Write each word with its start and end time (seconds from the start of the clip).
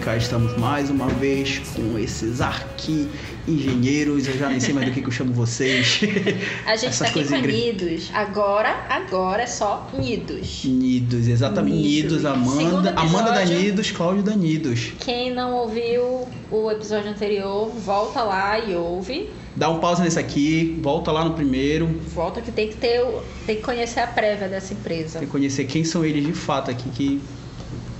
Cá 0.00 0.16
estamos 0.16 0.56
mais 0.58 0.90
uma 0.90 1.06
vez 1.06 1.60
com 1.76 1.96
esses 1.96 2.40
arqui 2.40 3.08
engenheiros. 3.46 4.26
Eu 4.26 4.36
já 4.36 4.48
nem 4.48 4.58
sei 4.58 4.74
mais 4.74 4.88
do 4.88 4.92
que, 4.92 5.00
que 5.00 5.06
eu 5.06 5.12
chamo 5.12 5.32
vocês. 5.32 6.00
A 6.66 6.74
gente 6.74 6.94
está 6.94 7.06
aqui 7.06 7.24
com 7.24 7.36
Nidos. 7.36 8.10
Agora, 8.12 8.84
agora 8.88 9.42
é 9.42 9.46
só 9.46 9.88
Nidos. 9.96 10.64
Nidos, 10.64 11.28
exatamente. 11.28 11.76
Nidos, 11.76 12.24
Nidos 12.24 12.24
Amanda. 12.24 12.92
Amanda 12.96 13.30
da 13.30 13.44
Nidos, 13.44 13.92
Cláudio 13.92 14.24
da 14.24 14.34
Nidos. 14.34 14.94
Quem 14.98 15.32
não 15.32 15.52
ouviu 15.52 16.26
o 16.50 16.68
episódio 16.68 17.12
anterior, 17.12 17.70
volta 17.70 18.24
lá 18.24 18.58
e 18.58 18.74
ouve. 18.74 19.30
Dá 19.54 19.70
um 19.70 19.78
pausa 19.78 20.02
nesse 20.02 20.18
aqui, 20.18 20.76
volta 20.82 21.12
lá 21.12 21.24
no 21.24 21.34
primeiro. 21.34 21.86
Volta 22.12 22.40
que 22.40 22.50
tem 22.50 22.66
que 22.66 22.74
ter, 22.74 23.00
tem 23.46 23.54
que 23.54 23.62
conhecer 23.62 24.00
a 24.00 24.08
prévia 24.08 24.48
dessa 24.48 24.74
empresa. 24.74 25.20
Tem 25.20 25.28
que 25.28 25.32
conhecer 25.32 25.66
quem 25.66 25.84
são 25.84 26.04
eles 26.04 26.26
de 26.26 26.32
fato 26.32 26.68
aqui, 26.68 26.88
que 26.90 27.20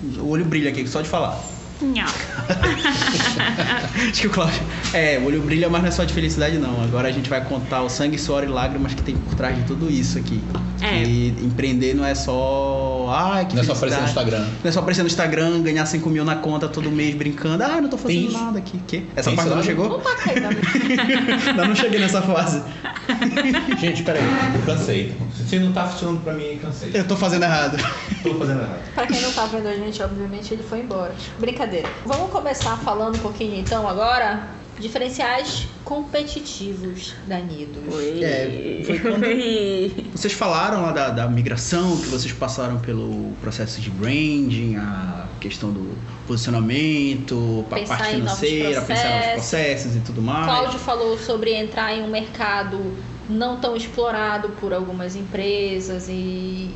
o 0.02 0.28
olho 0.28 0.44
brilha 0.44 0.70
aqui, 0.70 0.86
só 0.86 1.00
de 1.00 1.08
falar. 1.08 1.38
Não. 1.82 2.06
Acho 4.08 4.20
que 4.20 4.26
o 4.26 4.30
Cláudio. 4.30 4.62
É, 4.92 5.18
o 5.18 5.26
olho 5.26 5.42
brilha, 5.42 5.68
mas 5.68 5.82
não 5.82 5.88
é 5.88 5.90
só 5.90 6.04
de 6.04 6.14
felicidade, 6.14 6.58
não. 6.58 6.82
Agora 6.82 7.08
a 7.08 7.12
gente 7.12 7.28
vai 7.28 7.44
contar 7.44 7.82
o 7.82 7.88
sangue, 7.88 8.18
suor 8.18 8.44
e 8.44 8.46
lágrimas 8.46 8.94
que 8.94 9.02
tem 9.02 9.16
por 9.16 9.34
trás 9.34 9.56
de 9.56 9.64
tudo 9.64 9.90
isso 9.90 10.18
aqui. 10.18 10.40
É. 10.80 11.02
E 11.04 11.28
empreender 11.28 11.94
não 11.94 12.04
é 12.04 12.14
só. 12.14 13.06
Ai, 13.08 13.46
que 13.46 13.54
Não 13.54 13.62
é 13.62 13.64
só 13.64 13.72
aparecer 13.72 14.00
no 14.00 14.06
Instagram. 14.06 14.40
Não 14.40 14.68
é 14.68 14.72
só 14.72 14.80
aparecer 14.80 15.02
no 15.02 15.08
Instagram, 15.08 15.62
ganhar 15.62 15.86
5 15.86 16.10
mil 16.10 16.24
na 16.24 16.36
conta 16.36 16.68
todo 16.68 16.90
mês 16.90 17.14
brincando. 17.14 17.62
Ah, 17.62 17.80
não 17.80 17.88
tô 17.88 17.96
fazendo 17.96 18.32
Tem 18.32 18.40
nada 18.40 18.58
aqui. 18.58 18.78
Que? 18.86 19.06
Essa 19.14 19.30
Tem 19.30 19.36
parte 19.36 19.50
não 19.50 19.62
chegou? 19.62 19.96
Opa, 19.96 20.10
Ainda 21.48 21.68
não 21.68 21.74
cheguei 21.74 22.00
nessa 22.00 22.20
fase. 22.22 22.62
Gente, 23.80 24.02
peraí, 24.02 24.22
eu 24.54 24.62
cansei. 24.62 25.14
Se 25.48 25.58
não 25.58 25.72
tá 25.72 25.86
funcionando 25.86 26.22
pra 26.22 26.32
mim, 26.32 26.58
cansei. 26.60 26.90
Eu 26.94 27.06
tô 27.06 27.16
fazendo 27.16 27.44
errado. 27.44 27.76
Tô 28.22 28.34
fazendo 28.34 28.60
errado. 28.60 28.80
Pra 28.94 29.06
quem 29.06 29.20
não 29.20 29.32
tá 29.32 29.46
vendo 29.46 29.68
a 29.68 29.74
gente, 29.74 30.02
obviamente 30.02 30.54
ele 30.54 30.62
foi 30.62 30.80
embora. 30.80 31.14
Brincadeira. 31.38 31.71
Vamos 32.04 32.30
começar 32.30 32.76
falando 32.78 33.16
um 33.16 33.20
pouquinho 33.20 33.58
então 33.58 33.88
agora 33.88 34.48
diferenciais 34.78 35.68
competitivos 35.84 37.14
da 37.26 37.38
Nido. 37.38 37.80
É, 38.22 38.82
foi 38.84 38.98
quando 38.98 39.22
vocês 40.12 40.32
falaram 40.32 40.82
lá 40.82 40.92
da, 40.92 41.10
da, 41.10 41.28
migração, 41.28 41.96
que 41.98 42.06
vocês 42.06 42.32
passaram 42.32 42.78
pelo 42.80 43.32
processo 43.40 43.80
de 43.80 43.90
branding, 43.90 44.76
a 44.76 45.26
questão 45.40 45.70
do 45.70 45.96
posicionamento, 46.26 47.64
a 47.70 47.86
parte 47.86 48.14
financeira, 48.14 48.82
pensar 48.82 49.16
nos 49.16 49.32
processos 49.34 49.96
e 49.96 50.00
tudo 50.00 50.22
mais. 50.22 50.46
Cláudio 50.46 50.78
falou 50.78 51.18
sobre 51.18 51.54
entrar 51.54 51.94
em 51.94 52.02
um 52.02 52.08
mercado 52.08 52.78
não 53.28 53.58
tão 53.60 53.76
explorado 53.76 54.50
por 54.60 54.72
algumas 54.72 55.14
empresas 55.14 56.08
e 56.08 56.70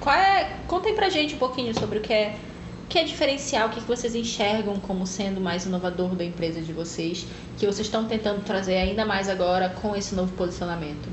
qual 0.00 0.14
é, 0.14 0.56
contem 0.66 0.94
pra 0.94 1.08
gente 1.08 1.34
um 1.34 1.38
pouquinho 1.38 1.78
sobre 1.78 1.98
o 1.98 2.00
que 2.00 2.12
é 2.12 2.36
que 2.88 2.98
é 2.98 3.04
diferencial, 3.04 3.68
o 3.68 3.70
que 3.70 3.80
vocês 3.80 4.14
enxergam 4.14 4.76
como 4.76 5.06
sendo 5.06 5.40
mais 5.40 5.66
inovador 5.66 6.14
da 6.14 6.24
empresa 6.24 6.60
de 6.60 6.72
vocês, 6.72 7.26
que 7.58 7.66
vocês 7.66 7.86
estão 7.86 8.04
tentando 8.04 8.42
trazer 8.44 8.76
ainda 8.76 9.04
mais 9.04 9.28
agora 9.28 9.68
com 9.68 9.96
esse 9.96 10.14
novo 10.14 10.32
posicionamento? 10.32 11.08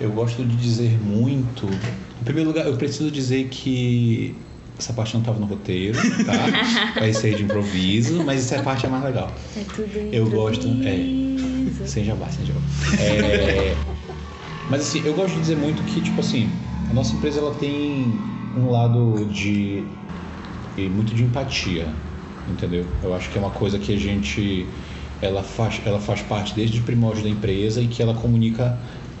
Eu 0.00 0.10
gosto 0.10 0.44
de 0.44 0.56
dizer 0.56 0.98
muito. 1.00 1.66
Em 2.20 2.24
primeiro 2.24 2.50
lugar, 2.50 2.66
eu 2.66 2.76
preciso 2.76 3.10
dizer 3.10 3.48
que 3.48 4.34
essa 4.78 4.92
parte 4.92 5.14
não 5.14 5.20
estava 5.20 5.38
no 5.38 5.46
roteiro, 5.46 5.98
tá? 6.24 6.94
Vai 6.98 7.12
ser 7.12 7.36
de 7.36 7.44
improviso, 7.44 8.24
mas 8.24 8.40
essa 8.52 8.62
parte 8.62 8.86
é 8.86 8.88
mais 8.88 9.04
legal. 9.04 9.32
É 9.56 9.60
tudo 9.60 9.84
improviso. 9.84 10.14
Eu 10.14 10.30
gosto. 10.30 10.66
É, 10.84 11.86
sem 11.86 12.04
jabá, 12.04 12.28
sem 12.28 12.44
jabá. 12.44 12.60
É, 12.98 13.76
mas 14.68 14.80
assim, 14.82 15.02
eu 15.04 15.14
gosto 15.14 15.34
de 15.34 15.40
dizer 15.40 15.56
muito 15.56 15.82
que, 15.84 16.00
tipo 16.00 16.20
assim, 16.20 16.50
a 16.90 16.94
nossa 16.94 17.14
empresa 17.14 17.38
ela 17.38 17.54
tem 17.54 18.12
um 18.56 18.70
lado 18.70 19.26
de 19.26 19.84
e 20.76 20.88
muito 20.88 21.14
de 21.14 21.22
empatia, 21.22 21.88
entendeu? 22.48 22.86
Eu 23.02 23.14
acho 23.14 23.30
que 23.30 23.38
é 23.38 23.40
uma 23.40 23.50
coisa 23.50 23.78
que 23.78 23.92
a 23.92 23.98
gente 23.98 24.66
ela 25.22 25.42
faz 25.42 25.80
ela 25.84 26.00
faz 26.00 26.20
parte 26.22 26.54
desde 26.54 26.80
o 26.80 26.82
primórdio 26.82 27.22
da 27.22 27.28
empresa 27.28 27.80
e 27.80 27.86
que 27.86 28.02
ela 28.02 28.14
comunica 28.14 28.78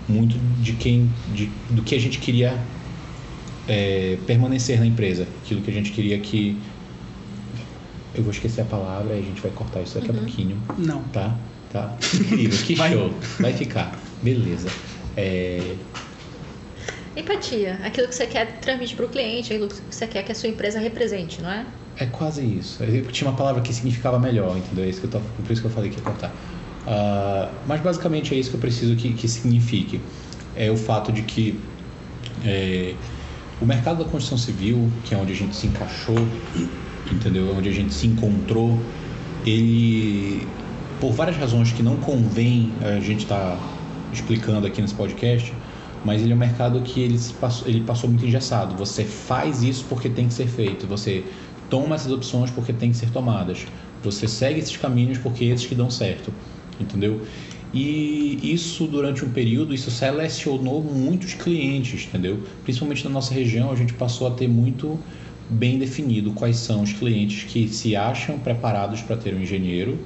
muito 0.08 0.36
de 0.60 0.72
quem 0.72 1.10
de, 1.32 1.50
do 1.70 1.82
que 1.82 1.94
a 1.94 2.00
gente 2.00 2.18
queria 2.18 2.58
é, 3.66 4.18
permanecer 4.26 4.78
na 4.78 4.86
empresa, 4.86 5.26
aquilo 5.42 5.62
que 5.62 5.70
a 5.70 5.74
gente 5.74 5.92
queria 5.92 6.18
que 6.18 6.58
eu 8.14 8.22
vou 8.22 8.32
esquecer 8.32 8.60
a 8.60 8.64
palavra 8.64 9.14
e 9.14 9.18
a 9.18 9.22
gente 9.22 9.40
vai 9.40 9.50
cortar 9.50 9.82
isso 9.82 9.94
daqui 9.94 10.10
uhum. 10.10 10.16
a 10.16 10.18
pouquinho. 10.18 10.62
Não. 10.78 11.02
Tá? 11.04 11.36
Tá. 11.72 11.96
Incrível, 12.14 12.58
que 12.64 12.74
vai. 12.76 12.92
show. 12.92 13.12
Vai 13.40 13.52
ficar. 13.52 13.98
Beleza. 14.22 14.68
É, 15.16 15.74
Empatia, 17.16 17.78
aquilo 17.84 18.08
que 18.08 18.14
você 18.14 18.26
quer 18.26 18.58
transmitir 18.60 18.96
para 18.96 19.06
o 19.06 19.08
cliente, 19.08 19.52
aquilo 19.52 19.68
que 19.68 19.76
você 19.90 20.06
quer 20.06 20.24
que 20.24 20.32
a 20.32 20.34
sua 20.34 20.48
empresa 20.48 20.80
represente, 20.80 21.40
não 21.40 21.50
é? 21.50 21.64
É 21.96 22.06
quase 22.06 22.44
isso. 22.44 22.82
Eu 22.82 23.06
tinha 23.06 23.30
uma 23.30 23.36
palavra 23.36 23.62
que 23.62 23.72
significava 23.72 24.18
melhor, 24.18 24.56
entendeu? 24.56 24.84
É 24.84 24.88
isso 24.88 25.00
que 25.00 25.06
eu 25.06 25.10
tô, 25.10 25.20
por 25.20 25.52
isso 25.52 25.62
que 25.62 25.68
eu 25.68 25.70
falei 25.70 25.90
que 25.90 25.96
ia 25.96 26.02
cortar. 26.02 26.34
Uh, 26.86 27.54
mas 27.66 27.80
basicamente 27.80 28.34
é 28.34 28.38
isso 28.38 28.50
que 28.50 28.56
eu 28.56 28.60
preciso 28.60 28.96
que, 28.96 29.12
que 29.12 29.28
signifique. 29.28 30.00
É 30.56 30.70
o 30.70 30.76
fato 30.76 31.12
de 31.12 31.22
que 31.22 31.58
é, 32.44 32.94
o 33.60 33.66
mercado 33.66 34.04
da 34.04 34.10
construção 34.10 34.36
civil, 34.36 34.90
que 35.04 35.14
é 35.14 35.18
onde 35.18 35.32
a 35.32 35.36
gente 35.36 35.54
se 35.54 35.68
encaixou, 35.68 36.16
entendeu? 37.10 37.54
Onde 37.56 37.68
a 37.68 37.72
gente 37.72 37.94
se 37.94 38.06
encontrou, 38.06 38.80
ele, 39.46 40.46
por 41.00 41.12
várias 41.12 41.36
razões 41.36 41.72
que 41.72 41.82
não 41.82 41.96
convém 41.96 42.72
a 42.82 42.98
gente 43.00 43.22
estar 43.22 43.56
tá 43.56 43.58
explicando 44.12 44.66
aqui 44.66 44.82
nesse 44.82 44.94
podcast, 44.94 45.52
mas 46.04 46.22
ele 46.22 46.32
é 46.32 46.34
um 46.34 46.38
mercado 46.38 46.80
que 46.82 47.00
ele 47.00 47.18
passou, 47.40 47.66
ele 47.66 47.80
passou 47.80 48.10
muito 48.10 48.24
engessado. 48.26 48.76
Você 48.76 49.04
faz 49.04 49.62
isso 49.62 49.84
porque 49.88 50.08
tem 50.08 50.28
que 50.28 50.34
ser 50.34 50.46
feito, 50.46 50.86
você 50.86 51.24
toma 51.70 51.94
essas 51.94 52.12
opções 52.12 52.50
porque 52.50 52.72
tem 52.72 52.90
que 52.90 52.96
ser 52.96 53.10
tomadas, 53.10 53.66
você 54.02 54.28
segue 54.28 54.60
esses 54.60 54.76
caminhos 54.76 55.18
porque 55.18 55.44
esses 55.44 55.66
que 55.66 55.74
dão 55.74 55.90
certo, 55.90 56.32
entendeu? 56.78 57.22
E 57.72 58.38
isso 58.42 58.86
durante 58.86 59.24
um 59.24 59.30
período, 59.30 59.74
isso 59.74 59.90
selecionou 59.90 60.82
muitos 60.82 61.34
clientes, 61.34 62.06
entendeu? 62.06 62.44
Principalmente 62.62 63.02
na 63.04 63.10
nossa 63.10 63.34
região, 63.34 63.72
a 63.72 63.74
gente 63.74 63.94
passou 63.94 64.28
a 64.28 64.30
ter 64.30 64.46
muito 64.46 65.00
bem 65.50 65.78
definido 65.78 66.32
quais 66.32 66.56
são 66.56 66.82
os 66.82 66.92
clientes 66.92 67.44
que 67.50 67.66
se 67.68 67.96
acham 67.96 68.38
preparados 68.38 69.02
para 69.02 69.16
ter 69.16 69.34
um 69.34 69.40
engenheiro 69.40 69.98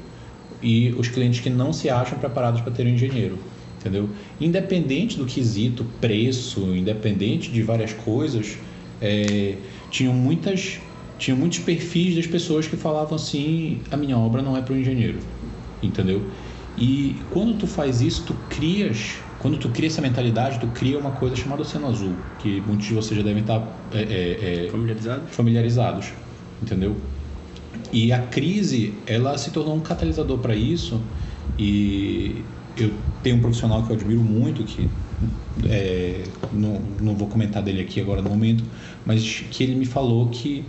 e 0.63 0.91
os 0.97 1.09
clientes 1.09 1.41
que 1.41 1.51
não 1.51 1.73
se 1.73 1.91
acham 1.91 2.19
preparados 2.19 2.61
para 2.61 2.73
ter 2.73 2.87
um 2.87 2.91
engenheiro 2.91 3.39
entendeu? 3.79 4.09
Independente 4.41 5.17
do 5.17 5.25
quesito 5.25 5.87
preço, 6.01 6.61
independente 6.75 7.51
de 7.51 7.63
várias 7.63 7.93
coisas, 7.93 8.59
é, 9.01 9.57
tinham 9.91 10.13
muitas 10.13 10.81
tinham 11.19 11.37
muitos 11.37 11.59
perfis 11.59 12.15
das 12.15 12.29
pessoas 12.29 12.69
que 12.69 12.77
falavam 12.77 13.17
assim, 13.17 13.81
a 13.91 13.97
minha 13.97 14.17
obra 14.17 14.41
não 14.41 14.57
é 14.57 14.63
para 14.63 14.73
o 14.73 14.79
engenheiro, 14.79 15.19
entendeu? 15.83 16.23
E 16.77 17.17
quando 17.31 17.59
tu 17.59 17.67
faz 17.67 18.01
isso, 18.01 18.23
tu 18.25 18.35
crias, 18.49 19.17
quando 19.41 19.59
tu 19.59 19.69
cria 19.71 19.89
essa 19.89 20.01
mentalidade, 20.01 20.61
tu 20.61 20.69
cria 20.69 20.97
uma 20.97 21.11
coisa 21.11 21.35
chamada 21.35 21.63
oceano 21.63 21.89
azul, 21.89 22.15
que 22.39 22.61
muitos 22.61 22.87
de 22.87 22.95
vocês 22.95 23.19
já 23.19 23.25
devem 23.25 23.43
estar 23.43 23.67
é, 23.93 23.99
é, 23.99 24.67
é 24.67 24.71
familiarizados, 24.71 25.35
familiarizados, 25.35 26.13
entendeu? 26.63 26.97
E 27.93 28.13
a 28.13 28.21
crise, 28.21 28.95
ela 29.05 29.37
se 29.37 29.51
tornou 29.51 29.75
um 29.75 29.81
catalisador 29.81 30.39
para 30.39 30.55
isso 30.55 31.01
e 31.59 32.45
eu 32.85 32.93
tenho 33.23 33.37
um 33.37 33.41
profissional 33.41 33.83
que 33.83 33.91
eu 33.91 33.97
admiro 33.97 34.21
muito, 34.21 34.65
que 34.65 34.89
é, 35.69 36.25
não, 36.53 36.81
não 37.01 37.15
vou 37.15 37.29
comentar 37.29 37.63
dele 37.63 37.81
aqui 37.81 38.01
agora 38.01 38.23
no 38.23 38.31
momento, 38.31 38.65
mas 39.05 39.45
que 39.51 39.65
ele 39.65 39.75
me 39.75 39.87
falou 39.87 40.29
que 40.29 40.65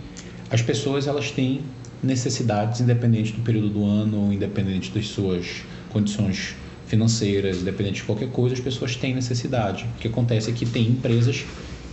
as 0.50 0.62
pessoas 0.62 1.06
elas 1.06 1.30
têm 1.30 1.60
necessidades 2.02 2.80
independente 2.80 3.32
do 3.32 3.42
período 3.42 3.68
do 3.68 3.84
ano, 3.84 4.32
independente 4.32 4.90
das 4.90 5.08
suas 5.08 5.62
condições 5.90 6.54
financeiras, 6.86 7.58
independente 7.60 7.96
de 7.96 8.02
qualquer 8.02 8.30
coisa, 8.30 8.54
as 8.54 8.60
pessoas 8.60 8.96
têm 8.96 9.14
necessidade. 9.14 9.86
O 9.96 10.00
que 10.00 10.08
acontece 10.08 10.50
é 10.50 10.52
que 10.52 10.66
tem 10.66 10.88
empresas 10.88 11.44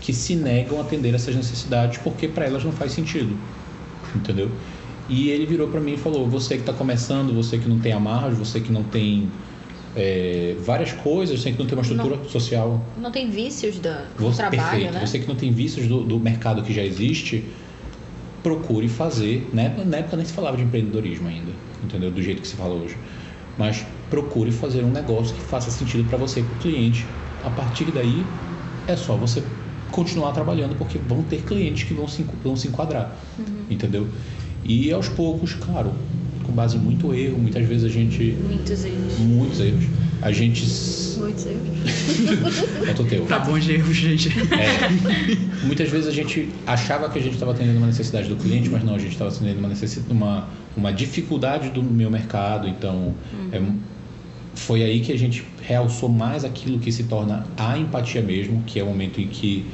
que 0.01 0.13
se 0.13 0.35
negam 0.35 0.79
a 0.79 0.81
atender 0.81 1.13
essas 1.13 1.35
necessidades 1.35 1.99
porque 1.99 2.27
para 2.27 2.45
elas 2.45 2.63
não 2.63 2.71
faz 2.71 2.93
sentido, 2.93 3.37
entendeu? 4.15 4.49
E 5.09 5.29
ele 5.29 5.45
virou 5.45 5.67
para 5.67 5.79
mim 5.79 5.93
e 5.93 5.97
falou: 5.97 6.27
você 6.27 6.55
que 6.55 6.61
está 6.61 6.73
começando, 6.73 7.33
você 7.33 7.57
que 7.57 7.69
não 7.69 7.79
tem 7.79 7.93
amarras, 7.93 8.37
você 8.37 8.59
que 8.59 8.71
não 8.71 8.83
tem 8.83 9.29
é, 9.97 10.55
várias 10.59 10.93
coisas, 10.93 11.41
você 11.41 11.51
que 11.51 11.57
não 11.57 11.65
tem 11.65 11.75
uma 11.75 11.81
estrutura 11.81 12.17
não, 12.17 12.29
social. 12.29 12.85
Não 13.01 13.11
tem 13.11 13.31
vícios 13.31 13.79
da, 13.79 14.05
do 14.15 14.25
você, 14.25 14.37
trabalho, 14.37 14.61
perfeito. 14.61 14.93
né? 14.93 15.05
Você 15.05 15.19
que 15.19 15.27
não 15.27 15.35
tem 15.35 15.51
vícios 15.51 15.87
do, 15.87 16.03
do, 16.03 16.19
mercado 16.19 16.61
que 16.61 16.71
já 16.71 16.83
existe, 16.83 17.43
procure 18.43 18.87
fazer. 18.87 19.49
Né? 19.51 19.75
Na 19.87 19.97
época 19.97 20.15
nem 20.15 20.25
se 20.25 20.33
falava 20.33 20.55
de 20.55 20.63
empreendedorismo 20.63 21.27
ainda, 21.27 21.51
entendeu? 21.83 22.11
Do 22.11 22.21
jeito 22.21 22.43
que 22.43 22.47
se 22.47 22.55
fala 22.55 22.75
hoje. 22.75 22.95
Mas 23.57 23.83
procure 24.07 24.51
fazer 24.51 24.83
um 24.83 24.91
negócio 24.91 25.35
que 25.35 25.41
faça 25.41 25.71
sentido 25.71 26.07
para 26.07 26.17
você 26.19 26.41
e 26.41 26.43
para 26.43 26.55
o 26.55 26.59
cliente. 26.59 27.03
A 27.43 27.49
partir 27.49 27.85
daí, 27.85 28.23
é 28.87 28.95
só 28.95 29.15
você 29.15 29.41
continuar 29.91 30.31
trabalhando, 30.31 30.75
porque 30.77 30.99
vão 30.99 31.23
ter 31.23 31.41
clientes 31.41 31.83
que 31.83 31.93
vão 31.95 32.07
se, 32.07 32.23
vão 32.43 32.55
se 32.55 32.67
enquadrar, 32.67 33.15
uhum. 33.39 33.45
entendeu? 33.67 34.07
E 34.63 34.91
aos 34.91 35.09
poucos, 35.09 35.55
claro, 35.55 35.91
com 36.47 36.53
base 36.53 36.77
em 36.77 36.79
muito 36.79 37.13
erro. 37.13 37.37
Muitas 37.37 37.67
vezes 37.67 37.83
a 37.83 37.89
gente. 37.89 38.35
Muitos 38.47 38.85
erros. 38.85 39.19
Muitos 39.19 39.59
erros. 39.59 39.83
a 40.21 40.31
gente. 40.31 40.61
Muitos 41.19 41.45
erros. 41.45 42.59
Faltou 42.85 43.05
teu. 43.05 43.25
Tá 43.25 43.39
bom 43.39 43.59
de 43.59 43.73
erros, 43.73 43.95
gente. 43.95 44.29
É, 44.29 45.65
muitas 45.65 45.89
vezes 45.89 46.07
a 46.07 46.11
gente 46.11 46.49
achava 46.65 47.09
que 47.09 47.19
a 47.19 47.21
gente 47.21 47.33
estava 47.33 47.51
atendendo 47.51 47.77
uma 47.77 47.87
necessidade 47.87 48.27
do 48.29 48.35
cliente, 48.37 48.69
mas 48.69 48.83
não, 48.83 48.95
a 48.95 48.99
gente 48.99 49.11
estava 49.11 49.29
atendendo 49.29 49.59
uma, 49.59 49.69
necessidade, 49.69 50.11
uma, 50.11 50.47
uma 50.75 50.91
dificuldade 50.91 51.69
do 51.69 51.83
meu 51.83 52.09
mercado. 52.09 52.67
Então, 52.67 53.13
uhum. 53.33 53.49
é, 53.51 53.61
foi 54.55 54.83
aí 54.83 55.01
que 55.01 55.11
a 55.11 55.17
gente 55.17 55.45
realçou 55.61 56.09
mais 56.09 56.43
aquilo 56.43 56.79
que 56.79 56.91
se 56.91 57.03
torna 57.03 57.45
a 57.57 57.77
empatia 57.77 58.21
mesmo, 58.21 58.63
que 58.65 58.79
é 58.79 58.83
o 58.83 58.87
momento 58.87 59.21
em 59.21 59.27
que 59.27 59.65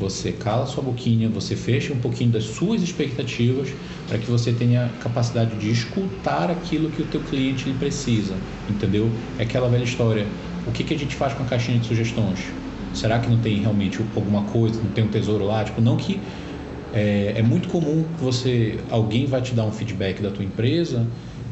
você 0.00 0.32
cala 0.32 0.64
sua 0.64 0.82
boquinha, 0.82 1.28
você 1.28 1.54
fecha 1.54 1.92
um 1.92 1.98
pouquinho 1.98 2.30
das 2.30 2.44
suas 2.44 2.82
expectativas 2.82 3.68
para 4.08 4.16
que 4.16 4.28
você 4.28 4.50
tenha 4.50 4.90
capacidade 5.00 5.54
de 5.56 5.70
escutar 5.70 6.50
aquilo 6.50 6.90
que 6.90 7.02
o 7.02 7.04
teu 7.04 7.20
cliente 7.20 7.70
precisa, 7.78 8.34
entendeu? 8.68 9.12
É 9.38 9.42
aquela 9.42 9.68
velha 9.68 9.84
história. 9.84 10.26
O 10.66 10.72
que, 10.72 10.82
que 10.82 10.94
a 10.94 10.98
gente 10.98 11.14
faz 11.14 11.34
com 11.34 11.42
a 11.42 11.46
caixinha 11.46 11.78
de 11.78 11.86
sugestões? 11.86 12.40
Será 12.94 13.18
que 13.18 13.28
não 13.28 13.38
tem 13.38 13.60
realmente 13.60 14.00
alguma 14.16 14.42
coisa, 14.44 14.80
não 14.82 14.90
tem 14.90 15.04
um 15.04 15.08
tesouro 15.08 15.44
lá? 15.44 15.62
Tipo, 15.62 15.82
não 15.82 15.96
que 15.96 16.18
é, 16.94 17.34
é 17.36 17.42
muito 17.42 17.68
comum 17.68 18.04
que 18.16 18.24
você 18.24 18.80
alguém 18.90 19.26
vai 19.26 19.42
te 19.42 19.54
dar 19.54 19.64
um 19.64 19.70
feedback 19.70 20.22
da 20.22 20.30
tua 20.30 20.44
empresa 20.44 21.06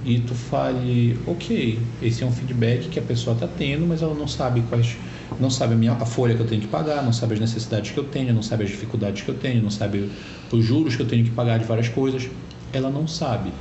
e 0.04 0.20
tu 0.20 0.34
fale, 0.34 1.18
ok, 1.26 1.78
esse 2.02 2.24
é 2.24 2.26
um 2.26 2.32
feedback 2.32 2.88
que 2.88 2.98
a 2.98 3.02
pessoa 3.02 3.34
está 3.34 3.46
tendo, 3.46 3.86
mas 3.86 4.00
ela 4.00 4.14
não 4.14 4.26
sabe 4.26 4.62
quais 4.62 4.96
não 5.38 5.50
sabe 5.50 5.74
a, 5.74 5.76
minha, 5.76 5.92
a 5.92 6.06
folha 6.06 6.34
que 6.34 6.40
eu 6.40 6.46
tenho 6.46 6.60
que 6.62 6.68
pagar, 6.68 7.02
não 7.02 7.12
sabe 7.12 7.34
as 7.34 7.40
necessidades 7.40 7.90
que 7.90 7.98
eu 7.98 8.04
tenho, 8.04 8.32
não 8.32 8.42
sabe 8.42 8.64
as 8.64 8.70
dificuldades 8.70 9.22
que 9.22 9.28
eu 9.28 9.34
tenho, 9.34 9.62
não 9.62 9.70
sabe 9.70 10.10
os 10.50 10.64
juros 10.64 10.96
que 10.96 11.02
eu 11.02 11.06
tenho 11.06 11.24
que 11.24 11.30
pagar 11.30 11.58
de 11.58 11.64
várias 11.64 11.88
coisas. 11.88 12.28
Ela 12.72 12.90
não 12.90 13.06
sabe. 13.06 13.52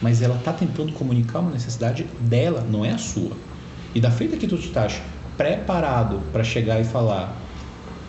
Mas 0.00 0.20
ela 0.20 0.36
está 0.36 0.52
tentando 0.52 0.92
comunicar 0.92 1.40
uma 1.40 1.50
necessidade 1.50 2.04
dela, 2.20 2.66
não 2.68 2.84
é 2.84 2.90
a 2.90 2.98
sua. 2.98 3.36
E 3.94 4.00
da 4.00 4.10
feita 4.10 4.36
que 4.36 4.46
tu 4.46 4.56
estás 4.56 5.00
preparado 5.36 6.20
para 6.32 6.44
chegar 6.44 6.80
e 6.80 6.84
falar, 6.84 7.36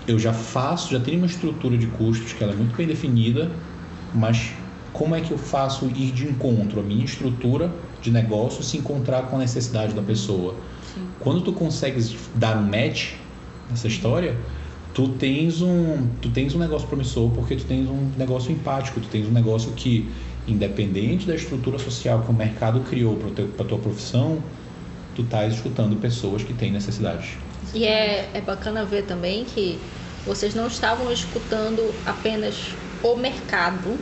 eu 0.07 0.19
já 0.19 0.33
faço, 0.33 0.91
já 0.91 0.99
tenho 0.99 1.17
uma 1.17 1.27
estrutura 1.27 1.77
de 1.77 1.87
custos 1.87 2.33
que 2.33 2.43
ela 2.43 2.53
é 2.53 2.55
muito 2.55 2.75
bem 2.75 2.87
definida, 2.87 3.51
mas 4.11 4.53
como 4.91 5.15
é 5.15 5.21
que 5.21 5.31
eu 5.31 5.37
faço 5.37 5.89
ir 5.89 6.11
de 6.11 6.27
encontro 6.27 6.79
a 6.79 6.83
minha 6.83 7.03
estrutura 7.05 7.73
de 7.99 8.11
negócio 8.11 8.63
se 8.63 8.77
encontrar 8.77 9.23
com 9.23 9.37
a 9.37 9.39
necessidade 9.39 9.93
da 9.93 10.03
pessoa? 10.03 10.63
Quando 11.19 11.41
tu 11.41 11.53
consegues 11.53 12.15
dar 12.35 12.57
um 12.57 12.63
match 12.63 13.13
nessa 13.69 13.87
história, 13.87 14.35
tu 14.93 15.09
tens 15.09 15.61
um, 15.61 16.07
tu 16.21 16.29
tens 16.29 16.53
um 16.53 16.59
negócio 16.59 16.87
promissor 16.87 17.29
porque 17.31 17.55
tu 17.55 17.65
tens 17.65 17.89
um 17.89 18.11
negócio 18.17 18.51
empático, 18.51 18.99
tu 18.99 19.07
tens 19.07 19.27
um 19.27 19.31
negócio 19.31 19.71
que, 19.71 20.09
independente 20.47 21.25
da 21.25 21.35
estrutura 21.35 21.79
social 21.79 22.21
que 22.21 22.29
o 22.29 22.33
mercado 22.33 22.81
criou 22.81 23.17
para 23.57 23.65
tua 23.65 23.79
profissão, 23.79 24.41
tu 25.15 25.21
estás 25.23 25.55
escutando 25.55 25.95
pessoas 25.95 26.43
que 26.43 26.53
têm 26.53 26.71
necessidades. 26.71 27.37
E 27.73 27.85
é, 27.85 28.29
é 28.33 28.41
bacana 28.41 28.85
ver 28.85 29.03
também 29.03 29.45
que 29.45 29.79
vocês 30.25 30.53
não 30.53 30.67
estavam 30.67 31.11
escutando 31.11 31.93
apenas 32.05 32.55
o 33.03 33.15
mercado, 33.15 33.97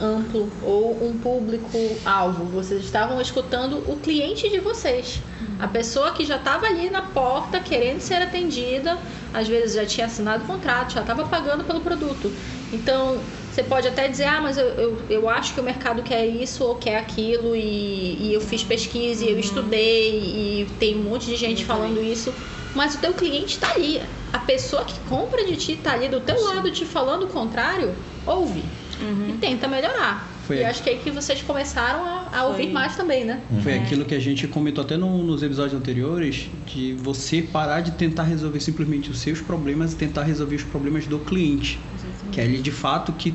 amplo 0.00 0.50
ou 0.62 1.06
um 1.06 1.18
público-alvo. 1.18 2.44
Vocês 2.46 2.84
estavam 2.84 3.20
escutando 3.20 3.78
o 3.90 3.96
cliente 3.96 4.48
de 4.48 4.60
vocês. 4.60 5.20
A 5.64 5.66
pessoa 5.66 6.12
que 6.12 6.26
já 6.26 6.36
estava 6.36 6.66
ali 6.66 6.90
na 6.90 7.00
porta 7.00 7.58
querendo 7.58 7.98
ser 7.98 8.20
atendida, 8.20 8.98
às 9.32 9.48
vezes 9.48 9.74
já 9.74 9.86
tinha 9.86 10.06
assinado 10.06 10.44
o 10.44 10.46
contrato, 10.46 10.92
já 10.92 11.00
estava 11.00 11.24
pagando 11.24 11.64
pelo 11.64 11.80
produto. 11.80 12.30
Então, 12.70 13.18
você 13.50 13.62
pode 13.62 13.88
até 13.88 14.06
dizer, 14.06 14.24
ah, 14.24 14.42
mas 14.42 14.58
eu, 14.58 14.66
eu, 14.66 15.02
eu, 15.08 15.26
acho 15.26 15.54
que 15.54 15.60
o 15.60 15.62
mercado 15.62 16.02
quer 16.02 16.26
isso 16.26 16.62
ou 16.62 16.74
quer 16.74 16.98
aquilo, 16.98 17.56
e, 17.56 18.18
e 18.20 18.34
eu 18.34 18.42
fiz 18.42 18.62
pesquisa, 18.62 19.24
e 19.24 19.28
eu 19.28 19.34
uhum. 19.36 19.40
estudei, 19.40 20.10
e 20.18 20.68
tem 20.78 20.96
um 20.96 21.04
monte 21.04 21.24
de 21.24 21.36
gente 21.36 21.64
falando 21.64 21.98
isso. 22.04 22.30
Mas 22.74 22.96
o 22.96 22.98
teu 22.98 23.14
cliente 23.14 23.54
está 23.54 23.72
ali. 23.72 24.02
A 24.34 24.40
pessoa 24.40 24.84
que 24.84 25.00
compra 25.08 25.46
de 25.46 25.56
ti 25.56 25.72
está 25.72 25.94
ali 25.94 26.10
do 26.10 26.20
teu 26.20 26.44
lado 26.44 26.70
te 26.70 26.84
falando 26.84 27.22
o 27.22 27.28
contrário, 27.28 27.94
ouve 28.26 28.62
uhum. 29.00 29.30
e 29.30 29.38
tenta 29.38 29.66
melhorar. 29.66 30.33
Foi 30.46 30.58
e 30.58 30.64
acho 30.64 30.82
que 30.82 30.90
é 30.90 30.92
aí 30.94 30.98
que 30.98 31.10
vocês 31.10 31.40
começaram 31.42 32.04
a, 32.04 32.28
a 32.32 32.44
ouvir 32.46 32.70
mais 32.70 32.96
também, 32.96 33.24
né? 33.24 33.40
Foi 33.62 33.72
é. 33.72 33.78
aquilo 33.78 34.04
que 34.04 34.14
a 34.14 34.20
gente 34.20 34.46
comentou 34.46 34.84
até 34.84 34.96
no, 34.96 35.22
nos 35.22 35.42
episódios 35.42 35.74
anteriores, 35.74 36.48
de 36.66 36.92
você 36.94 37.42
parar 37.42 37.80
de 37.80 37.92
tentar 37.92 38.24
resolver 38.24 38.60
simplesmente 38.60 39.10
os 39.10 39.18
seus 39.18 39.40
problemas 39.40 39.92
e 39.92 39.96
tentar 39.96 40.22
resolver 40.24 40.56
os 40.56 40.62
problemas 40.62 41.06
do 41.06 41.18
cliente. 41.18 41.78
Exatamente. 41.94 42.30
Que 42.32 42.40
é 42.40 42.44
ele 42.44 42.58
de 42.58 42.70
fato 42.70 43.12
que 43.12 43.34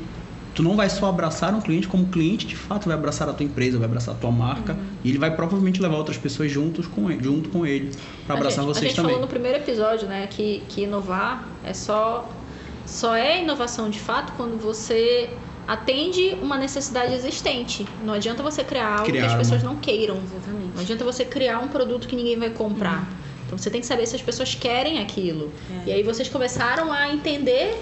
tu 0.54 0.62
não 0.62 0.76
vai 0.76 0.90
só 0.90 1.08
abraçar 1.08 1.54
um 1.54 1.60
cliente, 1.60 1.88
como 1.88 2.04
o 2.04 2.08
cliente 2.08 2.46
de 2.46 2.56
fato 2.56 2.86
vai 2.86 2.94
abraçar 2.94 3.28
a 3.28 3.32
tua 3.32 3.44
empresa, 3.44 3.78
vai 3.78 3.86
abraçar 3.86 4.14
a 4.14 4.18
tua 4.18 4.30
marca 4.30 4.74
uhum. 4.74 4.80
e 5.04 5.10
ele 5.10 5.18
vai 5.18 5.34
provavelmente 5.34 5.80
levar 5.80 5.96
outras 5.96 6.18
pessoas 6.18 6.50
juntos 6.50 6.86
com 6.86 7.10
ele, 7.10 7.22
junto 7.22 7.48
com 7.48 7.66
ele 7.66 7.90
para 8.26 8.36
abraçar 8.36 8.64
gente, 8.64 8.74
vocês 8.74 8.76
também. 8.76 8.86
A 8.86 8.88
gente 8.88 8.96
também. 8.96 9.12
falou 9.12 9.20
no 9.20 9.28
primeiro 9.28 9.58
episódio, 9.58 10.08
né, 10.08 10.26
que, 10.28 10.62
que 10.68 10.82
inovar 10.82 11.48
é 11.64 11.72
só 11.72 12.28
só 12.86 13.14
é 13.14 13.42
inovação 13.42 13.88
de 13.88 14.00
fato 14.00 14.32
quando 14.36 14.60
você 14.60 15.30
atende 15.70 16.36
uma 16.42 16.58
necessidade 16.58 17.14
existente. 17.14 17.86
Não 18.02 18.14
adianta 18.14 18.42
você 18.42 18.64
criar 18.64 18.88
algo 18.88 19.04
criar 19.04 19.26
que 19.26 19.28
as 19.28 19.38
pessoas 19.38 19.62
uma... 19.62 19.72
não 19.72 19.80
queiram. 19.80 20.16
Exatamente. 20.16 20.74
Não 20.74 20.82
adianta 20.82 21.04
você 21.04 21.24
criar 21.24 21.60
um 21.60 21.68
produto 21.68 22.08
que 22.08 22.16
ninguém 22.16 22.36
vai 22.36 22.50
comprar. 22.50 22.98
Uhum. 22.98 23.19
Então 23.50 23.58
você 23.58 23.68
tem 23.68 23.80
que 23.80 23.86
saber 23.88 24.06
se 24.06 24.14
as 24.14 24.22
pessoas 24.22 24.54
querem 24.54 25.00
aquilo. 25.00 25.50
É. 25.84 25.88
E 25.88 25.92
aí 25.92 26.02
vocês 26.04 26.28
começaram 26.28 26.92
a 26.92 27.12
entender, 27.12 27.76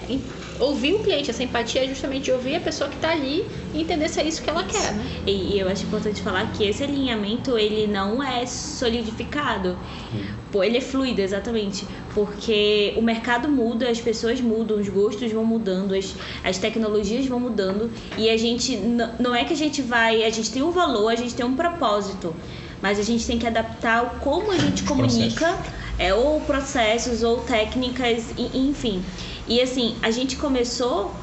ouvir 0.58 0.94
o 0.94 1.00
cliente. 1.00 1.28
Essa 1.28 1.42
empatia 1.42 1.84
é 1.84 1.88
justamente 1.88 2.32
ouvir 2.32 2.56
a 2.56 2.60
pessoa 2.60 2.88
que 2.88 2.96
está 2.96 3.10
ali 3.10 3.44
e 3.74 3.82
entender 3.82 4.08
se 4.08 4.18
é 4.18 4.24
isso 4.26 4.42
que 4.42 4.48
ela 4.48 4.64
quer. 4.64 4.94
Né? 4.94 5.04
E, 5.26 5.56
e, 5.56 5.60
eu 5.60 5.68
acho 5.68 5.84
importante 5.84 6.22
falar 6.22 6.50
que 6.52 6.64
esse 6.64 6.82
alinhamento 6.82 7.58
ele 7.58 7.86
não 7.86 8.22
é 8.22 8.46
solidificado. 8.46 9.76
Hum. 10.14 10.62
Ele 10.62 10.78
é 10.78 10.80
fluido, 10.80 11.20
exatamente. 11.20 11.86
Porque 12.14 12.94
o 12.96 13.02
mercado 13.02 13.46
muda, 13.46 13.90
as 13.90 14.00
pessoas 14.00 14.40
mudam, 14.40 14.78
os 14.78 14.88
gostos 14.88 15.30
vão 15.30 15.44
mudando, 15.44 15.94
as, 15.94 16.16
as 16.42 16.56
tecnologias 16.56 17.26
vão 17.26 17.38
mudando. 17.38 17.90
E 18.16 18.30
a 18.30 18.38
gente, 18.38 18.74
não 19.20 19.34
é 19.34 19.44
que 19.44 19.52
a 19.52 19.56
gente 19.56 19.82
vai, 19.82 20.24
a 20.24 20.30
gente 20.30 20.50
tem 20.50 20.62
um 20.62 20.70
valor, 20.70 21.12
a 21.12 21.16
gente 21.16 21.34
tem 21.34 21.44
um 21.44 21.54
propósito 21.54 22.34
mas 22.82 22.98
a 22.98 23.02
gente 23.02 23.26
tem 23.26 23.38
que 23.38 23.46
adaptar 23.46 24.04
o 24.04 24.10
como 24.20 24.50
a 24.52 24.58
gente 24.58 24.82
comunica, 24.84 25.58
é, 25.98 26.14
ou 26.14 26.40
processos, 26.42 27.22
ou 27.22 27.40
técnicas, 27.40 28.24
enfim. 28.36 29.02
E 29.46 29.60
assim, 29.60 29.96
a 30.02 30.10
gente 30.10 30.36
começou 30.36 31.14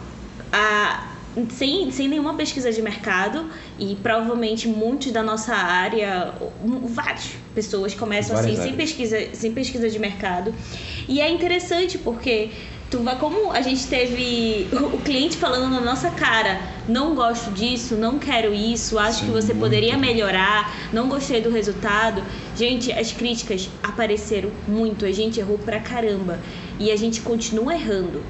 a 0.51 1.11
sem, 1.49 1.91
sem 1.91 2.07
nenhuma 2.07 2.35
pesquisa 2.35 2.71
de 2.71 2.81
mercado 2.81 3.49
e 3.77 3.95
provavelmente 3.95 4.67
muitos 4.67 5.11
da 5.11 5.21
nossa 5.21 5.53
área, 5.53 6.33
várias 6.83 7.31
pessoas 7.53 7.93
começam 7.93 8.35
Várias 8.35 8.57
assim 8.57 8.69
sem 8.69 8.77
pesquisa, 8.77 9.17
sem 9.33 9.53
pesquisa 9.53 9.89
de 9.89 9.99
mercado. 9.99 10.53
E 11.07 11.19
é 11.19 11.29
interessante 11.29 11.97
porque 11.97 12.51
tu 12.89 12.99
vai 12.99 13.17
como 13.17 13.51
a 13.51 13.61
gente 13.61 13.85
teve 13.87 14.67
o 14.93 14.97
cliente 14.99 15.35
falando 15.35 15.69
na 15.69 15.81
nossa 15.81 16.09
cara, 16.11 16.61
não 16.87 17.15
gosto 17.15 17.51
disso, 17.51 17.95
não 17.95 18.19
quero 18.19 18.53
isso, 18.53 18.99
acho 18.99 19.19
Sim, 19.19 19.25
que 19.25 19.31
você 19.31 19.53
poderia 19.53 19.97
melhorar, 19.97 20.73
não 20.93 21.09
gostei 21.09 21.41
do 21.41 21.49
resultado. 21.49 22.23
Gente, 22.55 22.91
as 22.91 23.11
críticas 23.11 23.69
apareceram 23.81 24.51
muito, 24.67 25.05
a 25.05 25.11
gente 25.11 25.39
errou 25.39 25.57
pra 25.57 25.79
caramba 25.79 26.39
e 26.79 26.91
a 26.91 26.95
gente 26.95 27.21
continua 27.21 27.73
errando. 27.73 28.21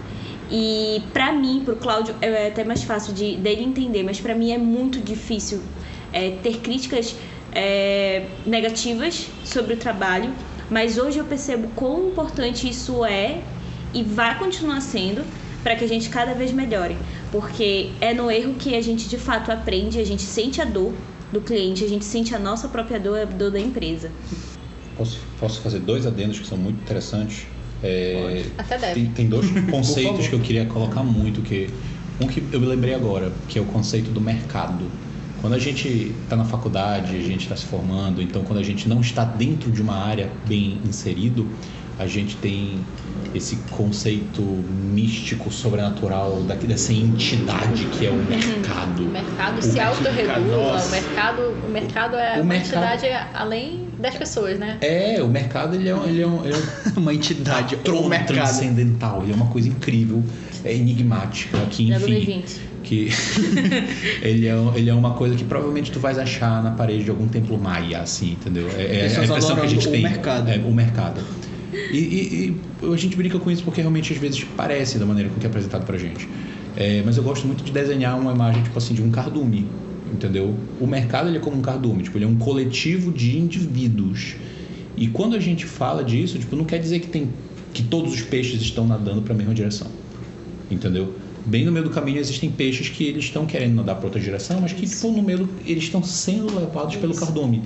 E 0.49 1.01
para 1.11 1.31
mim, 1.33 1.63
pro 1.65 1.75
Cláudio, 1.75 2.15
é 2.21 2.47
até 2.47 2.63
mais 2.63 2.83
fácil 2.83 3.13
de 3.13 3.35
dele 3.35 3.63
entender, 3.63 4.03
mas 4.03 4.19
para 4.19 4.35
mim 4.35 4.51
é 4.51 4.57
muito 4.57 4.99
difícil 4.99 5.61
é, 6.13 6.31
ter 6.43 6.59
críticas 6.59 7.15
é, 7.51 8.27
negativas 8.45 9.27
sobre 9.43 9.73
o 9.73 9.77
trabalho. 9.77 10.31
Mas 10.69 10.97
hoje 10.97 11.19
eu 11.19 11.25
percebo 11.25 11.67
quão 11.75 12.09
importante 12.09 12.67
isso 12.69 13.05
é 13.05 13.41
e 13.93 14.03
vai 14.03 14.37
continuar 14.37 14.81
sendo 14.81 15.23
para 15.63 15.75
que 15.75 15.83
a 15.83 15.87
gente 15.87 16.09
cada 16.09 16.33
vez 16.33 16.51
melhore, 16.51 16.95
porque 17.35 17.89
é 17.99 18.13
no 18.13 18.31
erro 18.31 18.53
que 18.53 18.73
a 18.75 18.81
gente 18.81 19.09
de 19.09 19.17
fato 19.17 19.51
aprende, 19.51 19.99
a 19.99 20.05
gente 20.05 20.21
sente 20.21 20.61
a 20.61 20.65
dor 20.65 20.93
do 21.33 21.41
cliente, 21.41 21.83
a 21.83 21.87
gente 21.87 22.05
sente 22.05 22.33
a 22.33 22.39
nossa 22.39 22.69
própria 22.69 22.97
dor, 22.97 23.19
a 23.19 23.25
dor 23.25 23.51
da 23.51 23.59
empresa. 23.59 24.09
Posso, 24.95 25.19
posso 25.37 25.59
fazer 25.59 25.79
dois 25.79 26.07
adendos 26.07 26.39
que 26.39 26.47
são 26.47 26.57
muito 26.57 26.77
interessantes? 26.81 27.45
É, 27.83 28.45
Até 28.57 28.77
deve. 28.77 28.93
Tem, 28.93 29.05
tem 29.11 29.27
dois 29.27 29.47
conceitos 29.69 30.29
que 30.29 30.33
eu 30.33 30.39
queria 30.39 30.65
colocar 30.65 31.03
muito, 31.03 31.41
que 31.41 31.69
um 32.21 32.27
que 32.27 32.41
eu 32.53 32.61
me 32.61 32.67
lembrei 32.67 32.93
agora, 32.93 33.33
que 33.49 33.59
é 33.59 33.61
o 33.61 33.65
conceito 33.65 34.11
do 34.11 34.21
mercado. 34.21 34.85
Quando 35.41 35.55
a 35.55 35.59
gente 35.59 36.15
está 36.23 36.37
na 36.37 36.45
faculdade, 36.45 37.17
a 37.17 37.21
gente 37.21 37.41
está 37.41 37.57
se 37.57 37.65
formando, 37.65 38.21
então 38.21 38.45
quando 38.45 38.59
a 38.59 38.63
gente 38.63 38.87
não 38.87 39.01
está 39.01 39.25
dentro 39.25 39.69
de 39.69 39.81
uma 39.81 39.95
área 39.95 40.31
bem 40.47 40.79
inserido, 40.85 41.45
a 41.99 42.07
gente 42.07 42.37
tem 42.37 42.79
esse 43.33 43.55
conceito 43.71 44.41
místico, 44.41 45.51
sobrenatural 45.51 46.43
daqui 46.43 46.67
dessa 46.67 46.93
entidade 46.93 47.85
que 47.85 48.05
é 48.05 48.09
o 48.09 48.15
mercado. 48.15 49.03
O 49.03 49.09
mercado 49.09 49.59
o 49.59 49.61
se 49.61 49.79
autorregula, 49.79 50.81
o 50.83 50.89
mercado, 50.89 51.41
o 51.67 51.71
mercado 51.71 52.15
é 52.15 52.37
o 52.37 52.41
uma 52.41 52.53
mercado... 52.53 52.83
entidade 52.83 53.27
além 53.33 53.85
das 53.99 54.15
pessoas, 54.15 54.59
né? 54.59 54.77
É, 54.81 55.21
o 55.21 55.27
mercado 55.27 55.75
ele 55.75 55.89
é, 55.89 55.93
ele 56.07 56.21
é, 56.21 56.27
um, 56.27 56.45
ele 56.45 56.55
é 56.55 56.59
uma 56.99 57.13
entidade 57.13 57.75
mercado. 57.75 58.27
transcendental, 58.27 59.23
ele 59.23 59.31
é 59.31 59.35
uma 59.35 59.47
coisa 59.47 59.67
incrível, 59.69 60.23
é 60.63 60.73
enigmática, 60.73 61.57
que 61.69 61.91
enfim, 61.91 62.43
que 62.83 63.09
ele, 64.21 64.47
é, 64.47 64.53
ele 64.75 64.89
é 64.89 64.93
uma 64.93 65.13
coisa 65.13 65.35
que 65.35 65.43
provavelmente 65.43 65.91
tu 65.91 65.99
vais 65.99 66.17
achar 66.17 66.63
na 66.63 66.71
parede 66.71 67.03
de 67.03 67.09
algum 67.09 67.27
templo 67.27 67.57
maia, 67.57 67.99
assim, 67.99 68.33
entendeu? 68.33 68.69
É, 68.77 69.07
é 69.11 69.17
a 69.17 69.25
impressão 69.25 69.55
que 69.55 69.61
a 69.61 69.67
gente 69.67 69.87
o 69.87 69.91
tem. 69.91 70.03
Mercado. 70.03 70.49
É, 70.49 70.57
o 70.57 70.71
mercado. 70.71 71.21
E, 71.91 71.97
e, 71.97 72.59
e, 72.83 72.93
a 72.93 72.97
gente 72.97 73.15
brinca 73.15 73.39
com 73.39 73.49
isso 73.51 73.63
porque 73.63 73.81
realmente 73.81 74.13
às 74.13 74.19
vezes 74.19 74.43
parece 74.55 74.97
da 74.97 75.05
maneira 75.05 75.29
com 75.29 75.39
que 75.39 75.45
é 75.45 75.49
apresentado 75.49 75.85
pra 75.85 75.97
gente. 75.97 76.27
É, 76.75 77.01
mas 77.05 77.17
eu 77.17 77.23
gosto 77.23 77.47
muito 77.47 77.63
de 77.63 77.71
desenhar 77.71 78.19
uma 78.19 78.33
imagem 78.33 78.63
tipo 78.63 78.77
assim 78.77 78.93
de 78.93 79.01
um 79.01 79.09
cardume, 79.09 79.67
entendeu? 80.11 80.55
O 80.79 80.87
mercado 80.87 81.29
ele 81.29 81.37
é 81.37 81.39
como 81.39 81.57
um 81.57 81.61
cardume, 81.61 82.03
tipo, 82.03 82.17
ele 82.17 82.25
é 82.25 82.27
um 82.27 82.37
coletivo 82.37 83.11
de 83.11 83.37
indivíduos. 83.37 84.35
E 84.97 85.07
quando 85.07 85.35
a 85.35 85.39
gente 85.39 85.65
fala 85.65 86.03
disso, 86.03 86.37
tipo, 86.39 86.55
não 86.55 86.65
quer 86.65 86.79
dizer 86.79 86.99
que 86.99 87.07
tem 87.07 87.29
que 87.73 87.83
todos 87.83 88.13
os 88.13 88.21
peixes 88.21 88.61
estão 88.61 88.87
nadando 88.87 89.21
para 89.21 89.33
a 89.33 89.37
mesma 89.37 89.53
direção. 89.53 89.87
Entendeu? 90.71 91.13
Bem 91.45 91.65
no 91.65 91.71
meio 91.71 91.83
do 91.83 91.91
caminho 91.91 92.19
existem 92.19 92.49
peixes 92.49 92.89
que 92.89 93.03
eles 93.03 93.25
estão 93.25 93.45
querendo 93.45 93.75
nadar 93.75 93.97
para 93.97 94.05
outra 94.05 94.19
direção, 94.19 94.61
mas 94.61 94.73
que 94.73 94.87
tipo 94.87 95.11
no 95.11 95.21
meio 95.21 95.47
eles 95.65 95.83
estão 95.83 96.01
sendo 96.01 96.55
levados 96.55 96.95
pelo 96.95 97.13
cardume. 97.13 97.63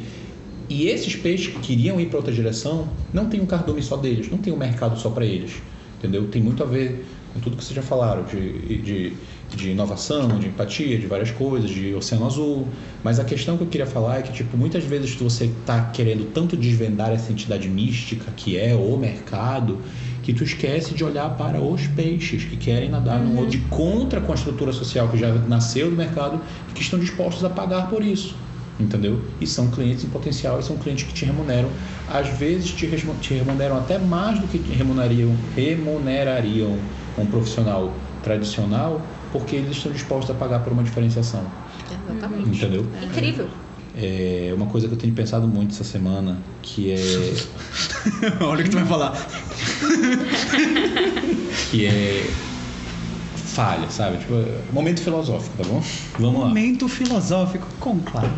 E 0.69 0.88
esses 0.88 1.15
peixes 1.15 1.47
que 1.47 1.59
queriam 1.59 1.99
ir 1.99 2.07
para 2.07 2.17
outra 2.17 2.31
direção, 2.31 2.88
não 3.11 3.27
tem 3.27 3.41
um 3.41 3.45
cardume 3.45 3.81
só 3.81 3.97
deles, 3.97 4.29
não 4.29 4.38
tem 4.38 4.53
um 4.53 4.57
mercado 4.57 4.99
só 4.99 5.09
para 5.09 5.25
eles, 5.25 5.53
entendeu? 5.97 6.27
Tem 6.27 6.41
muito 6.41 6.61
a 6.61 6.65
ver 6.65 7.05
com 7.33 7.39
tudo 7.39 7.57
que 7.57 7.63
vocês 7.63 7.75
já 7.75 7.81
falaram 7.81 8.23
de, 8.23 8.77
de 8.77 9.13
de 9.55 9.71
inovação, 9.71 10.39
de 10.39 10.47
empatia, 10.47 10.97
de 10.97 11.07
várias 11.07 11.31
coisas, 11.31 11.69
de 11.69 11.93
oceano 11.93 12.25
azul. 12.25 12.67
Mas 13.03 13.19
a 13.19 13.23
questão 13.23 13.57
que 13.57 13.63
eu 13.63 13.67
queria 13.67 13.88
falar 13.88 14.19
é 14.19 14.21
que, 14.21 14.31
tipo, 14.31 14.55
muitas 14.57 14.83
vezes 14.83 15.15
você 15.15 15.45
está 15.45 15.85
querendo 15.85 16.31
tanto 16.33 16.55
desvendar 16.55 17.11
essa 17.11 17.31
entidade 17.31 17.67
mística 17.67 18.31
que 18.35 18.57
é 18.57 18.75
o 18.75 18.95
mercado, 18.97 19.79
que 20.23 20.33
tu 20.33 20.43
esquece 20.43 20.93
de 20.93 21.03
olhar 21.03 21.29
para 21.38 21.61
os 21.61 21.88
peixes 21.88 22.43
que 22.43 22.55
querem 22.55 22.89
nadar 22.89 23.19
uhum. 23.19 23.41
no 23.41 23.47
de 23.47 23.57
contra 23.69 24.21
com 24.21 24.31
a 24.31 24.35
estrutura 24.35 24.71
social 24.71 25.07
que 25.09 25.17
já 25.17 25.33
nasceu 25.33 25.89
do 25.89 25.95
mercado 25.95 26.39
e 26.69 26.73
que 26.73 26.81
estão 26.81 26.99
dispostos 26.99 27.43
a 27.43 27.49
pagar 27.49 27.89
por 27.89 28.03
isso. 28.03 28.35
Entendeu? 28.79 29.19
E 29.41 29.48
são 29.48 29.69
clientes 29.69 30.05
em 30.05 30.09
potencial 30.09 30.59
e 30.59 30.63
são 30.63 30.77
clientes 30.77 31.03
que 31.03 31.13
te 31.13 31.25
remuneram. 31.25 31.69
Às 32.07 32.29
vezes 32.29 32.71
te, 32.71 32.86
remuneram 32.86 33.77
até 33.77 33.98
mais 33.98 34.39
do 34.39 34.48
que 34.48 34.57
remunerariam, 34.57 35.36
remunerariam 35.55 36.77
um 37.17 37.25
profissional 37.25 37.93
tradicional 38.24 39.01
porque 39.33 39.57
eles 39.57 39.75
estão 39.75 39.91
dispostos 39.91 40.33
a 40.33 40.39
pagar 40.39 40.63
por 40.63 40.71
uma 40.71 40.83
diferenciação. 40.83 41.43
Exatamente. 41.91 42.50
Entendeu? 42.50 42.86
É. 43.01 43.05
Incrível. 43.05 43.50
É 43.95 44.53
uma 44.55 44.67
coisa 44.67 44.88
que 44.88 44.93
eu 44.93 44.98
tenho 44.98 45.13
pensado 45.13 45.45
muito 45.45 45.71
essa 45.71 45.83
semana, 45.83 46.38
que 46.62 46.91
é. 46.91 47.33
Olha 48.39 48.62
o 48.62 48.63
que 48.63 48.69
tu 48.69 48.77
vai 48.77 48.86
falar. 48.86 49.12
que 51.69 51.86
é 51.86 52.29
falha, 53.49 53.89
sabe? 53.89 54.17
Tipo, 54.17 54.33
momento 54.71 55.01
filosófico, 55.01 55.57
tá 55.57 55.63
bom? 55.67 55.81
Vamos 56.17 56.41
lá. 56.41 56.47
Momento 56.47 56.87
filosófico 56.87 57.67
com 57.79 57.99
Cláudio. 57.99 58.31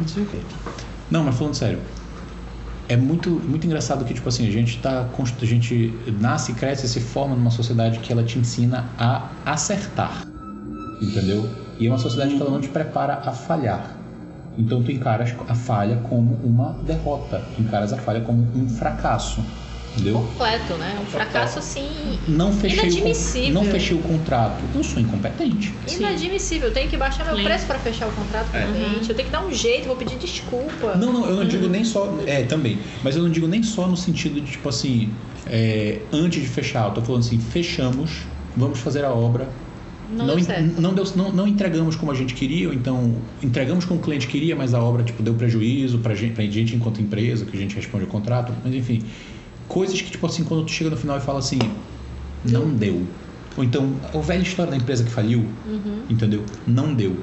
Não, 1.09 1.23
mas 1.23 1.35
falando 1.35 1.55
sério. 1.55 1.79
É 2.87 2.97
muito, 2.97 3.29
muito 3.29 3.65
engraçado 3.65 4.03
que, 4.03 4.13
tipo 4.13 4.27
assim, 4.27 4.47
a 4.47 4.51
gente 4.51 4.79
tá. 4.79 5.07
A 5.41 5.45
gente 5.45 5.93
nasce, 6.19 6.53
cresce 6.53 6.87
se 6.87 6.99
forma 6.99 7.35
numa 7.35 7.51
sociedade 7.51 7.99
que 7.99 8.11
ela 8.11 8.23
te 8.23 8.37
ensina 8.37 8.89
a 8.97 9.29
acertar 9.45 10.31
entendeu? 11.01 11.49
E 11.79 11.87
é 11.87 11.89
uma 11.89 11.97
sociedade 11.97 12.35
que 12.35 12.41
ela 12.41 12.51
não 12.51 12.61
te 12.61 12.69
prepara 12.69 13.15
a 13.25 13.31
falhar. 13.31 13.97
Então 14.57 14.83
tu 14.83 14.91
encaras 14.91 15.33
a 15.47 15.55
falha 15.55 15.97
como 16.09 16.35
uma 16.43 16.73
derrota, 16.85 17.41
tu 17.55 17.61
encaras 17.61 17.91
a 17.91 17.97
falha 17.97 18.21
como 18.21 18.47
um 18.55 18.69
fracasso. 18.69 19.43
Entendeu? 19.93 20.15
Completo, 20.15 20.73
né? 20.75 20.97
Um 21.01 21.05
fracasso 21.05 21.59
assim. 21.59 22.17
Não 22.27 22.53
fechei 22.53 22.79
inadmissível. 22.79 23.49
O, 23.49 23.53
não 23.53 23.65
fechei 23.65 23.97
o 23.97 24.01
contrato. 24.01 24.63
Eu 24.73 24.83
sou 24.83 25.01
incompetente. 25.01 25.73
Inadmissível. 25.89 26.69
Eu 26.69 26.73
tenho 26.73 26.89
que 26.89 26.97
baixar 26.97 27.25
meu 27.25 27.35
Sim. 27.35 27.43
preço 27.43 27.65
para 27.65 27.77
fechar 27.79 28.07
o 28.07 28.11
contrato 28.11 28.51
com 28.51 28.57
o 28.57 28.61
é. 28.61 28.65
cliente. 28.65 29.09
Eu 29.09 29.15
tenho 29.15 29.27
que 29.27 29.31
dar 29.31 29.45
um 29.45 29.51
jeito, 29.51 29.87
vou 29.87 29.97
pedir 29.97 30.17
desculpa. 30.17 30.95
Não, 30.95 31.11
não, 31.11 31.25
eu 31.25 31.35
não 31.35 31.45
digo 31.45 31.67
nem 31.67 31.83
só. 31.83 32.17
É, 32.25 32.43
também. 32.43 32.79
Mas 33.03 33.15
eu 33.15 33.23
não 33.23 33.29
digo 33.29 33.47
nem 33.47 33.61
só 33.63 33.85
no 33.85 33.97
sentido 33.97 34.39
de, 34.39 34.51
tipo 34.51 34.69
assim, 34.69 35.09
é, 35.45 35.99
antes 36.11 36.41
de 36.41 36.47
fechar, 36.47 36.87
eu 36.87 36.93
tô 36.93 37.01
falando 37.01 37.21
assim, 37.21 37.39
fechamos, 37.39 38.21
vamos 38.55 38.79
fazer 38.79 39.03
a 39.03 39.11
obra, 39.11 39.49
não, 40.11 40.25
não, 40.25 40.35
deu 40.35 40.45
não, 40.77 40.93
deu, 40.93 41.05
não, 41.15 41.31
não, 41.31 41.47
entregamos 41.47 41.95
como 41.95 42.11
a 42.11 42.15
gente 42.15 42.33
queria, 42.33 42.67
ou 42.67 42.73
então 42.73 43.15
entregamos 43.41 43.85
como 43.85 43.99
o 43.99 44.03
cliente 44.03 44.27
queria, 44.27 44.55
mas 44.55 44.73
a 44.73 44.83
obra 44.83 45.03
tipo, 45.03 45.23
deu 45.23 45.33
prejuízo 45.33 45.99
para 45.99 46.13
gente, 46.13 46.39
a 46.39 46.43
gente 46.43 46.75
enquanto 46.75 47.01
empresa, 47.01 47.45
que 47.45 47.55
a 47.55 47.59
gente 47.59 47.75
responde 47.75 48.03
o 48.03 48.07
contrato, 48.07 48.53
mas 48.63 48.73
enfim. 48.73 49.01
Coisas 49.71 50.01
que, 50.01 50.11
tipo 50.11 50.25
assim, 50.25 50.43
quando 50.43 50.65
tu 50.65 50.71
chega 50.71 50.89
no 50.89 50.97
final 50.97 51.15
e 51.15 51.21
fala 51.21 51.39
assim, 51.39 51.59
não 52.43 52.73
deu. 52.73 52.93
deu. 52.93 53.07
Ou 53.55 53.63
então, 53.63 53.95
a 54.13 54.17
velha 54.17 54.41
história 54.41 54.69
da 54.69 54.75
empresa 54.75 55.01
que 55.05 55.09
faliu, 55.09 55.45
uhum. 55.65 56.03
entendeu? 56.09 56.43
Não 56.67 56.93
deu. 56.93 57.15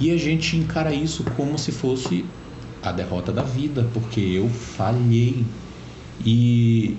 E 0.00 0.10
a 0.10 0.16
gente 0.16 0.56
encara 0.56 0.94
isso 0.94 1.22
como 1.36 1.58
se 1.58 1.72
fosse 1.72 2.24
a 2.82 2.92
derrota 2.92 3.30
da 3.30 3.42
vida, 3.42 3.86
porque 3.92 4.20
eu 4.20 4.48
falhei. 4.48 5.44
E 6.24 6.96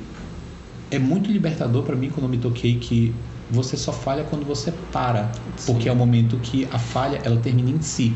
é 0.92 1.00
muito 1.00 1.32
libertador 1.32 1.82
para 1.82 1.96
mim 1.96 2.12
quando 2.12 2.26
eu 2.26 2.30
me 2.30 2.38
toquei 2.38 2.78
que 2.78 3.16
você 3.50 3.76
só 3.76 3.92
falha 3.92 4.24
quando 4.26 4.46
você 4.46 4.72
para, 4.92 5.32
Sim. 5.56 5.74
porque 5.74 5.90
é 5.90 5.92
o 5.92 5.96
momento 5.96 6.38
que 6.38 6.68
a 6.72 6.78
falha 6.78 7.20
ela 7.24 7.38
termina 7.38 7.72
em 7.72 7.82
si. 7.82 8.16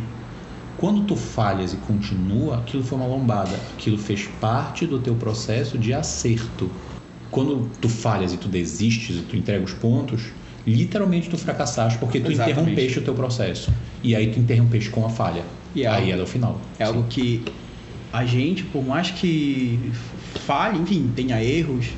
Quando 0.82 1.06
tu 1.06 1.16
falhas 1.16 1.74
e 1.74 1.78
continua, 1.78 2.58
aquilo 2.58 2.84
foi 2.84 2.98
uma 2.98 3.06
lombada, 3.06 3.58
aquilo 3.72 4.00
fez 4.00 4.26
parte 4.26 4.88
do 4.88 5.00
teu 5.00 5.14
processo 5.14 5.78
de 5.78 5.94
acerto. 5.94 6.72
Quando 7.30 7.70
tu 7.80 7.88
falhas 7.88 8.34
e 8.34 8.38
tu 8.38 8.48
desistes 8.48 9.18
e 9.18 9.22
tu 9.22 9.38
entrega 9.38 9.64
os 9.64 9.74
pontos, 9.74 10.24
literalmente 10.66 11.30
tu 11.30 11.38
fracassaste 11.38 12.00
porque 12.00 12.20
tu 12.20 12.32
Exatamente. 12.32 12.60
interrompeste 12.62 12.98
o 12.98 13.04
teu 13.04 13.14
processo. 13.14 13.72
E 14.02 14.16
aí 14.16 14.32
tu 14.32 14.40
interrompeste 14.40 14.90
com 14.90 15.06
a 15.06 15.10
falha. 15.10 15.44
E 15.76 15.84
é 15.84 15.88
aí 15.88 15.94
algo, 15.98 16.12
ela 16.14 16.22
é 16.22 16.24
o 16.24 16.28
final. 16.28 16.62
É 16.80 16.84
Sim. 16.84 16.92
algo 16.96 17.08
que 17.08 17.46
a 18.12 18.26
gente, 18.26 18.64
por 18.64 18.84
mais 18.84 19.12
que 19.12 19.92
falhe, 19.94 20.80
enfim, 20.80 21.12
tenha 21.16 21.44
erros, 21.44 21.90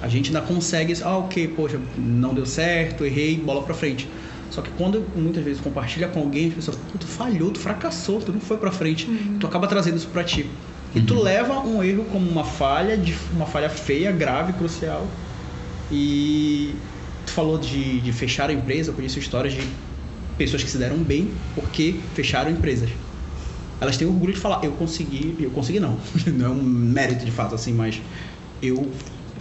a 0.00 0.08
gente 0.08 0.34
ainda 0.34 0.40
consegue, 0.40 0.94
ah, 1.04 1.18
ok, 1.18 1.46
poxa, 1.46 1.80
não 1.96 2.34
deu 2.34 2.44
certo, 2.44 3.04
errei, 3.04 3.38
bola 3.38 3.62
pra 3.62 3.72
frente. 3.72 4.08
Só 4.50 4.60
que 4.60 4.70
quando 4.76 5.04
muitas 5.14 5.44
vezes 5.44 5.60
compartilha 5.60 6.08
com 6.08 6.20
alguém, 6.20 6.48
as 6.48 6.54
pessoas, 6.54 6.78
tu 6.98 7.06
falhou, 7.06 7.50
tu 7.50 7.60
fracassou, 7.60 8.20
tu 8.20 8.32
não 8.32 8.40
foi 8.40 8.56
pra 8.56 8.72
frente, 8.72 9.08
uhum. 9.08 9.38
tu 9.38 9.46
acaba 9.46 9.66
trazendo 9.66 9.96
isso 9.96 10.08
pra 10.08 10.24
ti. 10.24 10.46
E 10.94 10.98
uhum. 10.98 11.06
tu 11.06 11.22
leva 11.22 11.60
um 11.60 11.82
erro 11.82 12.04
como 12.10 12.28
uma 12.28 12.44
falha, 12.44 12.96
de, 12.96 13.14
uma 13.32 13.46
falha 13.46 13.70
feia, 13.70 14.10
grave, 14.10 14.52
crucial. 14.54 15.06
E 15.90 16.74
tu 17.24 17.30
falou 17.32 17.58
de, 17.58 18.00
de 18.00 18.12
fechar 18.12 18.50
a 18.50 18.52
empresa, 18.52 18.90
eu 18.90 18.94
conheço 18.94 19.18
histórias 19.18 19.54
de 19.54 19.62
pessoas 20.36 20.64
que 20.64 20.70
se 20.70 20.78
deram 20.78 20.96
bem 20.98 21.30
porque 21.54 22.00
fecharam 22.14 22.50
empresas. 22.50 22.90
Elas 23.80 23.96
têm 23.96 24.06
orgulho 24.06 24.32
de 24.32 24.40
falar, 24.40 24.64
eu 24.64 24.72
consegui, 24.72 25.36
eu 25.38 25.50
consegui 25.50 25.78
não, 25.78 25.96
não 26.26 26.46
é 26.46 26.48
um 26.48 26.62
mérito 26.62 27.24
de 27.24 27.30
fato 27.30 27.54
assim, 27.54 27.72
mas 27.72 28.00
eu 28.60 28.90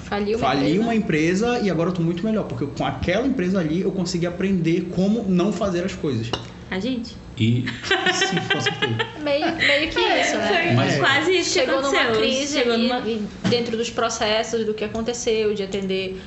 Fali 0.10 0.34
uma, 0.34 0.40
Fali 0.40 0.60
empresa. 0.62 0.82
uma 0.82 0.96
empresa 0.96 1.60
e 1.60 1.70
agora 1.70 1.90
eu 1.90 1.94
tô 1.94 2.02
muito 2.02 2.26
melhor, 2.26 2.46
porque 2.46 2.66
com 2.66 2.84
aquela 2.84 3.28
empresa 3.28 3.60
ali 3.60 3.82
eu 3.82 3.92
consegui 3.92 4.26
aprender 4.26 4.90
como 4.96 5.24
não 5.30 5.54
fazer 5.54 5.86
as 5.86 5.94
coisas. 5.94 6.32
A 6.72 6.80
gente? 6.80 7.16
E 7.38 7.64
sim, 8.14 8.36
com 8.52 8.60
certeza. 8.60 8.98
Meio, 9.22 9.56
meio 9.56 9.90
que 9.92 10.00
isso, 10.00 10.36
né? 10.36 10.74
Mas 10.76 10.98
quase 10.98 11.38
isso 11.38 11.52
chegou 11.52 11.82
numa 11.82 12.06
crise 12.06 12.58
chegou 12.58 12.78
numa... 12.78 13.02
dentro 13.50 13.78
dos 13.78 13.92
processos 13.92 14.66
do 14.66 14.74
que 14.74 14.84
aconteceu, 14.84 15.54
de 15.54 15.62
atender 15.62 16.20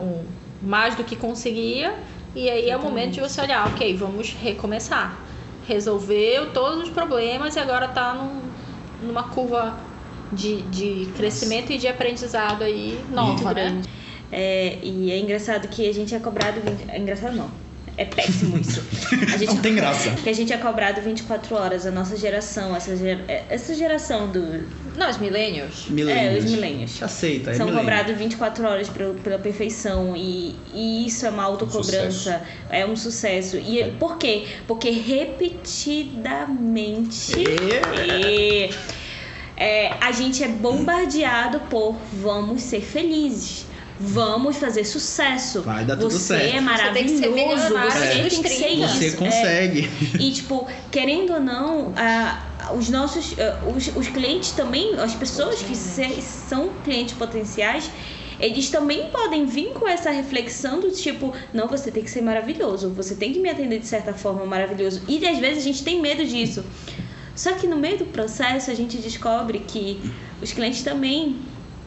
um, 0.00 0.24
mais 0.62 0.94
do 0.94 1.04
que 1.04 1.14
conseguia. 1.14 1.94
E 2.34 2.48
aí 2.48 2.70
é 2.70 2.76
o 2.76 2.82
momento 2.82 3.12
de 3.12 3.20
você 3.20 3.42
olhar, 3.42 3.66
ok, 3.68 3.94
vamos 3.96 4.32
recomeçar. 4.32 5.18
Resolveu 5.68 6.50
todos 6.52 6.84
os 6.84 6.90
problemas 6.90 7.54
e 7.54 7.58
agora 7.58 7.88
tá 7.88 8.14
num, 8.14 8.40
numa 9.06 9.24
curva 9.24 9.76
de, 10.32 10.62
de 10.62 11.08
crescimento 11.16 11.72
e 11.72 11.78
de 11.78 11.88
aprendizado 11.88 12.62
aí 12.62 13.00
nova, 13.10 13.54
né? 13.54 13.82
É, 14.32 14.78
e 14.82 15.10
é 15.10 15.18
engraçado 15.18 15.68
que 15.68 15.88
a 15.88 15.94
gente 15.94 16.14
é 16.14 16.18
cobrado. 16.18 16.60
20... 16.60 16.90
É 16.90 16.98
engraçado 16.98 17.36
não. 17.36 17.50
É 17.98 18.04
péssimo 18.04 18.58
isso. 18.60 18.82
A 19.32 19.38
gente, 19.38 19.54
não 19.54 19.62
tem 19.62 19.74
graça. 19.74 20.10
Que 20.10 20.28
a 20.28 20.32
gente 20.32 20.52
é 20.52 20.58
cobrado 20.58 21.00
24 21.00 21.54
horas, 21.54 21.86
a 21.86 21.90
nossa 21.90 22.14
geração, 22.16 22.76
essa, 22.76 22.94
ger... 22.96 23.20
É, 23.26 23.44
essa 23.48 23.74
geração 23.74 24.30
do. 24.30 24.64
Nós, 24.98 25.16
milênios. 25.18 25.86
É, 26.08 26.36
os 26.36 26.44
milênios. 26.44 27.02
Aceita, 27.02 27.52
é 27.52 27.54
São 27.54 27.72
cobrados 27.72 28.14
24 28.16 28.66
horas 28.66 28.88
pela, 28.88 29.14
pela 29.14 29.38
perfeição. 29.38 30.16
E, 30.16 30.56
e 30.74 31.06
isso 31.06 31.24
é 31.26 31.30
uma 31.30 31.44
autocobrança. 31.44 32.42
Um 32.70 32.74
é 32.74 32.86
um 32.86 32.96
sucesso. 32.96 33.56
E 33.56 33.80
é. 33.80 33.90
por 33.98 34.18
quê? 34.18 34.46
Porque 34.66 34.90
repetidamente. 34.90 37.34
E... 37.38 38.70
É, 39.56 39.94
a 40.00 40.12
gente 40.12 40.44
é 40.44 40.48
bombardeado 40.48 41.60
por 41.70 41.96
vamos 42.12 42.62
ser 42.62 42.82
felizes. 42.82 43.66
Vamos 43.98 44.58
fazer 44.58 44.84
sucesso. 44.84 45.62
Vai 45.62 45.84
dar 45.84 45.96
tudo 45.96 46.10
você 46.10 46.38
certo. 46.38 46.56
é 46.56 46.60
maravilhoso. 46.60 47.74
Você, 47.74 48.22
você 48.22 48.28
tem 48.28 48.42
que 48.42 48.48
ser 48.50 48.68
isso. 48.68 48.98
Você 48.98 49.12
consegue. 49.12 49.90
É, 50.14 50.22
e, 50.22 50.32
tipo, 50.32 50.66
querendo 50.90 51.32
ou 51.32 51.40
não, 51.40 51.94
a, 51.96 52.74
os 52.74 52.90
nossos 52.90 53.32
uh, 53.32 53.74
os, 53.74 53.88
os 53.96 54.08
clientes 54.08 54.50
também, 54.50 54.94
as 55.00 55.14
pessoas 55.14 55.62
que 55.62 55.74
se, 55.74 56.20
são 56.20 56.70
clientes 56.84 57.14
potenciais, 57.14 57.90
eles 58.38 58.68
também 58.68 59.08
podem 59.08 59.46
vir 59.46 59.72
com 59.72 59.88
essa 59.88 60.10
reflexão 60.10 60.78
do 60.78 60.90
tipo, 60.90 61.32
não, 61.54 61.66
você 61.66 61.90
tem 61.90 62.02
que 62.02 62.10
ser 62.10 62.20
maravilhoso, 62.20 62.90
você 62.90 63.14
tem 63.14 63.32
que 63.32 63.38
me 63.38 63.48
atender 63.48 63.78
de 63.78 63.86
certa 63.86 64.12
forma 64.12 64.44
maravilhoso. 64.44 65.02
E 65.08 65.26
às 65.26 65.38
vezes 65.38 65.58
a 65.58 65.66
gente 65.66 65.82
tem 65.82 66.02
medo 66.02 66.22
disso. 66.22 66.62
Só 67.36 67.52
que 67.52 67.66
no 67.66 67.76
meio 67.76 67.98
do 67.98 68.06
processo 68.06 68.70
a 68.70 68.74
gente 68.74 68.96
descobre 68.96 69.60
que 69.60 70.00
os 70.42 70.52
clientes 70.52 70.82
também 70.82 71.36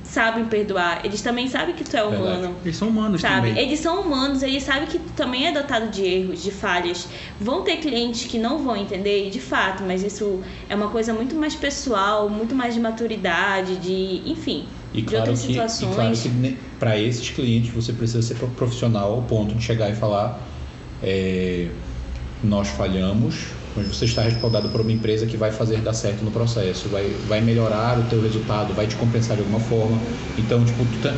sabem 0.03 0.45
perdoar. 0.45 1.01
Eles 1.03 1.21
também 1.21 1.47
sabem 1.47 1.75
que 1.75 1.83
tu 1.83 1.95
é 1.95 2.03
humano. 2.03 2.23
Verdade. 2.23 2.53
Eles 2.63 2.77
são 2.77 2.87
humanos 2.87 3.21
sabe? 3.21 3.49
também. 3.49 3.63
Eles 3.63 3.79
são 3.79 4.01
humanos, 4.01 4.41
eles 4.41 4.63
sabem 4.63 4.87
que 4.87 4.97
tu 4.97 5.11
também 5.15 5.47
é 5.47 5.51
dotado 5.51 5.89
de 5.89 6.03
erros, 6.03 6.41
de 6.41 6.51
falhas. 6.51 7.07
Vão 7.39 7.63
ter 7.63 7.77
clientes 7.77 8.25
que 8.25 8.37
não 8.37 8.59
vão 8.59 8.75
entender, 8.75 9.29
de 9.29 9.39
fato, 9.39 9.83
mas 9.83 10.03
isso 10.03 10.41
é 10.67 10.75
uma 10.75 10.89
coisa 10.89 11.13
muito 11.13 11.35
mais 11.35 11.55
pessoal, 11.55 12.29
muito 12.29 12.55
mais 12.55 12.73
de 12.73 12.79
maturidade, 12.79 13.75
de, 13.77 14.23
enfim, 14.25 14.65
e 14.93 15.01
de 15.01 15.07
claro 15.07 15.19
outras 15.19 15.41
que, 15.41 15.47
situações. 15.47 16.25
E 16.25 16.29
claro 16.29 16.41
que 16.41 16.57
para 16.79 16.97
esses 16.97 17.29
clientes 17.29 17.71
você 17.71 17.93
precisa 17.93 18.21
ser 18.21 18.35
profissional 18.55 19.13
ao 19.13 19.21
ponto 19.23 19.53
de 19.53 19.63
chegar 19.63 19.89
e 19.89 19.95
falar 19.95 20.39
é, 21.03 21.69
nós 22.43 22.67
falhamos, 22.69 23.58
mas 23.75 23.87
você 23.87 24.05
está 24.05 24.21
respaldado 24.21 24.69
por 24.69 24.81
uma 24.81 24.91
empresa 24.91 25.25
que 25.25 25.37
vai 25.37 25.51
fazer 25.51 25.77
dar 25.77 25.93
certo 25.93 26.23
no 26.23 26.31
processo, 26.31 26.89
vai, 26.89 27.15
vai 27.27 27.41
melhorar 27.41 27.99
o 27.99 28.03
teu 28.03 28.21
resultado, 28.21 28.73
vai 28.73 28.87
te 28.87 28.95
compensar 28.95 29.35
de 29.35 29.43
alguma 29.43 29.59
forma. 29.59 29.99
Então, 30.37 30.63
tipo, 30.65 30.83
tu, 30.85 30.99
tá, 30.99 31.15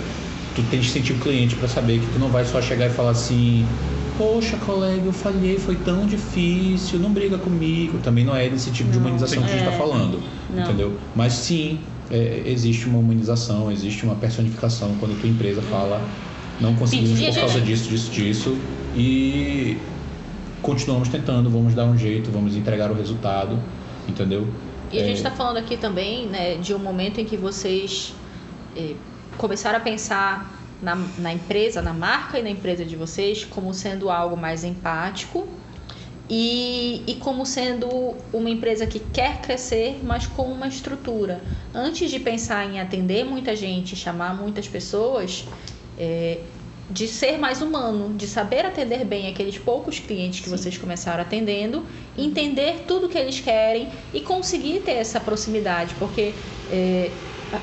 tu 0.55 0.63
tens 0.69 0.87
que 0.87 0.91
sentir 0.91 1.13
o 1.13 1.17
cliente 1.17 1.55
para 1.55 1.67
saber 1.67 1.99
que 1.99 2.07
tu 2.07 2.19
não 2.19 2.29
vai 2.29 2.45
só 2.45 2.61
chegar 2.61 2.87
e 2.87 2.89
falar 2.89 3.11
assim, 3.11 3.65
poxa, 4.17 4.57
colega, 4.57 5.03
eu 5.05 5.13
falhei, 5.13 5.57
foi 5.57 5.75
tão 5.75 6.05
difícil, 6.05 6.99
não 6.99 7.11
briga 7.11 7.37
comigo. 7.37 7.97
Também 7.99 8.25
não 8.25 8.35
é 8.35 8.49
desse 8.49 8.69
tipo 8.71 8.85
não, 8.85 8.91
de 8.91 8.97
humanização 8.97 9.41
que 9.41 9.49
a 9.49 9.51
gente 9.51 9.59
está 9.59 9.73
é. 9.73 9.77
falando, 9.77 10.21
não. 10.53 10.63
entendeu? 10.63 10.97
Mas 11.15 11.33
sim, 11.33 11.79
é, 12.11 12.43
existe 12.45 12.87
uma 12.87 12.99
humanização, 12.99 13.71
existe 13.71 14.03
uma 14.03 14.15
personificação 14.15 14.95
quando 14.99 15.13
a 15.13 15.19
tua 15.19 15.29
empresa 15.29 15.61
fala 15.61 16.05
não 16.59 16.75
conseguimos 16.75 17.19
por 17.19 17.35
causa 17.35 17.59
disso, 17.61 17.89
disso, 17.89 18.11
disso 18.11 18.57
e 18.95 19.77
continuamos 20.61 21.09
tentando, 21.09 21.49
vamos 21.49 21.73
dar 21.73 21.85
um 21.85 21.97
jeito, 21.97 22.31
vamos 22.31 22.55
entregar 22.55 22.91
o 22.91 22.93
resultado, 22.93 23.59
entendeu? 24.07 24.47
E 24.91 24.99
a 24.99 25.03
gente 25.03 25.17
está 25.17 25.29
é... 25.29 25.35
falando 25.35 25.57
aqui 25.57 25.77
também 25.77 26.27
né, 26.27 26.55
de 26.55 26.73
um 26.73 26.79
momento 26.79 27.19
em 27.19 27.25
que 27.25 27.37
vocês 27.37 28.13
eh, 28.75 28.95
começaram 29.37 29.77
a 29.77 29.81
pensar 29.81 30.61
na, 30.81 30.95
na 31.17 31.33
empresa, 31.33 31.81
na 31.81 31.93
marca 31.93 32.39
e 32.39 32.43
na 32.43 32.49
empresa 32.49 32.83
de 32.83 32.95
vocês 32.95 33.45
como 33.45 33.73
sendo 33.73 34.09
algo 34.09 34.35
mais 34.35 34.63
empático 34.63 35.47
e, 36.29 37.03
e 37.07 37.15
como 37.15 37.45
sendo 37.45 38.15
uma 38.31 38.49
empresa 38.49 38.85
que 38.87 38.99
quer 38.99 39.41
crescer, 39.41 39.99
mas 40.03 40.27
com 40.27 40.43
uma 40.43 40.67
estrutura. 40.67 41.41
Antes 41.73 42.09
de 42.09 42.19
pensar 42.19 42.65
em 42.65 42.79
atender 42.79 43.25
muita 43.25 43.55
gente, 43.55 43.95
chamar 43.95 44.35
muitas 44.35 44.67
pessoas, 44.67 45.45
é, 45.99 46.39
de 46.91 47.07
ser 47.07 47.37
mais 47.37 47.61
humano, 47.61 48.13
de 48.15 48.27
saber 48.27 48.65
atender 48.65 49.05
bem 49.05 49.27
aqueles 49.27 49.57
poucos 49.57 49.99
clientes 49.99 50.41
que 50.41 50.49
Sim. 50.49 50.57
vocês 50.57 50.77
começaram 50.77 51.21
atendendo, 51.21 51.85
entender 52.17 52.83
tudo 52.87 53.07
que 53.07 53.17
eles 53.17 53.39
querem 53.39 53.89
e 54.13 54.19
conseguir 54.21 54.81
ter 54.81 54.93
essa 54.93 55.19
proximidade, 55.19 55.95
porque 55.97 56.33
é, 56.69 57.09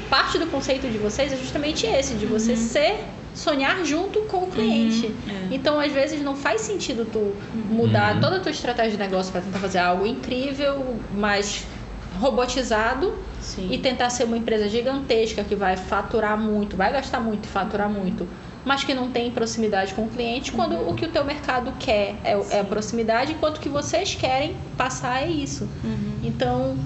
parte 0.08 0.38
do 0.38 0.46
conceito 0.46 0.88
de 0.88 0.98
vocês 0.98 1.32
é 1.32 1.36
justamente 1.36 1.86
esse, 1.86 2.14
de 2.14 2.26
você 2.26 2.52
uhum. 2.52 2.56
ser 2.56 3.04
sonhar 3.34 3.84
junto 3.84 4.22
com 4.22 4.44
o 4.44 4.46
cliente. 4.48 5.06
Uhum, 5.06 5.50
é. 5.50 5.54
Então, 5.54 5.78
às 5.78 5.92
vezes, 5.92 6.20
não 6.22 6.34
faz 6.34 6.62
sentido 6.62 7.04
tu 7.04 7.34
mudar 7.54 8.14
uhum. 8.14 8.20
toda 8.20 8.36
a 8.36 8.40
tua 8.40 8.50
estratégia 8.50 8.92
de 8.92 8.98
negócio 8.98 9.30
para 9.30 9.42
tentar 9.42 9.58
fazer 9.58 9.78
algo 9.78 10.06
incrível, 10.06 10.96
mas 11.14 11.64
robotizado 12.18 13.16
Sim. 13.40 13.68
e 13.70 13.78
tentar 13.78 14.10
ser 14.10 14.24
uma 14.24 14.36
empresa 14.36 14.68
gigantesca 14.68 15.44
que 15.44 15.54
vai 15.54 15.76
faturar 15.76 16.36
muito, 16.36 16.76
vai 16.76 16.92
gastar 16.92 17.20
muito 17.20 17.44
e 17.44 17.48
faturar 17.48 17.88
muito 17.88 18.26
mas 18.68 18.84
que 18.84 18.92
não 18.92 19.10
tem 19.10 19.30
proximidade 19.30 19.94
com 19.94 20.02
o 20.02 20.08
cliente, 20.10 20.52
quando 20.52 20.74
uhum. 20.74 20.90
o 20.90 20.94
que 20.94 21.06
o 21.06 21.08
teu 21.08 21.24
mercado 21.24 21.72
quer 21.80 22.16
é, 22.22 22.38
é, 22.50 22.60
a 22.60 22.64
proximidade, 22.64 23.32
enquanto 23.32 23.60
que 23.60 23.68
vocês 23.68 24.14
querem 24.14 24.54
passar 24.76 25.22
é 25.22 25.26
isso. 25.26 25.66
Uhum. 25.82 26.18
Então, 26.22 26.76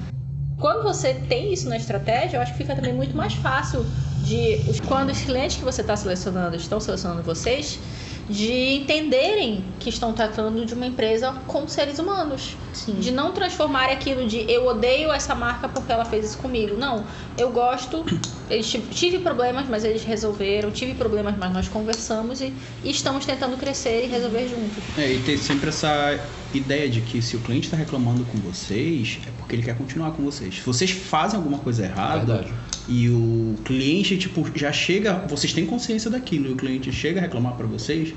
quando 0.60 0.84
você 0.84 1.12
tem 1.12 1.52
isso 1.52 1.68
na 1.68 1.76
estratégia, 1.76 2.36
eu 2.36 2.40
acho 2.40 2.52
que 2.52 2.58
fica 2.58 2.76
também 2.76 2.94
muito 2.94 3.16
mais 3.16 3.34
fácil 3.34 3.84
de 4.22 4.60
quando 4.86 5.10
os 5.10 5.20
clientes 5.22 5.56
que 5.56 5.64
você 5.64 5.80
está 5.80 5.96
selecionando 5.96 6.54
estão 6.54 6.78
selecionando 6.78 7.20
vocês, 7.24 7.80
de 8.28 8.74
entenderem 8.74 9.64
que 9.80 9.88
estão 9.88 10.12
tratando 10.12 10.64
de 10.64 10.74
uma 10.74 10.86
empresa 10.86 11.32
com 11.46 11.66
seres 11.66 11.98
humanos. 11.98 12.56
Sim. 12.72 12.94
De 12.94 13.10
não 13.10 13.32
transformar 13.32 13.90
aquilo 13.90 14.26
de 14.26 14.50
eu 14.50 14.66
odeio 14.66 15.12
essa 15.12 15.34
marca 15.34 15.68
porque 15.68 15.92
ela 15.92 16.04
fez 16.04 16.26
isso 16.26 16.38
comigo. 16.38 16.76
Não, 16.76 17.04
eu 17.36 17.50
gosto, 17.50 18.04
eles 18.48 18.66
tive 18.90 19.18
problemas, 19.18 19.68
mas 19.68 19.84
eles 19.84 20.04
resolveram, 20.04 20.70
tive 20.70 20.94
problemas, 20.94 21.34
mas 21.36 21.52
nós 21.52 21.68
conversamos 21.68 22.40
e, 22.40 22.52
e 22.82 22.90
estamos 22.90 23.26
tentando 23.26 23.56
crescer 23.56 24.04
e 24.04 24.08
resolver 24.08 24.48
juntos. 24.48 24.82
É, 24.96 25.12
e 25.12 25.18
ter 25.20 25.36
sempre 25.38 25.68
essa 25.68 26.18
ideia 26.54 26.88
de 26.88 27.00
que 27.00 27.20
se 27.20 27.36
o 27.36 27.40
cliente 27.40 27.66
está 27.66 27.76
reclamando 27.76 28.24
com 28.24 28.38
vocês, 28.38 29.18
é 29.26 29.30
porque 29.38 29.56
ele 29.56 29.62
quer 29.62 29.76
continuar 29.76 30.12
com 30.12 30.22
vocês. 30.22 30.56
Se 30.56 30.62
vocês 30.62 30.90
fazem 30.90 31.36
alguma 31.36 31.58
coisa 31.58 31.84
errada 31.84 32.36
Verdade. 32.36 32.54
E 32.88 33.08
o 33.08 33.54
cliente, 33.64 34.16
tipo, 34.18 34.44
já 34.54 34.72
chega, 34.72 35.14
vocês 35.28 35.52
têm 35.52 35.64
consciência 35.64 36.10
daquilo 36.10 36.48
e 36.48 36.52
o 36.52 36.56
cliente 36.56 36.92
chega 36.92 37.20
a 37.20 37.22
reclamar 37.22 37.54
para 37.54 37.66
vocês, 37.66 38.12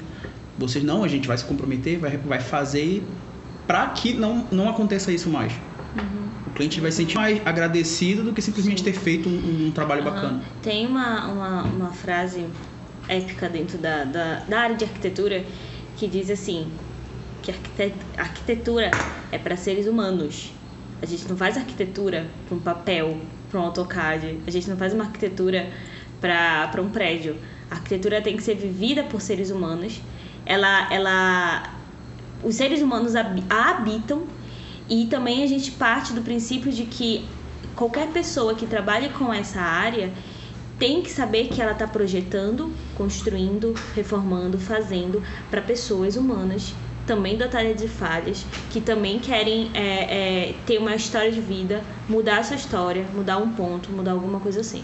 vocês 0.58 0.84
não, 0.84 1.04
a 1.04 1.08
gente 1.08 1.28
vai 1.28 1.38
se 1.38 1.46
comprometer, 1.46 2.00
vai, 2.00 2.18
vai 2.18 2.40
fazer 2.40 3.04
para 3.68 3.88
que 3.90 4.14
não, 4.14 4.48
não 4.52 4.70
aconteça 4.70 5.12
isso 5.12 5.30
mais. 5.30 5.54
Uhum. 5.54 6.30
O 6.48 6.52
cliente 6.52 6.80
vai 6.80 6.92
se 6.92 6.98
sentir 6.98 7.16
mais 7.16 7.42
agradecido 7.46 8.24
do 8.24 8.34
que 8.34 8.42
simplesmente 8.42 8.80
Sim. 8.80 8.86
ter 8.86 8.94
feito 8.94 9.30
um, 9.30 9.68
um 9.68 9.72
trabalho 9.72 10.04
uhum. 10.04 10.12
bacana. 10.12 10.44
Tem 10.62 10.88
uma, 10.88 11.28
uma, 11.28 11.64
uma 11.64 11.92
frase 11.92 12.46
épica 13.08 13.50
dentro 13.50 13.78
da, 13.78 14.04
da, 14.04 14.40
da 14.48 14.60
área 14.60 14.76
de 14.76 14.86
arquitetura 14.86 15.46
que 15.98 16.08
diz 16.08 16.30
assim: 16.30 16.68
que 17.42 17.54
arquitetura 18.18 18.92
é 19.32 19.38
para 19.38 19.56
seres 19.56 19.88
humanos. 19.88 20.52
A 21.02 21.06
gente 21.06 21.28
não 21.28 21.38
faz 21.38 21.58
arquitetura 21.58 22.28
para 22.48 22.58
um 22.58 22.60
papel, 22.60 23.18
para 23.56 23.62
um 23.62 23.66
AutoCAD. 23.66 24.40
A 24.46 24.52
gente 24.52 24.70
não 24.70 24.76
faz 24.76 24.94
uma 24.94 25.06
arquitetura 25.06 25.70
para 26.20 26.82
um 26.82 26.90
prédio. 26.90 27.38
A 27.72 27.76
arquitetura 27.76 28.22
tem 28.22 28.36
que 28.36 28.44
ser 28.44 28.56
vivida 28.56 29.04
por 29.04 29.22
seres 29.22 29.50
humanos. 29.50 30.02
Ela, 30.46 30.92
ela, 30.94 31.74
os 32.44 32.56
seres 32.56 32.82
humanos 32.82 33.16
a 33.16 33.22
habitam 33.50 34.24
e 34.90 35.06
também 35.06 35.44
a 35.44 35.48
gente 35.48 35.72
parte 35.72 36.14
do 36.14 36.22
princípio 36.22 36.72
de 36.72 36.84
que 36.84 37.26
qualquer 37.76 38.10
pessoa 38.10 38.54
que 38.54 38.68
trabalhe 38.68 39.10
com 39.10 39.34
essa 39.34 39.62
área 39.62 40.12
tem 40.78 41.02
que 41.02 41.10
saber 41.10 41.48
que 41.48 41.62
ela 41.62 41.72
está 41.72 41.88
projetando, 41.88 42.72
construindo, 42.98 43.74
reformando, 43.96 44.60
fazendo 44.60 45.24
para 45.50 45.62
pessoas 45.62 46.18
humanas 46.18 46.74
também 47.06 47.38
dotadas 47.38 47.80
de 47.80 47.88
falhas, 47.88 48.46
que 48.72 48.82
também 48.82 49.20
querem 49.20 49.70
é, 49.74 49.80
é, 49.80 50.56
ter 50.66 50.78
uma 50.78 50.96
história 50.96 51.32
de 51.32 51.42
vida, 51.42 51.84
mudar 52.10 52.40
essa 52.40 52.56
história, 52.56 53.06
mudar 53.14 53.38
um 53.38 53.50
ponto, 53.52 53.92
mudar 53.92 54.12
alguma 54.12 54.40
coisa 54.40 54.62
assim. 54.62 54.84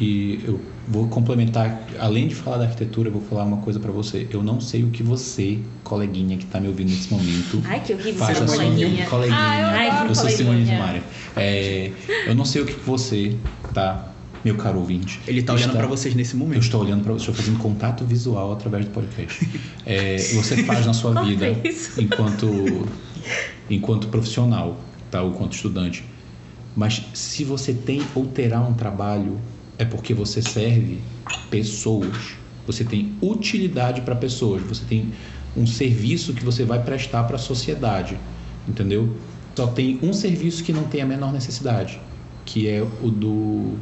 E 0.00 0.40
eu 0.44 0.60
vou 0.88 1.08
complementar, 1.08 1.82
além 1.98 2.26
de 2.26 2.34
falar 2.34 2.58
da 2.58 2.64
arquitetura, 2.64 3.08
eu 3.08 3.12
vou 3.12 3.22
falar 3.22 3.44
uma 3.44 3.58
coisa 3.58 3.78
para 3.78 3.92
você. 3.92 4.26
Eu 4.30 4.42
não 4.42 4.60
sei 4.60 4.84
o 4.84 4.90
que 4.90 5.02
você, 5.02 5.58
coleguinha 5.84 6.36
que 6.36 6.46
tá 6.46 6.60
me 6.60 6.68
ouvindo 6.68 6.90
nesse 6.90 7.12
momento, 7.12 7.62
Ai, 7.64 7.80
que 7.80 7.92
horrível 7.92 8.14
faz 8.14 8.40
a 8.40 8.46
sua 8.46 8.56
coleguinha. 8.56 9.06
coleguinha. 9.06 9.38
Ah, 9.38 10.02
eu, 10.02 10.08
eu 10.08 10.14
sou 10.14 10.30
Simone 10.30 10.64
de 10.64 10.72
Mário. 10.72 11.02
É, 11.36 11.92
eu 12.26 12.34
não 12.34 12.44
sei 12.44 12.62
o 12.62 12.66
que 12.66 12.74
você 12.84 13.36
tá 13.74 14.12
meu 14.44 14.56
caro 14.56 14.78
ouvinte. 14.78 15.20
Ele 15.26 15.40
está 15.40 15.54
olhando 15.54 15.72
para 15.72 15.86
vocês 15.86 16.14
nesse 16.14 16.36
momento. 16.36 16.56
Eu 16.56 16.60
estou 16.60 16.80
olhando 16.80 17.02
para 17.02 17.12
você, 17.12 17.30
estou 17.30 17.34
fazendo 17.34 17.58
contato 17.58 18.04
visual 18.04 18.52
através 18.52 18.84
do 18.84 18.90
podcast. 18.90 19.48
É, 19.86 20.16
você 20.16 20.64
faz 20.64 20.84
na 20.84 20.92
sua 20.92 21.22
vida 21.22 21.46
enquanto 21.96 22.86
enquanto 23.70 24.08
profissional, 24.08 24.80
tá, 25.10 25.22
ou 25.22 25.30
enquanto 25.30 25.54
estudante. 25.54 26.04
Mas 26.74 27.02
se 27.14 27.44
você 27.44 27.72
tem 27.72 28.02
ou 28.14 28.26
terá 28.26 28.60
um 28.60 28.74
trabalho, 28.74 29.38
é 29.78 29.84
porque 29.84 30.14
você 30.14 30.42
serve 30.42 31.00
pessoas. 31.50 32.34
Você 32.66 32.84
tem 32.84 33.14
utilidade 33.20 34.00
para 34.00 34.14
pessoas. 34.14 34.62
Você 34.62 34.84
tem 34.84 35.12
um 35.56 35.66
serviço 35.66 36.32
que 36.32 36.44
você 36.44 36.64
vai 36.64 36.82
prestar 36.82 37.24
para 37.24 37.36
a 37.36 37.38
sociedade, 37.38 38.18
entendeu? 38.66 39.16
Só 39.54 39.66
tem 39.66 39.98
um 40.02 40.12
serviço 40.12 40.64
que 40.64 40.72
não 40.72 40.84
tem 40.84 41.02
a 41.02 41.06
menor 41.06 41.32
necessidade, 41.32 42.00
que 42.44 42.68
é 42.68 42.82
o 42.82 43.10
do 43.10 43.74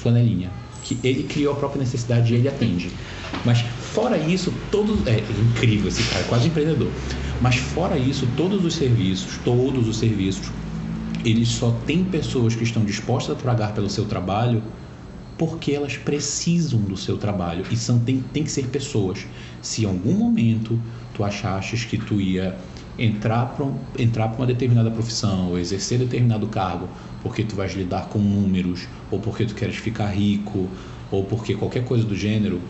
flanelinha. 0.00 0.50
Que 0.82 0.98
ele 1.04 1.24
criou 1.24 1.52
a 1.52 1.56
própria 1.56 1.80
necessidade 1.80 2.32
e 2.32 2.36
ele 2.36 2.48
atende. 2.48 2.90
Mas 3.44 3.60
fora 3.60 4.16
isso, 4.16 4.52
todos. 4.70 5.06
É, 5.06 5.18
é 5.18 5.24
incrível 5.50 5.88
esse 5.88 6.02
cara, 6.04 6.24
quase 6.24 6.48
empreendedor. 6.48 6.90
Mas 7.40 7.56
fora 7.56 7.96
isso, 7.98 8.26
todos 8.36 8.64
os 8.64 8.74
serviços, 8.74 9.38
todos 9.44 9.86
os 9.86 9.98
serviços, 9.98 10.50
eles 11.24 11.48
só 11.48 11.70
têm 11.86 12.04
pessoas 12.04 12.54
que 12.54 12.64
estão 12.64 12.84
dispostas 12.84 13.36
a 13.36 13.40
pagar 13.40 13.74
pelo 13.74 13.88
seu 13.88 14.04
trabalho 14.04 14.62
porque 15.40 15.72
elas 15.72 15.96
precisam 15.96 16.80
do 16.80 16.98
seu 16.98 17.16
trabalho. 17.16 17.64
E 17.70 17.76
são, 17.76 17.98
tem, 17.98 18.22
tem 18.30 18.44
que 18.44 18.50
ser 18.50 18.66
pessoas. 18.66 19.26
Se 19.62 19.84
em 19.84 19.86
algum 19.86 20.12
momento 20.12 20.78
tu 21.14 21.24
achaste 21.24 21.86
que 21.86 21.96
tu 21.96 22.20
ia 22.20 22.58
entrar 22.98 23.46
para 23.46 23.66
entrar 23.98 24.26
uma 24.36 24.44
determinada 24.44 24.90
profissão 24.90 25.48
ou 25.48 25.58
exercer 25.58 25.98
determinado 25.98 26.46
cargo 26.48 26.86
porque 27.22 27.44
tu 27.44 27.54
vais 27.54 27.72
lidar 27.74 28.08
com 28.08 28.18
números 28.18 28.86
ou 29.10 29.18
porque 29.20 29.44
tu 29.44 29.54
queres 29.54 29.76
ficar 29.76 30.06
rico 30.06 30.68
ou 31.10 31.24
porque 31.24 31.54
qualquer 31.54 31.84
coisa 31.84 32.04
do 32.04 32.14
gênero, 32.14 32.60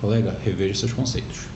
colega, 0.00 0.36
reveja 0.44 0.74
seus 0.74 0.92
conceitos. 0.92 1.46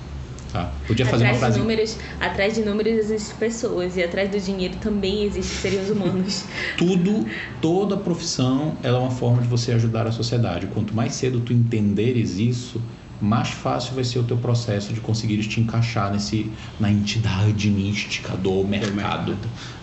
Tá? 0.52 0.72
Podia 0.86 1.06
fazer 1.06 1.24
atrás 1.24 1.36
uma 1.36 1.38
frase. 1.38 1.54
De 1.54 1.60
números, 1.60 1.96
atrás 2.18 2.54
de 2.54 2.62
números 2.62 2.92
existem 2.92 3.36
pessoas 3.36 3.96
e 3.96 4.02
atrás 4.02 4.30
do 4.30 4.40
dinheiro 4.40 4.76
também 4.80 5.24
existem 5.24 5.70
seres 5.70 5.90
humanos. 5.90 6.44
Tudo, 6.76 7.24
toda 7.60 7.96
profissão, 7.96 8.76
ela 8.82 8.98
é 8.98 9.00
uma 9.00 9.12
forma 9.12 9.42
de 9.42 9.48
você 9.48 9.72
ajudar 9.72 10.06
a 10.06 10.12
sociedade. 10.12 10.66
Quanto 10.66 10.94
mais 10.94 11.14
cedo 11.14 11.40
tu 11.40 11.52
entenderes 11.52 12.38
isso, 12.38 12.82
mais 13.20 13.50
fácil 13.50 13.94
vai 13.94 14.02
ser 14.02 14.18
o 14.18 14.24
teu 14.24 14.36
processo 14.36 14.92
de 14.92 15.00
conseguir 15.00 15.38
te 15.46 15.60
encaixar 15.60 16.10
nesse 16.10 16.50
na 16.80 16.90
entidade 16.90 17.70
mística 17.70 18.36
do 18.36 18.64
mercado. 18.64 19.36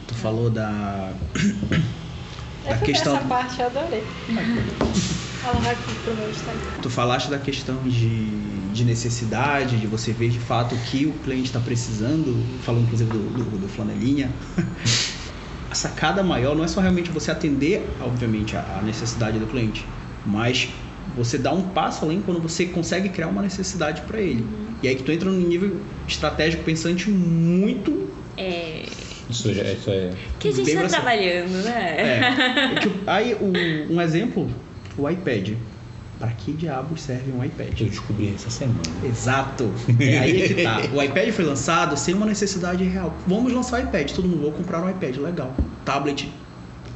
Tu 0.06 0.16
falou 0.16 0.50
da 0.50 1.14
a 2.70 2.78
questão 2.78 3.16
essa 3.16 3.26
parte 3.26 3.60
eu 3.60 3.68
adorei. 3.68 4.04
Fala 5.42 5.72
aqui 5.72 5.96
pro 6.04 6.16
meu 6.16 6.30
Instagram. 6.30 6.82
Tu 6.82 6.90
falaste 6.90 7.30
da 7.30 7.38
questão 7.38 7.78
de, 7.84 8.28
de 8.74 8.84
necessidade, 8.84 9.78
de 9.78 9.88
você 9.88 10.12
ver 10.12 10.30
de 10.30 10.40
fato 10.40 10.76
o 10.76 10.78
que 10.80 11.06
o 11.06 11.14
cliente 11.24 11.46
está 11.46 11.60
precisando, 11.60 12.44
falando 12.64 12.84
inclusive 12.84 13.10
do, 13.10 13.20
do, 13.20 13.58
do 13.60 13.68
flanelinha. 13.70 14.30
a 15.72 15.76
sacada 15.76 16.24
maior 16.24 16.56
não 16.56 16.64
é 16.64 16.68
só 16.68 16.82
realmente 16.82 17.10
você 17.12 17.32
atender, 17.32 17.88
obviamente, 18.02 18.58
a, 18.58 18.80
a 18.80 18.82
necessidade 18.82 19.40
do 19.40 19.48
cliente, 19.48 19.86
mas 20.26 20.70
você 21.16 21.38
dá 21.38 21.54
um 21.54 21.62
passo 21.62 22.04
além 22.04 22.22
quando 22.22 22.42
você 22.42 22.66
consegue 22.66 23.10
criar 23.10 23.28
uma 23.28 23.42
necessidade 23.42 24.02
para 24.02 24.20
ele. 24.20 24.42
Uhum. 24.42 24.68
E 24.84 24.88
aí 24.88 24.96
que 24.96 25.04
tu 25.04 25.12
entra 25.12 25.30
num 25.30 25.48
nível 25.48 25.80
estratégico 26.08 26.64
pensante 26.64 27.10
muito. 27.10 28.10
É 28.36 28.86
isso, 29.30 29.54
já, 29.54 29.64
isso 29.64 29.90
é. 29.90 30.12
Que 30.40 30.50
a 30.50 30.52
gente 30.52 30.70
está 30.70 30.88
trabalhando, 30.88 31.64
né? 31.64 31.96
É. 31.98 32.80
que, 32.80 32.92
aí, 33.06 33.34
o, 33.36 33.94
um 33.94 34.02
exemplo, 34.02 34.50
o 34.98 35.10
iPad. 35.10 35.54
Para 36.20 36.30
que 36.30 36.52
diabos 36.52 37.02
serve 37.02 37.32
um 37.32 37.44
iPad? 37.44 37.80
Eu 37.80 37.90
descobri 37.90 38.34
essa 38.34 38.50
semana. 38.50 38.80
Exato. 39.04 39.72
É 40.00 40.18
aí 40.18 40.42
é 40.42 40.48
que 40.48 40.64
tá. 40.64 40.82
O 40.92 41.04
iPad 41.04 41.30
foi 41.30 41.46
lançado 41.46 41.96
sem 41.96 42.16
uma 42.16 42.26
necessidade 42.26 42.84
real. 42.84 43.14
Vamos 43.28 43.54
lançar 43.54 43.80
o 43.80 43.84
iPad. 43.84 44.12
Todo 44.12 44.28
mundo, 44.28 44.42
vou 44.42 44.52
comprar 44.52 44.84
um 44.84 44.90
iPad. 44.90 45.16
Legal. 45.18 45.56
Tablet. 45.86 46.32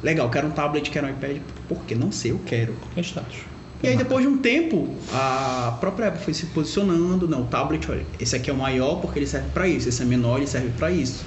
Legal. 0.02 0.28
Quero 0.28 0.48
um 0.48 0.50
tablet, 0.50 0.90
quero 0.90 1.06
um 1.06 1.10
iPad. 1.10 1.36
Porque 1.68 1.94
não 1.94 2.10
sei, 2.10 2.32
eu 2.32 2.40
quero. 2.44 2.74
É 2.96 3.00
status. 3.00 3.36
E 3.80 3.86
aí 3.86 3.96
depois 3.96 4.24
de 4.24 4.28
um 4.28 4.38
tempo, 4.38 4.88
a 5.12 5.76
própria 5.78 6.08
Apple 6.08 6.24
foi 6.24 6.34
se 6.34 6.46
posicionando, 6.46 7.28
não, 7.28 7.42
o 7.42 7.46
tablet, 7.46 7.90
olha, 7.90 8.06
esse 8.20 8.36
aqui 8.36 8.48
é 8.48 8.52
o 8.52 8.56
maior 8.56 9.00
porque 9.00 9.18
ele 9.18 9.26
serve 9.26 9.48
para 9.52 9.66
isso, 9.66 9.88
esse 9.88 10.00
é 10.00 10.04
menor, 10.04 10.36
ele 10.36 10.46
serve 10.46 10.70
para 10.78 10.92
isso 10.92 11.24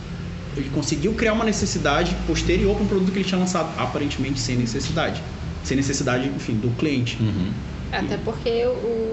ele 0.57 0.69
conseguiu 0.69 1.13
criar 1.13 1.33
uma 1.33 1.45
necessidade 1.45 2.15
posterior 2.27 2.75
para 2.75 2.83
um 2.83 2.87
produto 2.87 3.11
que 3.11 3.19
ele 3.19 3.25
tinha 3.25 3.39
lançado, 3.39 3.69
aparentemente 3.77 4.39
sem 4.39 4.55
necessidade. 4.55 5.21
Sem 5.63 5.75
necessidade, 5.75 6.27
enfim, 6.27 6.53
do 6.53 6.69
cliente. 6.77 7.17
Uhum. 7.19 7.51
Até 7.91 8.17
porque 8.17 8.63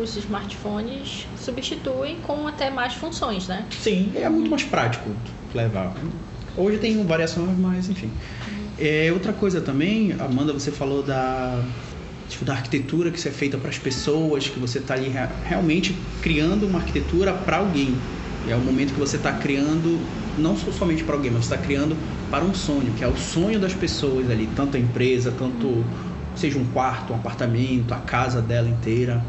os 0.02 0.16
smartphones 0.16 1.26
substituem 1.36 2.16
com 2.22 2.46
até 2.46 2.70
mais 2.70 2.94
funções, 2.94 3.46
né? 3.48 3.64
Sim, 3.80 4.12
é 4.14 4.28
muito 4.28 4.50
mais 4.50 4.62
prático 4.62 5.10
levar. 5.54 5.94
Hoje 6.56 6.78
tem 6.78 7.04
variações, 7.04 7.56
mas 7.58 7.88
enfim. 7.88 8.06
Uhum. 8.06 8.62
É, 8.78 9.10
outra 9.12 9.32
coisa 9.32 9.60
também, 9.60 10.12
Amanda, 10.18 10.52
você 10.52 10.70
falou 10.70 11.02
da, 11.02 11.62
tipo, 12.28 12.44
da 12.44 12.54
arquitetura 12.54 13.10
que 13.10 13.18
isso 13.18 13.28
é 13.28 13.30
feita 13.30 13.56
para 13.56 13.70
as 13.70 13.78
pessoas, 13.78 14.48
que 14.48 14.58
você 14.58 14.78
está 14.78 14.94
ali 14.94 15.12
realmente 15.44 15.96
criando 16.20 16.66
uma 16.66 16.78
arquitetura 16.78 17.32
para 17.32 17.58
alguém. 17.58 17.94
E 18.46 18.50
é 18.50 18.56
o 18.56 18.60
momento 18.60 18.92
que 18.92 19.00
você 19.00 19.16
está 19.16 19.32
criando 19.32 20.00
não 20.38 20.56
somente 20.56 21.04
para 21.04 21.14
alguém, 21.14 21.30
mas 21.30 21.44
está 21.44 21.56
criando 21.56 21.96
para 22.30 22.44
um 22.44 22.54
sonho, 22.54 22.92
que 22.92 23.04
é 23.04 23.08
o 23.08 23.16
sonho 23.16 23.58
das 23.58 23.74
pessoas 23.74 24.30
ali, 24.30 24.48
tanto 24.56 24.76
a 24.76 24.80
empresa, 24.80 25.32
tanto 25.36 25.84
seja 26.34 26.58
um 26.58 26.64
quarto, 26.66 27.12
um 27.12 27.16
apartamento, 27.16 27.92
a 27.92 27.98
casa 27.98 28.40
dela 28.40 28.68
inteira. 28.68 29.22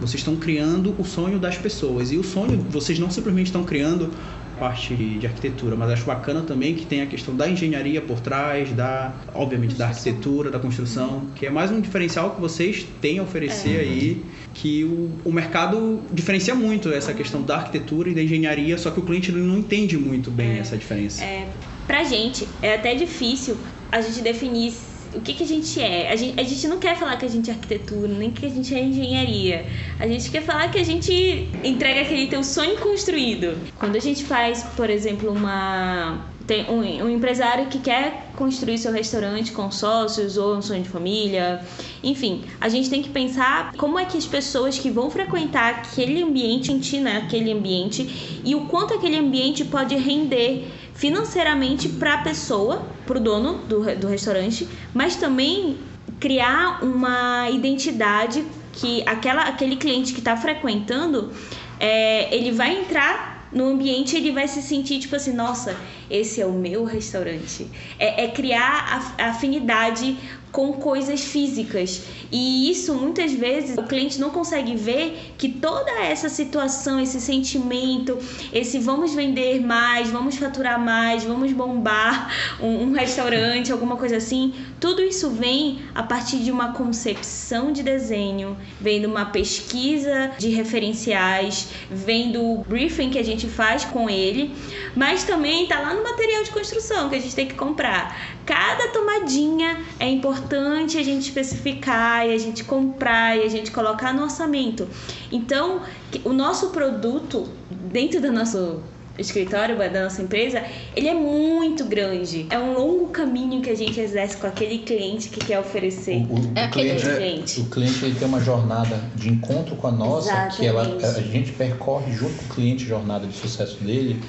Vocês 0.00 0.20
estão 0.20 0.36
criando 0.36 0.94
o 0.98 1.04
sonho 1.04 1.38
das 1.38 1.58
pessoas. 1.58 2.12
E 2.12 2.16
o 2.16 2.22
sonho, 2.22 2.64
vocês 2.70 2.98
não 2.98 3.10
simplesmente 3.10 3.46
estão 3.46 3.64
criando 3.64 4.10
parte 4.58 4.94
de 4.94 5.26
arquitetura, 5.26 5.76
mas 5.76 5.90
acho 5.90 6.04
bacana 6.04 6.42
também 6.42 6.74
que 6.74 6.84
tem 6.84 7.02
a 7.02 7.06
questão 7.06 7.34
da 7.34 7.48
engenharia 7.48 8.00
por 8.02 8.20
trás, 8.20 8.70
da, 8.72 9.14
obviamente, 9.34 9.74
da 9.74 9.88
arquitetura, 9.88 10.50
da 10.50 10.58
construção, 10.58 11.26
que 11.34 11.46
é 11.46 11.50
mais 11.50 11.70
um 11.70 11.80
diferencial 11.80 12.30
que 12.34 12.40
vocês 12.40 12.86
têm 13.00 13.18
a 13.18 13.22
oferecer 13.22 13.76
é. 13.76 13.80
aí, 13.80 14.24
que 14.54 14.84
o, 14.84 15.10
o 15.24 15.32
mercado 15.32 16.00
diferencia 16.12 16.54
muito 16.54 16.90
essa 16.90 17.14
questão 17.14 17.42
da 17.42 17.56
arquitetura 17.56 18.10
e 18.10 18.14
da 18.14 18.22
engenharia, 18.22 18.76
só 18.76 18.90
que 18.90 19.00
o 19.00 19.02
cliente 19.02 19.30
não 19.32 19.58
entende 19.58 19.96
muito 19.96 20.30
bem 20.30 20.56
é. 20.56 20.58
essa 20.58 20.76
diferença. 20.76 21.22
É, 21.22 21.48
pra 21.86 22.04
gente, 22.04 22.46
é 22.60 22.74
até 22.74 22.94
difícil 22.94 23.56
a 23.90 24.00
gente 24.00 24.20
definir 24.20 24.74
o 25.14 25.20
que, 25.20 25.34
que 25.34 25.42
a 25.42 25.46
gente 25.46 25.80
é. 25.80 26.10
A 26.12 26.16
gente, 26.16 26.38
a 26.38 26.42
gente 26.42 26.68
não 26.68 26.78
quer 26.78 26.96
falar 26.96 27.16
que 27.16 27.24
a 27.24 27.28
gente 27.28 27.50
é 27.50 27.52
arquitetura, 27.52 28.08
nem 28.08 28.30
que 28.30 28.46
a 28.46 28.48
gente 28.48 28.74
é 28.74 28.82
engenharia. 28.82 29.66
A 29.98 30.06
gente 30.06 30.30
quer 30.30 30.42
falar 30.42 30.70
que 30.70 30.78
a 30.78 30.84
gente 30.84 31.48
entrega 31.64 32.02
aquele 32.02 32.26
teu 32.26 32.44
sonho 32.44 32.78
construído. 32.78 33.56
Quando 33.78 33.96
a 33.96 34.00
gente 34.00 34.24
faz, 34.24 34.62
por 34.76 34.90
exemplo, 34.90 35.30
uma 35.30 36.26
tem 36.48 36.64
um, 36.70 37.04
um, 37.04 37.10
empresário 37.10 37.66
que 37.66 37.78
quer 37.78 38.30
construir 38.34 38.78
seu 38.78 38.90
restaurante 38.90 39.52
com 39.52 39.70
sócios 39.70 40.38
ou 40.38 40.56
um 40.56 40.62
sonho 40.62 40.82
de 40.82 40.88
família. 40.88 41.60
Enfim, 42.02 42.42
a 42.58 42.70
gente 42.70 42.88
tem 42.88 43.02
que 43.02 43.10
pensar 43.10 43.74
como 43.76 43.98
é 43.98 44.06
que 44.06 44.16
as 44.16 44.24
pessoas 44.24 44.78
que 44.78 44.88
vão 44.88 45.10
frequentar 45.10 45.74
aquele 45.74 46.22
ambiente, 46.22 46.68
sentir 46.68 47.00
naquele 47.00 47.52
ambiente 47.52 48.40
e 48.42 48.54
o 48.54 48.62
quanto 48.62 48.94
aquele 48.94 49.18
ambiente 49.18 49.62
pode 49.62 49.94
render 49.94 50.66
financeiramente 50.98 51.88
para 51.88 52.14
a 52.14 52.18
pessoa, 52.18 52.84
para 53.06 53.16
o 53.16 53.20
dono 53.20 53.58
do, 53.68 53.84
do 53.96 54.08
restaurante, 54.08 54.68
mas 54.92 55.14
também 55.14 55.78
criar 56.18 56.82
uma 56.82 57.48
identidade 57.48 58.44
que 58.72 59.04
aquela, 59.06 59.42
aquele 59.42 59.76
cliente 59.76 60.12
que 60.12 60.18
está 60.18 60.36
frequentando, 60.36 61.32
é, 61.78 62.34
ele 62.34 62.50
vai 62.50 62.80
entrar 62.80 63.38
no 63.52 63.66
ambiente 63.66 64.14
ele 64.14 64.30
vai 64.30 64.46
se 64.46 64.60
sentir 64.60 64.98
tipo 64.98 65.16
assim, 65.16 65.32
nossa, 65.32 65.74
esse 66.10 66.40
é 66.40 66.46
o 66.46 66.52
meu 66.52 66.84
restaurante. 66.84 67.66
É, 67.98 68.24
é 68.24 68.28
criar 68.28 69.14
afinidade 69.18 70.18
com 70.50 70.72
coisas 70.74 71.22
físicas. 71.22 72.02
E 72.30 72.70
isso 72.70 72.94
muitas 72.94 73.32
vezes 73.32 73.76
o 73.76 73.82
cliente 73.82 74.20
não 74.20 74.30
consegue 74.30 74.74
ver 74.74 75.32
que 75.38 75.48
toda 75.48 75.90
essa 75.90 76.28
situação, 76.28 77.00
esse 77.00 77.20
sentimento, 77.20 78.18
esse 78.52 78.78
vamos 78.78 79.14
vender 79.14 79.60
mais, 79.60 80.10
vamos 80.10 80.36
faturar 80.36 80.78
mais, 80.78 81.24
vamos 81.24 81.52
bombar 81.52 82.32
um, 82.60 82.84
um 82.84 82.92
restaurante, 82.92 83.72
alguma 83.72 83.96
coisa 83.96 84.16
assim, 84.16 84.54
tudo 84.80 85.02
isso 85.02 85.30
vem 85.30 85.80
a 85.94 86.02
partir 86.02 86.38
de 86.38 86.50
uma 86.50 86.72
concepção 86.72 87.72
de 87.72 87.82
desenho, 87.82 88.56
vem 88.80 89.00
de 89.00 89.06
uma 89.06 89.26
pesquisa 89.26 90.32
de 90.38 90.48
referenciais, 90.50 91.68
vem 91.90 92.30
do 92.30 92.58
briefing 92.68 93.10
que 93.10 93.18
a 93.18 93.24
gente 93.24 93.46
faz 93.46 93.84
com 93.84 94.08
ele, 94.08 94.54
mas 94.94 95.24
também 95.24 95.66
tá 95.66 95.80
lá 95.80 95.94
no 95.94 96.02
material 96.02 96.42
de 96.42 96.50
construção 96.50 97.08
que 97.08 97.16
a 97.16 97.20
gente 97.20 97.34
tem 97.34 97.46
que 97.46 97.54
comprar. 97.54 98.37
Cada 98.48 98.88
tomadinha 98.88 99.78
é 100.00 100.08
importante 100.08 100.96
a 100.96 101.02
gente 101.02 101.24
especificar 101.24 102.26
e 102.26 102.32
a 102.32 102.38
gente 102.38 102.64
comprar 102.64 103.36
e 103.36 103.42
a 103.42 103.48
gente 103.48 103.70
colocar 103.70 104.14
no 104.14 104.22
orçamento. 104.22 104.88
Então, 105.30 105.82
o 106.24 106.32
nosso 106.32 106.70
produto 106.70 107.46
dentro 107.70 108.22
do 108.22 108.32
nosso 108.32 108.80
escritório 109.18 109.76
da 109.76 110.04
nossa 110.04 110.22
empresa, 110.22 110.64
ele 110.96 111.08
é 111.08 111.12
muito 111.12 111.84
grande. 111.84 112.46
É 112.48 112.58
um 112.58 112.72
longo 112.72 113.08
caminho 113.08 113.60
que 113.60 113.68
a 113.68 113.76
gente 113.76 114.00
exerce 114.00 114.38
com 114.38 114.46
aquele 114.46 114.78
cliente 114.78 115.28
que 115.28 115.40
quer 115.40 115.60
oferecer. 115.60 116.24
O, 116.30 116.36
o, 116.36 116.52
é 116.54 116.68
o 116.68 116.70
cliente, 116.70 117.02
cliente. 117.02 117.60
O 117.60 117.64
cliente 117.66 118.02
ele 118.02 118.14
tem 118.14 118.26
uma 118.26 118.40
jornada 118.40 118.98
de 119.14 119.28
encontro 119.28 119.76
com 119.76 119.88
a 119.88 119.92
nossa, 119.92 120.30
Exatamente. 120.30 120.56
que 120.56 120.66
ela, 120.66 120.82
a 120.82 121.20
gente 121.20 121.52
percorre 121.52 122.10
junto 122.12 122.32
com 122.32 122.44
o 122.46 122.54
cliente 122.54 122.84
a 122.86 122.88
jornada 122.88 123.26
de 123.26 123.36
sucesso 123.36 123.76
dele 123.84 124.22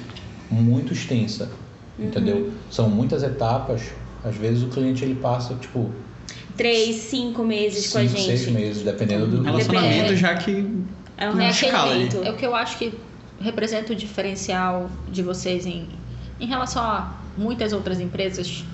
muito 0.50 0.92
extensa, 0.92 1.50
uhum. 1.98 2.04
entendeu? 2.04 2.52
São 2.70 2.90
muitas 2.90 3.22
etapas 3.22 3.80
às 4.24 4.36
vezes 4.36 4.62
o 4.62 4.68
cliente 4.68 5.04
ele 5.04 5.14
passa, 5.14 5.54
tipo. 5.54 5.90
Três, 6.56 6.96
cinco 6.96 7.42
meses 7.44 7.84
cinco, 7.84 7.92
com 7.92 7.98
a 7.98 8.06
gente. 8.06 8.26
Seis 8.26 8.48
meses, 8.48 8.82
dependendo 8.82 9.26
do 9.26 9.42
relacionamento, 9.42 10.14
já 10.16 10.34
que. 10.34 10.66
É 11.16 11.28
um 11.28 11.40
escala 11.40 11.94
É 12.24 12.30
o 12.30 12.36
que 12.36 12.46
eu 12.46 12.54
acho 12.54 12.78
que 12.78 12.94
representa 13.40 13.92
o 13.92 13.96
diferencial 13.96 14.90
de 15.10 15.22
vocês 15.22 15.66
em, 15.66 15.88
em 16.38 16.46
relação 16.46 16.82
a 16.82 17.14
muitas 17.36 17.72
outras 17.72 18.00
empresas 18.00 18.64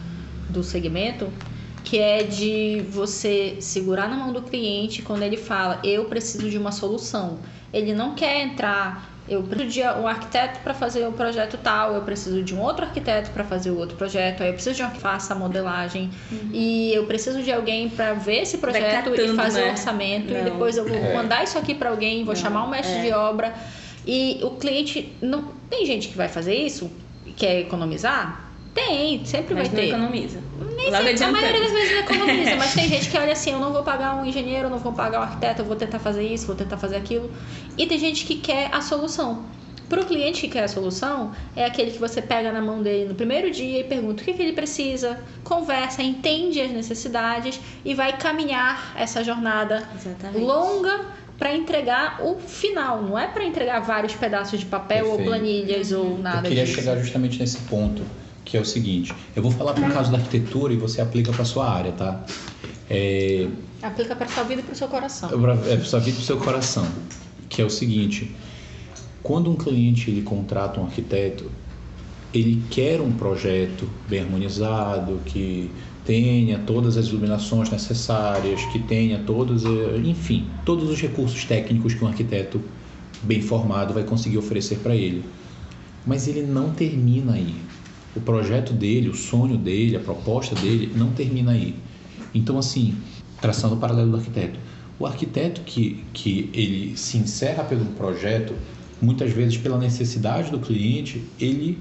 do 0.49 0.63
segmento, 0.63 1.29
que 1.85 1.99
é 1.99 2.23
de 2.23 2.85
você 2.91 3.57
segurar 3.61 4.09
na 4.09 4.17
mão 4.17 4.33
do 4.33 4.43
cliente 4.43 5.03
quando 5.03 5.23
ele 5.23 5.37
fala, 5.37 5.81
eu 5.85 6.07
preciso 6.07 6.51
de 6.51 6.59
uma 6.59 6.73
solução. 6.73 7.39
Ele 7.73 7.93
não 7.95 8.15
quer 8.15 8.43
entrar 8.43 9.16
eu 9.29 9.43
preciso 9.43 9.71
de 9.71 9.83
um 9.83 10.07
arquiteto 10.07 10.61
para 10.61 10.73
fazer 10.73 11.07
o 11.07 11.13
projeto 11.13 11.59
tal, 11.63 11.95
eu 11.95 12.03
preciso 12.03 12.43
de 12.43 12.55
um 12.55 12.61
outro 12.61 12.85
arquiteto 12.85 13.31
para 13.31 13.45
fazer 13.45 13.71
o 13.71 13.79
outro 13.79 13.97
projeto, 13.97 14.43
aí 14.43 14.49
eu 14.49 14.55
preciso 14.55 14.77
de 14.77 14.83
alguém 14.83 14.97
que 14.97 15.03
faça 15.03 15.35
a 15.35 15.37
modelagem 15.37 16.11
uhum. 16.31 16.51
e 16.53 16.95
eu 16.95 17.07
preciso 17.07 17.43
de 17.43 17.53
alguém 17.53 17.89
para 17.89 18.15
ver 18.15 18.43
esse 18.43 18.59
projeto 18.59 19.11
catando, 19.11 19.33
e 19.33 19.35
fazer 19.35 19.63
né? 19.63 19.69
o 19.69 19.71
orçamento 19.71 20.33
não. 20.33 20.41
e 20.41 20.45
depois 20.45 20.77
eu 20.77 20.87
vou 20.87 20.97
é. 20.97 21.15
mandar 21.15 21.43
isso 21.43 21.59
aqui 21.59 21.75
para 21.75 21.91
alguém, 21.91 22.25
vou 22.25 22.35
não. 22.35 22.41
chamar 22.41 22.65
um 22.65 22.71
mestre 22.71 22.99
é. 22.99 23.03
de 23.03 23.13
obra 23.13 23.55
e 24.07 24.39
o 24.43 24.51
cliente 24.51 25.13
não 25.21 25.45
tem 25.69 25.85
gente 25.85 26.09
que 26.09 26.17
vai 26.17 26.29
fazer 26.29 26.55
isso 26.55 26.91
quer 27.37 27.61
economizar? 27.61 28.51
Tem, 28.75 29.25
sempre 29.25 29.55
mas 29.55 29.69
vai 29.69 29.77
ter. 29.77 29.89
economiza. 29.89 30.39
Nem 30.77 30.93
sempre, 30.93 31.25
a 31.25 31.33
maioria 31.33 31.61
das 31.61 31.73
vezes 31.73 31.93
não 31.93 32.01
economiza, 32.01 32.57
mas 32.57 32.75
tem 32.75 32.89
gente 32.91 33.09
que 33.11 33.17
olha 33.19 33.33
assim, 33.33 33.53
eu 33.53 33.59
não 33.59 33.73
vou 33.73 33.83
pagar 33.83 34.15
um 34.17 34.25
engenheiro, 34.27 34.67
eu 34.67 34.71
não 34.71 34.79
vou 34.79 34.93
pagar 34.93 35.21
um 35.21 35.23
arquiteto, 35.23 35.63
eu 35.63 35.67
vou 35.67 35.77
tentar 35.77 35.99
fazer 35.99 36.23
isso, 36.27 36.47
vou 36.47 36.57
tentar 36.57 36.77
fazer 36.77 36.97
aquilo. 36.97 37.31
E 37.77 37.87
tem 37.87 37.99
gente 37.99 38.25
que 38.25 38.37
quer 38.37 38.69
a 38.73 38.81
solução. 38.81 39.45
Para 39.89 40.01
o 40.01 40.05
cliente 40.05 40.41
que 40.41 40.49
quer 40.49 40.65
a 40.65 40.69
solução, 40.69 41.31
é 41.55 41.65
aquele 41.65 41.93
que 41.93 41.99
você 41.99 42.21
pega 42.21 42.51
na 42.51 42.61
mão 42.61 42.83
dele 42.83 43.09
no 43.09 43.15
primeiro 43.15 43.51
dia 43.53 43.81
e 43.81 43.85
pergunta 43.85 44.21
o 44.21 44.25
que, 44.25 44.33
que 44.33 44.43
ele 44.43 44.53
precisa, 44.53 45.21
conversa, 45.45 46.03
entende 46.03 46.61
as 46.61 46.73
necessidades 46.73 47.61
e 47.85 47.95
vai 47.95 48.17
caminhar 48.19 48.93
essa 48.97 49.23
jornada 49.23 49.89
Exatamente. 49.95 50.45
longa 50.45 51.07
para 51.39 51.55
entregar 51.55 52.21
o 52.21 52.35
final, 52.41 53.01
não 53.03 53.17
é 53.17 53.29
para 53.29 53.45
entregar 53.45 53.79
vários 53.81 54.15
pedaços 54.15 54.59
de 54.59 54.67
papel 54.67 55.05
Perfeito. 55.05 55.21
ou 55.21 55.27
planilhas 55.27 55.93
ou 55.93 56.19
nada 56.19 56.39
Eu 56.39 56.43
queria 56.49 56.65
disso. 56.65 56.81
chegar 56.81 56.97
justamente 56.99 57.39
nesse 57.39 57.59
ponto, 57.59 58.03
que 58.47 58.57
é 58.57 58.61
o 58.61 58.65
seguinte: 58.65 59.13
eu 59.35 59.43
vou 59.43 59.53
falar 59.53 59.75
para 59.75 59.87
o 59.87 59.93
caso 59.93 60.11
da 60.11 60.17
arquitetura 60.17 60.73
e 60.73 60.77
você 60.77 61.03
aplica 61.03 61.31
para 61.33 61.45
sua 61.45 61.69
área, 61.71 61.93
tá? 61.93 62.25
É, 62.89 63.47
Aplica 63.83 64.17
para 64.17 64.27
sua 64.29 64.45
vida 64.45 64.63
e 64.63 64.65
para 64.65 64.73
o 64.73 64.77
seu 64.77 64.89
coração. 64.89 65.29
é 65.29 65.77
para 65.77 65.85
sua 65.85 65.99
vida 65.99 66.11
e 66.11 66.15
para 66.15 66.23
o 66.23 66.25
seu 66.25 66.39
coração, 66.39 66.87
que 67.51 67.61
é 67.61 67.65
o 67.65 67.69
seguinte: 67.71 68.35
quando 69.23 69.51
um 69.51 69.57
cliente 69.57 70.11
ele 70.11 70.23
contrata 70.23 70.81
um 70.81 70.85
arquiteto, 70.85 71.51
ele 72.33 72.63
quer 72.71 73.01
um 73.01 73.13
projeto 73.13 73.89
bem 74.09 74.21
harmonizado, 74.21 75.21
que 75.27 75.71
tenha 76.05 76.61
todas 76.61 76.97
as 76.97 77.09
iluminações 77.09 77.69
necessárias, 77.69 78.65
que 78.67 78.79
tenha 78.79 79.19
todos, 79.27 79.65
eh, 79.65 80.01
enfim, 80.05 80.47
todos 80.65 80.89
os 80.89 81.01
recursos 81.01 81.45
técnicos 81.45 81.95
que 81.95 82.05
um 82.05 82.07
arquiteto 82.07 82.61
bem 83.23 83.43
formado 83.43 83.93
vai 83.93 84.05
conseguir 84.05 84.39
oferecer 84.39 84.79
para 84.79 84.95
ele. 84.95 85.25
Mas 86.07 86.29
ele 86.29 86.43
não 86.43 86.71
termina 86.71 87.33
aí. 87.33 87.57
O 88.17 88.21
projeto 88.21 88.73
dele, 88.73 89.09
o 89.09 89.15
sonho 89.15 89.59
dele, 89.59 89.97
a 89.97 90.01
proposta 90.01 90.55
dele 90.55 90.91
não 90.97 91.11
termina 91.11 91.53
aí. 91.53 91.75
Então, 92.35 92.59
assim, 92.59 92.95
traçando 93.41 93.75
o 93.75 93.79
paralelo 93.79 94.11
do 94.11 94.17
arquiteto, 94.17 94.59
o 94.99 95.07
arquiteto 95.07 95.61
que, 95.61 96.03
que 96.13 96.51
ele 96.55 96.97
se 96.97 97.19
encerra 97.19 97.63
pelo 97.65 97.85
projeto, 97.87 98.55
muitas 99.01 99.31
vezes 99.31 99.59
pela 99.59 99.79
necessidade 99.79 100.51
do 100.51 100.59
cliente, 100.59 101.23
ele, 101.39 101.79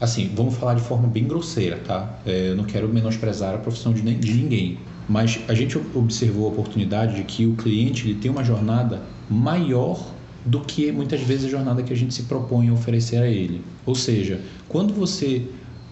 assim, 0.00 0.30
vamos 0.34 0.56
falar 0.56 0.74
de 0.74 0.82
forma 0.82 1.06
bem 1.06 1.24
grosseira, 1.24 1.76
tá? 1.76 2.18
É, 2.26 2.50
eu 2.50 2.56
não 2.56 2.64
quero 2.64 2.88
menosprezar 2.88 3.54
a 3.54 3.58
profissão 3.58 3.92
de, 3.92 4.02
de 4.02 4.34
ninguém, 4.34 4.78
mas 5.08 5.38
a 5.46 5.54
gente 5.54 5.78
observou 5.94 6.46
a 6.46 6.48
oportunidade 6.50 7.14
de 7.14 7.22
que 7.22 7.46
o 7.46 7.54
cliente 7.54 8.06
ele 8.06 8.18
tem 8.18 8.30
uma 8.30 8.42
jornada 8.42 9.02
maior 9.30 10.12
do 10.44 10.60
que 10.60 10.90
muitas 10.90 11.20
vezes 11.20 11.46
a 11.46 11.48
jornada 11.48 11.82
que 11.82 11.92
a 11.92 11.96
gente 11.96 12.14
se 12.14 12.24
propõe 12.24 12.68
a 12.68 12.72
oferecer 12.72 13.18
a 13.18 13.26
ele. 13.26 13.62
Ou 13.86 13.94
seja, 13.94 14.40
quando 14.68 14.92
você 14.94 15.46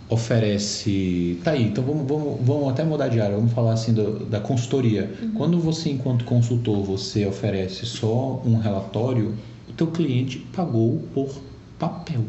oferece. 0.08 1.38
Tá 1.42 1.52
aí, 1.52 1.64
então 1.64 1.84
vamos, 1.84 2.06
vamos, 2.06 2.38
vamos 2.42 2.68
até 2.70 2.84
mudar 2.84 3.08
de 3.08 3.20
área, 3.20 3.36
vamos 3.36 3.52
falar 3.52 3.72
assim 3.72 3.92
do- 3.92 4.20
da 4.26 4.40
consultoria. 4.40 5.12
Quando 5.34 5.58
você, 5.58 5.90
enquanto 5.90 6.24
consultor, 6.24 6.82
você 6.84 7.26
oferece 7.26 7.84
só 7.86 8.40
um 8.44 8.56
relatório, 8.58 9.34
o 9.68 9.72
teu 9.72 9.88
cliente 9.88 10.38
pagou 10.54 11.02
por 11.14 11.28
papel. 11.78 12.24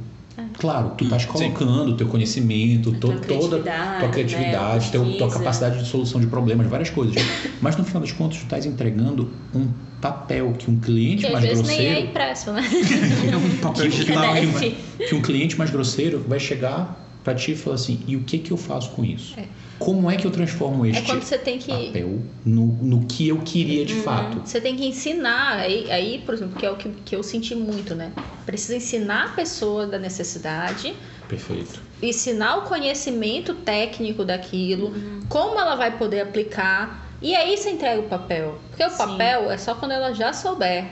Claro, 0.60 0.92
tu 0.96 1.04
estás 1.04 1.26
colocando 1.26 1.94
o 1.94 1.98
teu 1.98 2.08
conhecimento, 2.08 2.92
to- 2.92 3.00
tua 3.00 3.16
toda 3.16 3.60
criatividade, 3.60 3.98
tua 4.00 4.08
né, 4.08 4.14
criatividade, 4.14 4.92
teu, 4.92 5.02
tua 5.02 5.10
pesquisa. 5.12 5.38
capacidade 5.40 5.80
de 5.84 5.90
solução 5.90 6.22
de 6.22 6.28
problemas, 6.28 6.68
várias 6.68 6.92
coisas. 6.92 7.16
Mas 7.60 7.76
no 7.76 7.84
final 7.84 8.02
das 8.02 8.12
contas, 8.12 8.38
tu 8.38 8.44
estás 8.44 8.64
entregando 8.66 9.32
um 9.56 9.68
papel 10.00 10.54
que 10.58 10.70
um 10.70 10.80
cliente 10.80 11.22
Que 11.22 11.28
às 11.28 11.34
mais 11.34 11.46
vezes 11.46 11.68
nem 11.68 11.76
é 11.80 11.84
grosseiro, 11.86 12.10
impresso, 12.10 12.52
né? 12.54 12.62
É 13.34 13.36
um 13.36 13.58
papel 13.58 13.90
digital. 13.90 14.36
que, 14.36 14.46
um- 14.46 15.06
que 15.10 15.16
um 15.16 15.22
cliente 15.24 15.58
mais 15.58 15.72
grosseiro 15.72 16.24
vai 16.28 16.40
chegar 16.40 17.07
para 17.28 17.36
ti 17.36 17.52
e 17.52 17.56
falar 17.58 17.76
assim: 17.76 18.00
e 18.08 18.16
o 18.16 18.24
que 18.24 18.38
que 18.40 18.52
eu 18.52 18.58
faço 18.58 18.92
com 18.92 19.04
isso? 19.04 19.38
É. 19.38 19.44
Como 19.78 20.10
é 20.10 20.16
que 20.16 20.26
eu 20.26 20.32
transformo 20.32 20.86
É 20.86 20.90
este 20.90 21.04
quando 21.04 21.22
você 21.22 21.38
tem 21.38 21.60
que. 21.60 21.70
papel 21.70 22.22
no, 22.46 22.66
no 22.82 23.06
que 23.06 23.28
eu 23.28 23.40
queria 23.40 23.86
de 23.86 23.96
fato? 23.96 24.42
Você 24.46 24.62
tem 24.62 24.78
que 24.78 24.86
ensinar, 24.86 25.58
aí, 25.58 25.92
aí, 25.92 26.24
por 26.26 26.34
exemplo, 26.34 26.58
que 26.58 26.66
é 26.66 26.72
o 26.72 26.78
que, 26.78 26.90
que 27.06 27.16
eu 27.16 27.22
senti 27.22 27.54
muito, 27.54 27.94
né? 27.94 28.14
Precisa 28.46 28.78
ensinar 28.78 29.26
a 29.26 29.30
pessoa 29.30 29.86
da 29.86 30.00
necessidade, 30.00 30.96
Perfeito. 31.28 31.82
ensinar 32.02 32.60
o 32.60 32.62
conhecimento 32.62 33.54
técnico 33.54 34.24
daquilo, 34.24 34.94
como 35.28 35.60
ela 35.60 35.76
vai 35.76 35.98
poder 35.98 36.22
aplicar, 36.22 37.06
e 37.22 37.36
aí 37.36 37.58
você 37.58 37.72
entrega 37.72 38.00
o 38.00 38.04
papel. 38.04 38.58
Porque 38.70 38.86
o 38.86 38.90
Sim. 38.90 38.98
papel 38.98 39.52
é 39.52 39.58
só 39.58 39.76
quando 39.76 39.92
ela 39.92 40.14
já 40.14 40.32
souber. 40.32 40.86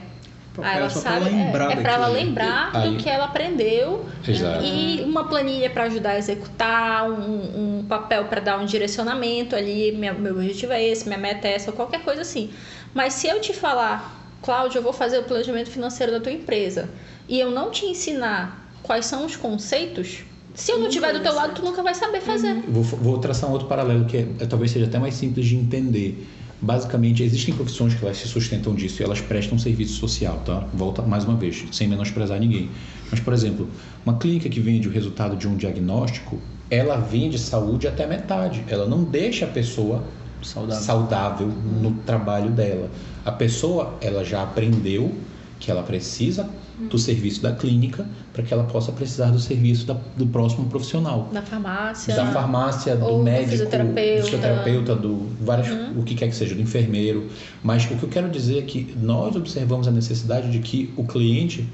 Ah, 0.62 0.76
ela 0.76 0.90
só 0.90 1.00
pra 1.00 1.10
sabe, 1.20 1.30
é, 1.34 1.48
é 1.48 1.50
pra 1.50 1.64
ela 1.92 2.06
daquilo. 2.08 2.12
lembrar 2.12 2.70
Aí- 2.74 2.90
do 2.90 2.96
que 2.96 3.08
ela 3.08 3.24
aprendeu 3.26 4.04
Exato. 4.26 4.64
e 4.64 5.02
uma 5.04 5.24
planilha 5.28 5.68
para 5.70 5.84
ajudar 5.84 6.10
a 6.10 6.18
executar, 6.18 7.10
um, 7.10 7.78
um 7.80 7.84
papel 7.88 8.24
para 8.24 8.40
dar 8.40 8.58
um 8.58 8.64
direcionamento 8.64 9.54
ali, 9.54 9.92
minha- 9.92 10.14
meu 10.14 10.34
objetivo 10.34 10.72
é 10.72 10.82
esse, 10.84 11.06
minha 11.06 11.18
meta 11.18 11.46
é 11.48 11.54
essa, 11.54 11.70
ou 11.70 11.76
qualquer 11.76 12.02
coisa 12.02 12.22
assim. 12.22 12.50
Mas 12.94 13.14
se 13.14 13.26
eu 13.28 13.40
te 13.40 13.52
falar, 13.52 14.14
Cláudio, 14.42 14.78
eu 14.78 14.82
vou 14.82 14.92
fazer 14.92 15.18
o 15.18 15.22
planejamento 15.24 15.70
financeiro 15.70 16.12
da 16.12 16.20
tua 16.20 16.32
empresa, 16.32 16.88
e 17.28 17.38
eu 17.40 17.50
não 17.50 17.70
te 17.70 17.84
ensinar 17.86 18.66
quais 18.82 19.06
são 19.06 19.26
os 19.26 19.34
conceitos, 19.34 20.20
se 20.54 20.70
eu 20.72 20.78
não 20.78 20.86
estiver 20.86 21.12
do 21.12 21.20
teu 21.20 21.34
lado, 21.34 21.54
tu 21.54 21.62
nunca 21.62 21.82
vai 21.82 21.94
saber 21.94 22.20
fazer. 22.20 22.62
Vou, 22.68 22.82
vou 22.82 23.18
traçar 23.18 23.50
um 23.50 23.52
outro 23.52 23.66
paralelo 23.68 24.04
que 24.06 24.16
é- 24.16 24.26
é- 24.40 24.46
talvez 24.46 24.70
seja 24.70 24.86
até 24.86 24.98
mais 24.98 25.14
simples 25.14 25.44
de 25.46 25.56
entender. 25.56 26.26
Basicamente, 26.60 27.22
existem 27.22 27.54
profissões 27.54 27.94
que 27.94 28.04
elas 28.04 28.16
se 28.16 28.28
sustentam 28.28 28.74
disso 28.74 29.02
e 29.02 29.04
elas 29.04 29.20
prestam 29.20 29.58
serviço 29.58 29.94
social, 29.94 30.40
tá? 30.44 30.66
Volta 30.72 31.02
mais 31.02 31.24
uma 31.24 31.36
vez, 31.36 31.64
sem 31.70 31.86
menosprezar 31.86 32.40
ninguém. 32.40 32.70
Mas, 33.10 33.20
por 33.20 33.32
exemplo, 33.32 33.68
uma 34.04 34.16
clínica 34.16 34.48
que 34.48 34.60
vende 34.60 34.88
o 34.88 34.90
resultado 34.90 35.36
de 35.36 35.46
um 35.46 35.56
diagnóstico, 35.56 36.40
ela 36.70 36.96
vende 36.96 37.38
saúde 37.38 37.86
até 37.86 38.06
metade. 38.06 38.64
Ela 38.68 38.86
não 38.86 39.04
deixa 39.04 39.44
a 39.44 39.48
pessoa 39.48 40.02
Saudável. 40.42 40.82
saudável 40.82 41.48
no 41.48 41.92
trabalho 42.06 42.50
dela. 42.50 42.90
A 43.24 43.32
pessoa, 43.32 43.94
ela 44.00 44.24
já 44.24 44.42
aprendeu 44.42 45.14
que 45.60 45.70
ela 45.70 45.82
precisa 45.82 46.48
do 46.78 46.98
serviço 46.98 47.40
da 47.40 47.52
clínica 47.52 48.06
para 48.34 48.42
que 48.42 48.52
ela 48.52 48.64
possa 48.64 48.92
precisar 48.92 49.30
do 49.30 49.38
serviço 49.38 49.86
da- 49.86 49.96
do 50.16 50.26
próximo 50.26 50.66
profissional 50.68 51.28
Na 51.32 51.40
farmácia. 51.40 52.14
da 52.14 52.26
farmácia, 52.26 52.94
do 52.96 53.04
Ou 53.06 53.18
do 53.18 53.24
médico, 53.24 53.50
fisioterapeuta. 53.52 54.20
do 54.20 54.24
fisioterapeuta, 54.26 54.94
do 54.94 55.26
vários, 55.40 55.68
Uhum. 55.68 56.00
o 56.00 56.02
que 56.02 56.14
quer 56.14 56.28
que 56.28 56.36
seja, 56.36 56.54
do 56.54 56.60
enfermeiro. 56.60 57.28
Mas 57.62 57.84
o 57.86 57.88
que 57.96 58.02
eu 58.02 58.08
quero 58.10 58.28
dizer 58.28 58.58
é 58.58 58.62
que 58.62 58.94
nós 59.00 59.34
observamos 59.34 59.88
a 59.88 59.90
necessidade 59.90 60.50
de 60.50 60.58
que 60.58 60.92
o 60.98 61.04
cliente 61.04 61.66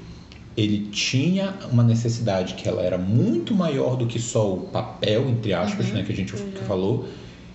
ele 0.55 0.87
tinha 0.91 1.53
uma 1.71 1.83
necessidade 1.83 2.53
que 2.53 2.69
ela 2.69 2.81
era 2.81 2.97
muito 2.97 3.53
maior 3.55 3.97
do 3.97 4.05
que 4.05 4.19
só 4.19 4.53
o 4.53 4.57
papel, 4.61 5.27
entre 5.29 5.51
aspas, 5.53 5.87
Uhum. 5.87 5.95
né, 5.95 6.03
que 6.03 6.13
a 6.13 6.15
gente 6.15 6.31
falou, 6.67 7.07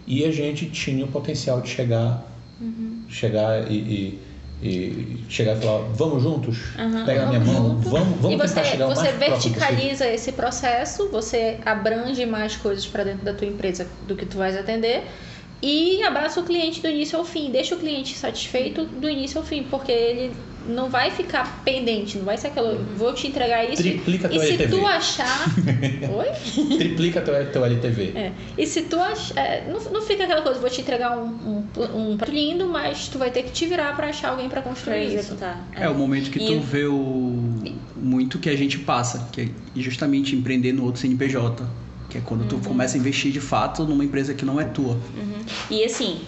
e 0.07 0.25
a 0.25 0.31
gente 0.33 0.67
tinha 0.67 1.05
o 1.05 1.09
potencial 1.09 1.61
de 1.63 1.69
chegar, 1.71 2.27
Uhum. 2.61 3.03
chegar 3.09 3.71
e, 3.71 3.75
e- 3.77 4.19
e 4.62 5.25
chegar 5.29 5.57
e 5.57 5.61
falar, 5.61 5.79
vamos 5.94 6.23
juntos, 6.23 6.59
Aham, 6.77 7.05
pega 7.07 7.23
na 7.23 7.29
minha 7.29 7.40
vamos 7.40 7.55
mão, 7.61 7.75
junto. 7.77 7.90
vamos, 7.90 8.21
vamos 8.21 8.33
e 8.33 8.37
você, 8.37 8.55
tentar 8.55 8.64
chegar 8.64 8.87
o 8.88 8.94
você 8.94 9.12
verticaliza 9.12 10.07
esse 10.09 10.33
processo, 10.33 11.09
você 11.11 11.59
abrange 11.64 12.27
mais 12.27 12.57
coisas 12.57 12.87
para 12.87 13.05
dentro 13.05 13.25
da 13.25 13.33
tua 13.35 13.47
empresa 13.47 13.87
do 14.07 14.16
que 14.16 14.27
tu 14.27 14.37
vais 14.38 14.57
atender 14.57 15.05
e 15.62 16.03
abraça 16.03 16.40
o 16.40 16.44
cliente 16.44 16.81
do 16.81 16.88
início 16.88 17.18
ao 17.18 17.25
fim, 17.25 17.51
deixa 17.51 17.75
o 17.75 17.79
cliente 17.79 18.16
satisfeito 18.16 18.85
do 18.85 19.09
início 19.09 19.38
ao 19.38 19.44
fim, 19.47 19.62
porque 19.64 19.92
ele 19.92 20.33
não 20.69 20.91
vai 20.91 21.11
ficar 21.11 21.63
pendente, 21.65 22.19
não 22.19 22.25
vai 22.25 22.37
ser 22.37 22.49
aquela, 22.49 22.75
vou 22.97 23.13
te 23.15 23.27
entregar 23.27 23.65
isso 23.65 23.83
Triplica 23.83 24.27
e 24.27 24.31
teu 24.31 24.41
se 24.41 24.49
LTV. 24.49 24.77
tu 24.77 24.87
achar, 24.87 25.47
oi? 26.15 26.77
Triplica 26.77 27.21
teu, 27.23 27.51
teu 27.51 27.65
LTV. 27.65 28.13
É. 28.15 28.33
E 28.57 28.67
se 28.67 28.83
tu 28.83 29.01
ach... 29.01 29.33
é, 29.37 29.65
não, 29.71 29.81
não 29.91 30.03
fica 30.03 30.25
aquela 30.25 30.43
coisa, 30.43 30.61
vou 30.61 30.69
te 30.69 30.81
entregar 30.83 31.17
um, 31.19 31.65
um, 31.77 32.13
um 32.13 32.17
prato 32.17 32.33
lindo, 32.33 32.67
mas 32.69 33.09
tu 33.09 33.19
vai 33.19 33.31
ter 33.31 33.43
que 33.45 33.51
te 33.53 33.67
virar 33.67 33.97
para 33.97 34.09
achar 34.09 34.29
alguém 34.31 34.49
para 34.49 34.61
Pra 34.61 34.71
construir 34.71 35.07
isso. 35.07 35.17
executar. 35.19 35.67
É 35.75 35.89
o 35.89 35.95
momento 35.95 36.31
que 36.31 36.39
E- 36.39 36.47
tu 36.47 36.61
vê 36.61 36.85
o 36.85 37.55
muito 37.97 38.39
que 38.39 38.49
a 38.51 38.57
gente 38.57 38.79
passa, 38.79 39.29
que 39.33 39.41
é 39.41 39.49
justamente 39.81 40.37
empreender 40.37 40.73
no 40.73 40.85
outro 40.85 41.01
CNPJ, 41.01 41.65
que 42.11 42.19
é 42.19 42.21
quando 42.21 42.47
tu 42.49 42.59
começa 42.67 42.97
a 42.97 43.01
investir 43.01 43.33
de 43.33 43.41
fato 43.41 43.85
numa 43.85 44.05
empresa 44.05 44.35
que 44.35 44.45
não 44.45 44.61
é 44.61 44.65
tua. 44.65 44.99
E 45.71 45.83
assim, 45.85 46.21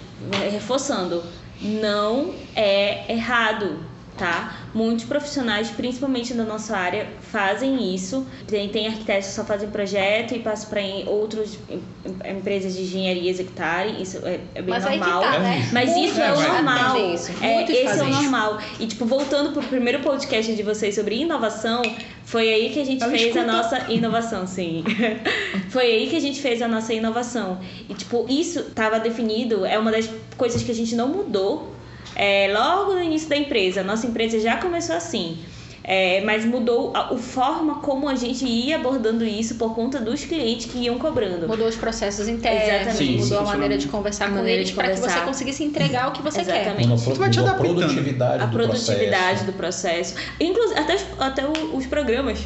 reforçando, 0.50 1.22
não 1.62 2.35
é 2.57 3.12
errado, 3.12 3.79
tá? 4.20 4.54
Muitos 4.74 5.06
profissionais, 5.06 5.70
principalmente 5.70 6.35
da 6.35 6.44
nossa 6.44 6.76
área, 6.76 7.09
fazem 7.33 7.92
isso. 7.94 8.26
Tem, 8.46 8.68
tem 8.68 8.87
arquitetos 8.87 9.28
que 9.28 9.35
só 9.35 9.44
fazem 9.44 9.68
projeto 9.70 10.35
e 10.35 10.38
passam 10.40 10.68
para 10.68 10.83
outras 11.11 11.59
em- 11.68 11.83
em- 12.06 12.37
empresas 12.38 12.74
de 12.76 12.83
engenharia 12.83 13.30
executarem. 13.30 14.00
Isso 14.00 14.18
é, 14.24 14.38
é 14.54 14.61
bem 14.62 14.70
Mas 14.70 14.85
normal. 14.85 15.22
tá, 15.22 15.38
né? 15.38 15.68
Mas 15.72 15.90
Muitos 15.90 16.11
isso 16.12 16.20
é 16.20 16.33
o 16.33 16.40
normal. 16.40 17.14
isso. 17.14 17.30
É, 17.42 17.62
esse 17.64 17.76
é 17.98 18.04
o 18.04 18.09
isso. 18.09 18.22
normal. 18.22 18.59
E, 18.78 18.87
tipo, 18.87 19.06
voltando 19.06 19.52
pro 19.52 19.62
primeiro 19.62 20.00
podcast 20.00 20.54
de 20.54 20.62
vocês 20.62 20.94
sobre 20.94 21.16
inovação, 21.16 21.83
foi 22.24 22.52
aí 22.52 22.70
que 22.70 22.80
a 22.80 22.85
gente 22.85 23.02
Ela 23.02 23.11
fez 23.11 23.22
a 23.24 23.26
escuta. 23.40 23.46
nossa 23.52 23.90
inovação, 23.92 24.46
sim. 24.46 24.85
foi 25.70 25.85
aí 25.87 26.09
que 26.09 26.16
a 26.16 26.20
gente 26.20 26.40
fez 26.40 26.61
a 26.62 26.68
nossa 26.68 26.92
inovação. 26.92 27.59
E, 27.88 27.94
tipo, 27.94 28.26
isso 28.28 28.61
estava 28.61 29.00
definido, 29.00 29.64
é 29.64 29.78
uma 29.78 29.90
das 29.90 30.09
coisas 30.37 30.62
que 30.62 30.70
a 30.70 30.74
gente 30.74 30.94
não 30.94 31.09
mudou 31.09 31.74
é, 32.14 32.52
logo 32.52 32.94
no 32.94 33.02
início 33.02 33.28
da 33.28 33.36
empresa. 33.36 33.82
Nossa 33.82 34.06
empresa 34.06 34.40
já 34.40 34.56
começou 34.58 34.96
assim. 34.96 35.49
É, 35.82 36.20
mas 36.22 36.44
mudou 36.44 36.92
a, 36.94 37.14
a, 37.14 37.16
forma 37.16 37.76
como 37.76 38.08
a 38.08 38.14
gente 38.14 38.44
ia 38.44 38.76
abordando 38.76 39.24
isso 39.24 39.54
por 39.54 39.74
conta 39.74 40.00
dos 40.00 40.24
clientes 40.24 40.66
que 40.66 40.78
iam 40.78 40.98
cobrando. 40.98 41.48
Mudou 41.48 41.66
os 41.66 41.76
processos 41.76 42.28
internos, 42.28 42.62
Exatamente. 42.62 42.96
Sim, 42.96 43.12
mudou 43.12 43.26
sim, 43.26 43.36
a 43.36 43.42
maneira 43.42 43.78
de 43.78 43.88
conversar 43.88 44.30
com 44.32 44.46
eles 44.46 44.70
para 44.70 44.90
que 44.90 45.00
você 45.00 45.20
conseguisse 45.20 45.64
entregar 45.64 46.08
o 46.08 46.12
que 46.12 46.22
você 46.22 46.42
Exatamente. 46.42 46.76
quer. 46.76 46.92
Exatamente. 46.92 47.18
Vai 47.18 47.30
te 47.30 47.40
a 47.40 47.54
produtividade 47.54 48.42
a 48.42 48.46
do 48.46 48.52
produtividade 48.52 49.44
do 49.44 49.52
processo. 49.52 50.14
Inclusive, 50.38 50.78
até, 50.78 50.94
os, 50.96 51.04
até 51.18 51.46
os 51.46 51.86
programas 51.86 52.38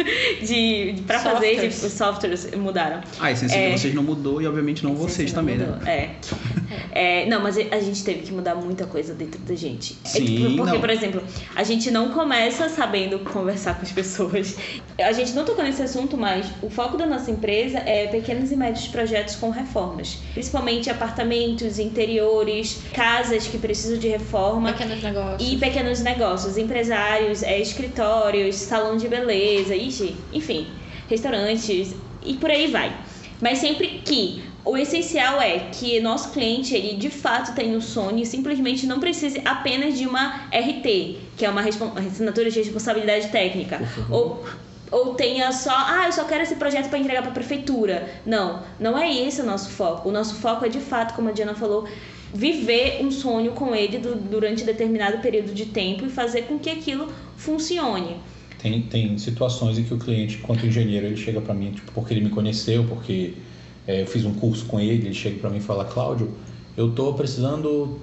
de, 0.40 0.92
de 0.92 1.02
para 1.02 1.18
fazer 1.18 1.66
os 1.68 1.92
softwares 1.92 2.50
mudaram. 2.56 3.00
Ah, 3.18 3.26
a 3.26 3.32
essência 3.32 3.56
é, 3.56 3.70
de 3.70 3.78
vocês 3.78 3.94
não 3.94 4.02
mudou 4.02 4.40
e 4.42 4.46
obviamente 4.46 4.84
não 4.84 4.94
vocês 4.94 5.32
também, 5.32 5.56
né? 5.56 5.66
mudou. 5.66 5.82
né? 5.82 6.16
É. 6.92 7.22
é. 7.22 7.26
Não, 7.26 7.40
mas 7.40 7.56
a 7.56 7.80
gente 7.80 8.04
teve 8.04 8.20
que 8.20 8.32
mudar 8.32 8.54
muita 8.54 8.86
coisa 8.86 9.14
dentro 9.14 9.40
da 9.40 9.54
gente. 9.54 9.96
É 10.04 10.08
sim, 10.08 10.52
é, 10.52 10.56
porque, 10.56 10.72
não. 10.72 10.80
por 10.80 10.90
exemplo, 10.90 11.22
a 11.54 11.62
gente 11.62 11.90
não 11.90 12.10
começa 12.10 12.68
sabendo 12.82 13.20
conversar 13.20 13.76
com 13.76 13.82
as 13.82 13.92
pessoas. 13.92 14.56
A 14.98 15.12
gente 15.12 15.32
não 15.32 15.44
tocou 15.44 15.62
nesse 15.62 15.82
assunto, 15.82 16.16
mas 16.16 16.46
o 16.60 16.68
foco 16.68 16.96
da 16.96 17.06
nossa 17.06 17.30
empresa 17.30 17.78
é 17.78 18.08
pequenos 18.08 18.50
e 18.50 18.56
médios 18.56 18.88
projetos 18.88 19.36
com 19.36 19.50
reformas. 19.50 20.18
Principalmente 20.32 20.90
apartamentos, 20.90 21.78
interiores, 21.78 22.82
casas 22.92 23.46
que 23.46 23.56
precisam 23.56 23.98
de 23.98 24.08
reforma. 24.08 24.72
Pequenos 24.72 25.00
negócios. 25.00 25.52
E 25.52 25.56
pequenos 25.58 26.00
negócios, 26.00 26.58
empresários, 26.58 27.44
é, 27.44 27.60
escritórios, 27.60 28.56
salão 28.56 28.96
de 28.96 29.06
beleza, 29.06 29.76
enfim, 29.76 30.66
restaurantes 31.08 31.94
e 32.24 32.34
por 32.34 32.50
aí 32.50 32.66
vai. 32.66 32.92
Mas 33.40 33.58
sempre 33.58 34.02
que 34.04 34.42
o 34.64 34.76
essencial 34.76 35.40
é 35.40 35.70
que 35.70 35.98
nosso 36.00 36.30
cliente 36.30 36.74
ele 36.74 36.96
de 36.96 37.10
fato 37.10 37.54
tenha 37.54 37.76
um 37.76 37.80
sonho 37.80 38.18
e 38.18 38.26
simplesmente 38.26 38.86
não 38.86 39.00
precise 39.00 39.40
apenas 39.44 39.98
de 39.98 40.06
uma 40.06 40.48
RT, 40.52 41.18
que 41.36 41.44
é 41.44 41.50
uma 41.50 41.62
assinatura 41.62 42.50
de 42.50 42.58
responsabilidade 42.58 43.28
técnica, 43.28 43.80
ou 44.10 44.44
ou 44.92 45.14
tenha 45.14 45.50
só, 45.52 45.72
ah, 45.74 46.02
eu 46.04 46.12
só 46.12 46.24
quero 46.24 46.42
esse 46.42 46.56
projeto 46.56 46.90
para 46.90 46.98
entregar 46.98 47.22
para 47.22 47.30
a 47.30 47.34
prefeitura. 47.34 48.10
Não, 48.26 48.62
não 48.78 48.96
é 48.96 49.10
esse 49.10 49.40
o 49.40 49.44
nosso 49.44 49.70
foco. 49.70 50.10
O 50.10 50.12
nosso 50.12 50.34
foco 50.34 50.66
é 50.66 50.68
de 50.68 50.80
fato, 50.80 51.14
como 51.14 51.30
a 51.30 51.32
Diana 51.32 51.54
falou, 51.54 51.88
viver 52.34 53.02
um 53.02 53.10
sonho 53.10 53.52
com 53.52 53.74
ele 53.74 53.96
do, 53.96 54.14
durante 54.14 54.64
determinado 54.64 55.18
período 55.18 55.54
de 55.54 55.64
tempo 55.64 56.04
e 56.04 56.10
fazer 56.10 56.42
com 56.42 56.58
que 56.58 56.68
aquilo 56.68 57.10
funcione. 57.38 58.16
Tem, 58.58 58.82
tem 58.82 59.16
situações 59.16 59.78
em 59.78 59.84
que 59.84 59.94
o 59.94 59.98
cliente, 59.98 60.36
enquanto 60.36 60.66
engenheiro, 60.66 61.06
ele 61.06 61.16
chega 61.16 61.40
para 61.40 61.54
mim, 61.54 61.72
tipo, 61.72 61.90
porque 61.92 62.12
ele 62.12 62.20
me 62.20 62.30
conheceu, 62.30 62.84
porque 62.84 63.32
é, 63.86 64.02
eu 64.02 64.06
fiz 64.06 64.24
um 64.24 64.34
curso 64.34 64.66
com 64.66 64.78
ele, 64.78 65.06
ele 65.06 65.14
chega 65.14 65.38
para 65.38 65.50
mim 65.50 65.58
e 65.58 65.60
fala, 65.60 65.84
Cláudio, 65.84 66.30
eu 66.76 66.92
tô 66.92 67.12
precisando 67.14 68.00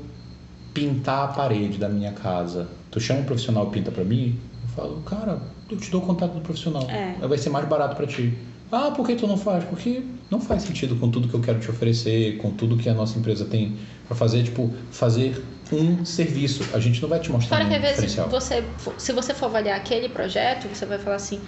pintar 0.74 1.26
a 1.26 1.28
parede 1.28 1.78
da 1.78 1.90
minha 1.90 2.12
casa. 2.12 2.68
Tu 2.92 3.00
chama 3.00 3.22
um 3.22 3.24
profissional 3.24 3.68
e 3.68 3.72
pinta 3.72 3.92
para 3.92 4.04
mim? 4.04 4.40
Eu 4.64 4.70
falo, 4.76 5.02
cara, 5.02 5.42
eu 5.70 5.78
te 5.78 5.90
dou 5.90 6.02
o 6.02 6.06
contato 6.06 6.34
do 6.34 6.42
profissional. 6.42 6.88
É. 6.90 7.16
Vai 7.26 7.38
ser 7.38 7.50
mais 7.50 7.68
barato 7.68 7.96
para 7.96 8.08
ti. 8.08 8.34
Ah, 8.72 8.92
por 8.92 9.06
que 9.06 9.16
tu 9.16 9.26
não 9.26 9.38
faz? 9.38 9.64
Porque 9.64 10.04
não 10.30 10.40
faz 10.40 10.62
sentido 10.64 10.96
com 10.96 11.10
tudo 11.10 11.28
que 11.28 11.34
eu 11.34 11.42
quero 11.42 11.60
te 11.60 11.70
oferecer, 11.72 12.38
com 12.38 12.52
tudo 12.52 12.78
que 12.78 12.88
a 12.88 12.94
nossa 12.94 13.18
empresa 13.18 13.46
tem 13.46 13.76
para 14.08 14.16
fazer, 14.16 14.44
tipo, 14.44 14.72
fazer 14.92 15.44
um 15.72 16.06
serviço. 16.06 16.64
A 16.74 16.80
gente 16.80 17.02
não 17.02 17.10
vai 17.10 17.20
te 17.20 17.32
mostrar 17.32 17.58
Claro 17.58 17.70
que 17.70 17.76
às 17.76 18.00
vezes 18.00 18.16
você, 18.16 18.64
se 18.98 19.12
você 19.12 19.34
for 19.34 19.48
avaliar 19.48 19.78
aquele 19.78 20.10
projeto, 20.10 20.68
você 20.68 20.86
vai 20.86 21.00
falar 21.00 21.16
assim, 21.16 21.40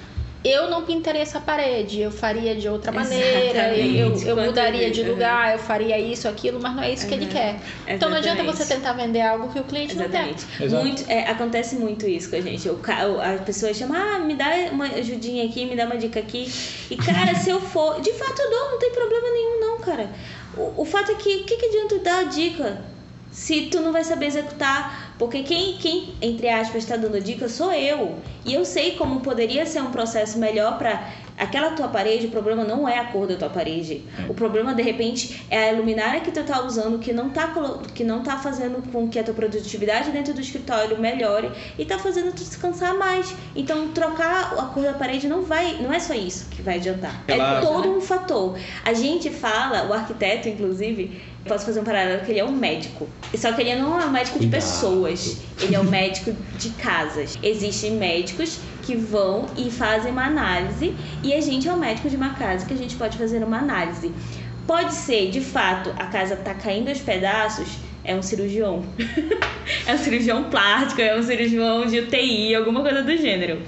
eu 0.43 0.69
não 0.69 0.83
pintaria 0.83 1.21
essa 1.21 1.39
parede, 1.39 2.01
eu 2.01 2.11
faria 2.11 2.55
de 2.55 2.67
outra 2.67 2.91
maneira, 2.91 3.77
eu, 3.77 4.15
eu 4.23 4.35
mudaria 4.35 4.89
de 4.89 5.03
lugar, 5.03 5.53
eu 5.53 5.59
faria 5.59 5.99
isso, 5.99 6.27
aquilo, 6.27 6.59
mas 6.59 6.75
não 6.75 6.81
é 6.81 6.91
isso 6.91 7.07
que 7.07 7.13
ele 7.13 7.27
quer. 7.27 7.55
Exatamente. 7.55 7.95
Então 7.95 8.09
não 8.09 8.17
adianta 8.17 8.43
você 8.43 8.65
tentar 8.65 8.93
vender 8.93 9.21
algo 9.21 9.49
que 9.53 9.59
o 9.59 9.63
cliente 9.63 9.93
Exatamente. 9.93 10.45
não 10.59 10.69
quer. 10.69 10.69
Muito, 10.69 11.05
é, 11.07 11.29
acontece 11.29 11.75
muito 11.75 12.07
isso 12.07 12.29
com 12.29 12.37
a 12.37 12.41
gente. 12.41 12.67
O, 12.67 12.79
a 13.21 13.37
pessoa 13.43 13.71
chama, 13.73 13.97
ah, 13.97 14.19
me 14.19 14.33
dá 14.33 14.49
uma 14.71 14.85
ajudinha 14.85 15.45
aqui, 15.45 15.65
me 15.65 15.75
dá 15.75 15.85
uma 15.85 15.97
dica 15.97 16.19
aqui. 16.19 16.51
E 16.89 16.95
cara, 16.95 17.35
se 17.35 17.49
eu 17.51 17.61
for, 17.61 18.01
de 18.01 18.11
fato 18.13 18.41
eu 18.41 18.49
dou, 18.49 18.71
não 18.71 18.79
tem 18.79 18.91
problema 18.91 19.29
nenhum 19.29 19.59
não, 19.59 19.79
cara. 19.79 20.09
O, 20.57 20.81
o 20.81 20.85
fato 20.85 21.11
é 21.11 21.15
que, 21.15 21.35
o 21.35 21.43
que, 21.43 21.55
que 21.55 21.65
adianta 21.67 21.99
dar 21.99 22.19
a 22.19 22.23
dica? 22.23 22.91
se 23.31 23.67
tu 23.67 23.79
não 23.79 23.93
vai 23.93 24.03
saber 24.03 24.25
executar, 24.25 25.00
porque 25.21 25.43
quem, 25.43 25.73
quem 25.73 26.15
entre 26.19 26.49
aspas, 26.49 26.81
está 26.81 26.97
dando 26.97 27.21
dica 27.21 27.47
sou 27.47 27.71
eu. 27.71 28.15
E 28.43 28.55
eu 28.55 28.65
sei 28.65 28.93
como 28.93 29.19
poderia 29.19 29.67
ser 29.67 29.79
um 29.79 29.91
processo 29.91 30.39
melhor 30.39 30.79
para 30.79 31.13
aquela 31.41 31.71
tua 31.71 31.87
parede, 31.87 32.27
o 32.27 32.29
problema 32.29 32.63
não 32.63 32.87
é 32.87 32.99
a 32.99 33.05
cor 33.05 33.25
da 33.25 33.35
tua 33.35 33.49
parede. 33.49 34.03
É. 34.19 34.29
O 34.29 34.33
problema, 34.33 34.75
de 34.75 34.83
repente, 34.83 35.43
é 35.49 35.71
a 35.71 35.73
luminária 35.73 36.21
que 36.21 36.29
tu 36.31 36.43
tá 36.43 36.63
usando 36.63 36.99
que 36.99 37.11
não 37.11 37.31
tá, 37.31 37.51
que 37.95 38.03
não 38.03 38.21
tá 38.21 38.37
fazendo 38.37 38.83
com 38.91 39.09
que 39.09 39.17
a 39.17 39.23
tua 39.23 39.33
produtividade 39.33 40.11
dentro 40.11 40.35
do 40.35 40.39
escritório 40.39 40.99
melhore 40.99 41.51
e 41.79 41.83
tá 41.83 41.97
fazendo 41.97 42.31
tu 42.31 42.43
descansar 42.43 42.93
mais. 42.95 43.33
Então, 43.55 43.87
trocar 43.87 44.53
a 44.53 44.65
cor 44.65 44.83
da 44.83 44.93
parede 44.93 45.27
não 45.27 45.41
vai, 45.41 45.81
não 45.81 45.91
é 45.91 45.99
só 45.99 46.13
isso 46.13 46.47
que 46.49 46.61
vai 46.61 46.75
adiantar. 46.75 47.23
É 47.27 47.61
todo 47.61 47.89
um 47.89 47.99
fator. 47.99 48.55
A 48.85 48.93
gente 48.93 49.31
fala, 49.31 49.87
o 49.87 49.93
arquiteto, 49.93 50.47
inclusive, 50.47 51.19
posso 51.47 51.65
fazer 51.65 51.79
um 51.79 51.83
paralelo 51.83 52.23
que 52.23 52.31
ele 52.31 52.39
é 52.39 52.45
um 52.45 52.51
médico. 52.51 53.09
Só 53.35 53.51
que 53.51 53.61
ele 53.61 53.75
não 53.81 53.99
é 53.99 54.05
um 54.05 54.11
médico 54.11 54.37
de 54.37 54.45
pessoas, 54.47 55.37
ele 55.59 55.73
é 55.73 55.79
um 55.79 55.89
médico 55.89 56.35
de 56.59 56.69
casas. 56.71 57.39
Existem 57.41 57.91
médicos 57.91 58.59
que 58.81 58.95
vão 58.95 59.45
e 59.57 59.69
fazem 59.71 60.11
uma 60.11 60.25
análise 60.25 60.95
e 61.23 61.33
a 61.33 61.41
gente 61.41 61.67
é 61.67 61.73
um 61.73 61.77
médico 61.77 62.09
de 62.09 62.15
uma 62.15 62.33
casa 62.33 62.65
que 62.65 62.73
a 62.73 62.77
gente 62.77 62.95
pode 62.95 63.17
fazer 63.17 63.43
uma 63.43 63.57
análise. 63.57 64.11
Pode 64.67 64.93
ser, 64.93 65.29
de 65.29 65.41
fato, 65.41 65.91
a 65.97 66.05
casa 66.05 66.35
tá 66.35 66.53
caindo 66.53 66.89
aos 66.89 66.99
pedaços, 66.99 67.67
é 68.03 68.15
um 68.15 68.21
cirurgião. 68.21 68.83
é 69.85 69.93
um 69.93 69.97
cirurgião 69.97 70.43
plástico, 70.45 71.01
é 71.01 71.17
um 71.17 71.23
cirurgião 71.23 71.85
de 71.85 71.99
UTI, 71.99 72.55
alguma 72.55 72.81
coisa 72.81 73.03
do 73.03 73.17
gênero. 73.17 73.61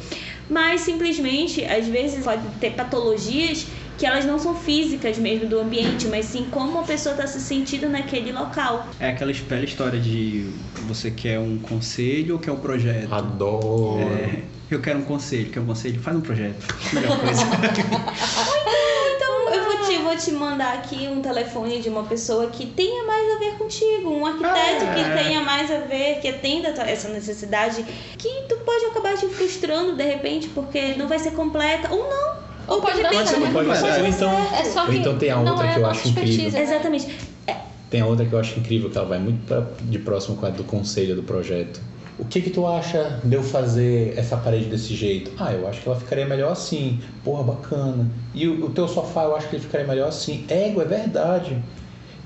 Mas 0.50 0.82
simplesmente, 0.82 1.64
às 1.66 1.88
vezes, 1.88 2.24
pode 2.24 2.42
ter 2.60 2.72
patologias 2.72 3.68
que 4.04 4.08
elas 4.08 4.26
não 4.26 4.38
são 4.38 4.54
físicas 4.54 5.18
mesmo 5.18 5.48
do 5.48 5.62
ambiente, 5.62 6.10
mas 6.10 6.26
sim 6.26 6.46
como 6.52 6.78
a 6.78 6.84
pessoa 6.84 7.16
está 7.16 7.26
se 7.26 7.40
sentindo 7.40 7.88
naquele 7.88 8.34
local. 8.34 8.86
É 9.00 9.12
aquela 9.12 9.32
velha 9.32 9.64
história 9.64 9.98
de 9.98 10.46
você 10.86 11.10
quer 11.10 11.40
um 11.40 11.58
conselho 11.58 12.34
ou 12.34 12.40
quer 12.42 12.52
um 12.52 12.58
projeto? 12.58 13.14
Adoro. 13.14 14.02
É, 14.02 14.44
eu 14.70 14.82
quero 14.82 15.00
um 15.00 15.04
conselho, 15.04 15.50
quer 15.50 15.62
um 15.62 15.66
conselho? 15.68 16.02
Faz 16.02 16.18
um 16.18 16.20
projeto. 16.20 16.68
Melhor 16.92 17.18
coisa. 17.18 17.44
então, 19.16 19.54
eu 19.54 20.04
vou 20.04 20.18
te, 20.18 20.32
mandar 20.34 20.74
aqui 20.74 21.08
um 21.08 21.22
telefone 21.22 21.82
de 21.82 21.88
uma 21.88 22.04
pessoa 22.04 22.48
que 22.48 22.66
tenha 22.66 23.06
mais 23.06 23.38
a 23.38 23.40
ver 23.40 23.52
contigo, 23.58 24.10
um 24.10 24.26
arquiteto 24.26 24.84
ah, 24.84 24.94
que 24.94 25.00
é. 25.00 25.24
tenha 25.24 25.42
mais 25.42 25.72
a 25.72 25.80
ver, 25.80 26.20
que 26.20 26.28
atenda 26.28 26.68
essa 26.82 27.08
necessidade, 27.08 27.86
que 28.18 28.30
tu 28.50 28.58
pode 28.66 28.84
acabar 28.88 29.16
te 29.16 29.28
frustrando 29.28 29.96
de 29.96 30.04
repente 30.04 30.50
porque 30.50 30.94
não 30.96 31.08
vai 31.08 31.20
ser 31.20 31.32
completa 31.32 31.90
ou 31.90 32.10
não. 32.10 32.33
Ou 32.68 32.82
pode, 32.82 33.02
pode 33.02 33.30
ser, 33.30 33.40
pode, 33.40 33.68
pode 33.68 33.78
ser. 33.78 34.02
Ou 34.02 34.08
então, 34.08 34.32
é 34.32 34.64
só 34.66 34.86
que 34.86 34.98
então 34.98 35.18
tem 35.18 35.30
a 35.30 35.40
outra 35.40 35.68
que 35.68 35.80
eu 35.80 35.86
acho 35.86 36.08
incrível. 36.10 36.52
Né? 36.52 36.62
Exatamente. 36.62 37.18
É. 37.48 37.56
Tem 37.90 38.02
a 38.02 38.06
outra 38.06 38.26
que 38.26 38.34
eu 38.34 38.40
acho 38.40 38.60
incrível, 38.60 38.90
que 38.90 38.98
ela 38.98 39.08
vai 39.08 39.20
muito 39.20 39.46
pra, 39.46 39.66
de 39.82 40.00
próximo 40.00 40.38
com 40.38 40.46
a 40.46 40.50
do 40.50 40.64
conselho 40.64 41.16
do 41.16 41.24
projeto. 41.24 41.82
O 42.18 42.26
que 42.26 42.42
que 42.42 42.50
tu 42.50 42.66
acha 42.68 43.20
de 43.24 43.36
eu 43.36 43.44
fazer 43.44 44.14
essa 44.18 44.38
parede 44.38 44.66
desse 44.66 44.96
jeito? 44.96 45.32
Ah, 45.38 45.52
eu 45.52 45.68
acho 45.68 45.82
que 45.82 45.90
ela 45.90 46.00
ficaria 46.00 46.26
melhor 46.26 46.52
assim. 46.52 47.00
Porra, 47.24 47.44
bacana. 47.44 48.08
E 48.34 48.48
o, 48.48 48.66
o 48.66 48.70
teu 48.70 48.88
sofá, 48.88 49.24
eu 49.24 49.36
acho 49.36 49.50
que 49.50 49.56
ele 49.56 49.64
ficaria 49.64 49.88
melhor 49.88 50.10
assim. 50.10 50.46
Ego, 50.48 50.82
é 50.82 50.86
verdade. 50.86 51.58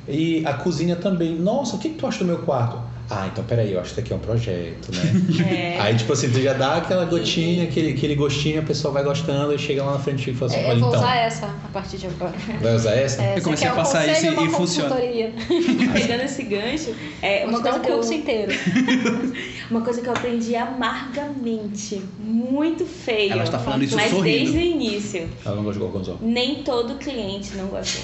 E 0.08 0.46
a 0.46 0.54
cozinha 0.54 0.96
também. 0.96 1.36
Nossa, 1.36 1.78
o 1.78 1.80
que 1.80 1.90
que 1.90 1.96
tu 1.96 2.06
acha 2.06 2.20
do 2.20 2.26
meu 2.26 2.40
quarto? 2.40 2.80
Ah, 3.10 3.28
então 3.32 3.44
peraí, 3.46 3.72
eu 3.72 3.80
acho 3.80 3.94
que 3.94 4.00
isso 4.00 4.00
aqui 4.02 4.14
é 4.14 4.16
um 4.16 4.20
projeto, 4.20 4.92
né? 4.94 5.48
É. 5.48 5.80
Aí, 5.80 5.96
tipo 5.96 6.12
assim, 6.12 6.30
tu 6.30 6.42
já 6.42 6.54
dá 6.54 6.76
aquela 6.76 7.06
gotinha, 7.06 7.64
aquele, 7.64 7.92
aquele 7.92 8.16
gostinho, 8.16 8.60
a 8.60 8.64
pessoa 8.64 8.94
vai 8.94 9.04
gostando 9.04 9.54
e 9.54 9.58
chega 9.58 9.84
lá 9.84 9.94
na 9.94 10.00
frente 10.00 10.30
e 10.30 10.34
fala 10.34 10.52
assim, 10.52 10.60
é, 10.60 10.66
olha, 10.66 10.74
eu 10.74 10.80
vou 10.80 10.90
então. 10.90 11.00
usar 11.00 11.16
essa 11.16 11.46
a 11.46 11.68
partir 11.72 11.98
de 11.98 12.08
agora. 12.08 12.34
Vai 12.62 12.76
usar 12.76 12.92
essa? 12.96 13.24
É, 13.24 13.38
eu 13.38 13.42
comecei 13.42 13.68
a 13.68 13.74
passar 13.74 14.08
isso 14.08 14.26
e, 14.26 14.46
e 14.46 14.50
funciona. 14.50 14.96
Pegando 15.94 16.24
esse 16.24 16.44
gancho, 16.44 16.94
é 17.22 17.46
uma 17.46 17.62
coisa 17.62 17.78
um 17.78 17.82
que 17.82 17.92
curso 17.92 18.14
eu... 18.14 18.18
inteiro. 18.18 18.52
uma 19.72 19.82
coisa 19.82 20.02
que 20.02 20.08
eu 20.08 20.14
aprendi 20.14 20.56
amargamente, 20.56 22.02
muito 22.20 22.86
feio. 22.86 23.32
Ela 23.32 23.44
está 23.44 23.60
falando 23.60 23.84
isso 23.84 23.96
mas 23.96 24.12
sorrindo. 24.12 24.52
desde 24.52 24.58
o 24.58 24.62
início. 24.62 25.30
Ela 25.46 25.56
não 25.56 25.64
gosta 25.64 25.80
de 25.80 25.86
gorgonzola. 25.86 26.18
Nem 26.22 26.64
todo 26.64 26.96
cliente 26.96 27.56
não 27.56 27.68
gosta. 27.68 28.00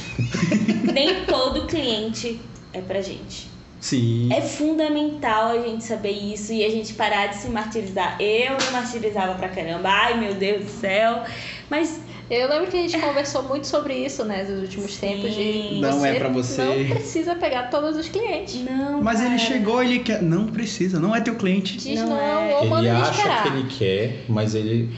Nem 0.93 1.25
todo 1.25 1.65
cliente 1.65 2.39
é 2.71 2.79
pra 2.79 3.01
gente. 3.01 3.52
Sim. 3.83 4.29
É 4.31 4.39
fundamental 4.39 5.49
a 5.49 5.61
gente 5.61 5.83
saber 5.83 6.11
isso 6.11 6.53
e 6.53 6.63
a 6.63 6.69
gente 6.69 6.93
parar 6.93 7.27
de 7.27 7.35
se 7.35 7.49
martirizar. 7.49 8.15
Eu 8.17 8.55
me 8.55 8.71
martirizava 8.71 9.35
pra 9.35 9.49
caramba, 9.49 9.89
ai 9.89 10.17
meu 10.17 10.33
Deus 10.35 10.63
do 10.63 10.71
céu. 10.71 11.23
Mas. 11.69 11.99
Eu 12.29 12.47
lembro 12.47 12.71
que 12.71 12.77
a 12.77 12.81
gente 12.81 12.97
conversou 12.97 13.43
muito 13.43 13.67
sobre 13.67 13.93
isso, 13.93 14.23
né, 14.23 14.45
nos 14.49 14.61
últimos 14.61 14.93
Sim. 14.93 15.01
tempos. 15.01 15.35
De 15.35 15.79
não 15.81 16.05
é 16.05 16.13
para 16.13 16.29
você. 16.29 16.63
Não 16.63 16.95
precisa 16.95 17.35
pegar 17.35 17.63
todos 17.63 17.97
os 17.97 18.07
clientes. 18.07 18.63
Não. 18.63 19.03
Mas 19.03 19.17
cara. 19.17 19.29
ele 19.31 19.37
chegou, 19.37 19.83
ele 19.83 19.99
quer. 19.99 20.21
Não 20.21 20.47
precisa, 20.47 20.97
não 21.01 21.13
é 21.13 21.19
teu 21.19 21.35
cliente. 21.35 21.75
Diz 21.75 21.99
não, 21.99 22.11
não 22.11 22.17
é. 22.17 22.55
ou 22.55 22.67
manda 22.67 22.87
ele 22.87 22.89
acha 22.89 23.11
esperar. 23.11 23.43
que 23.43 23.49
ele 23.49 23.67
quer, 23.67 24.23
mas 24.29 24.55
ele 24.55 24.89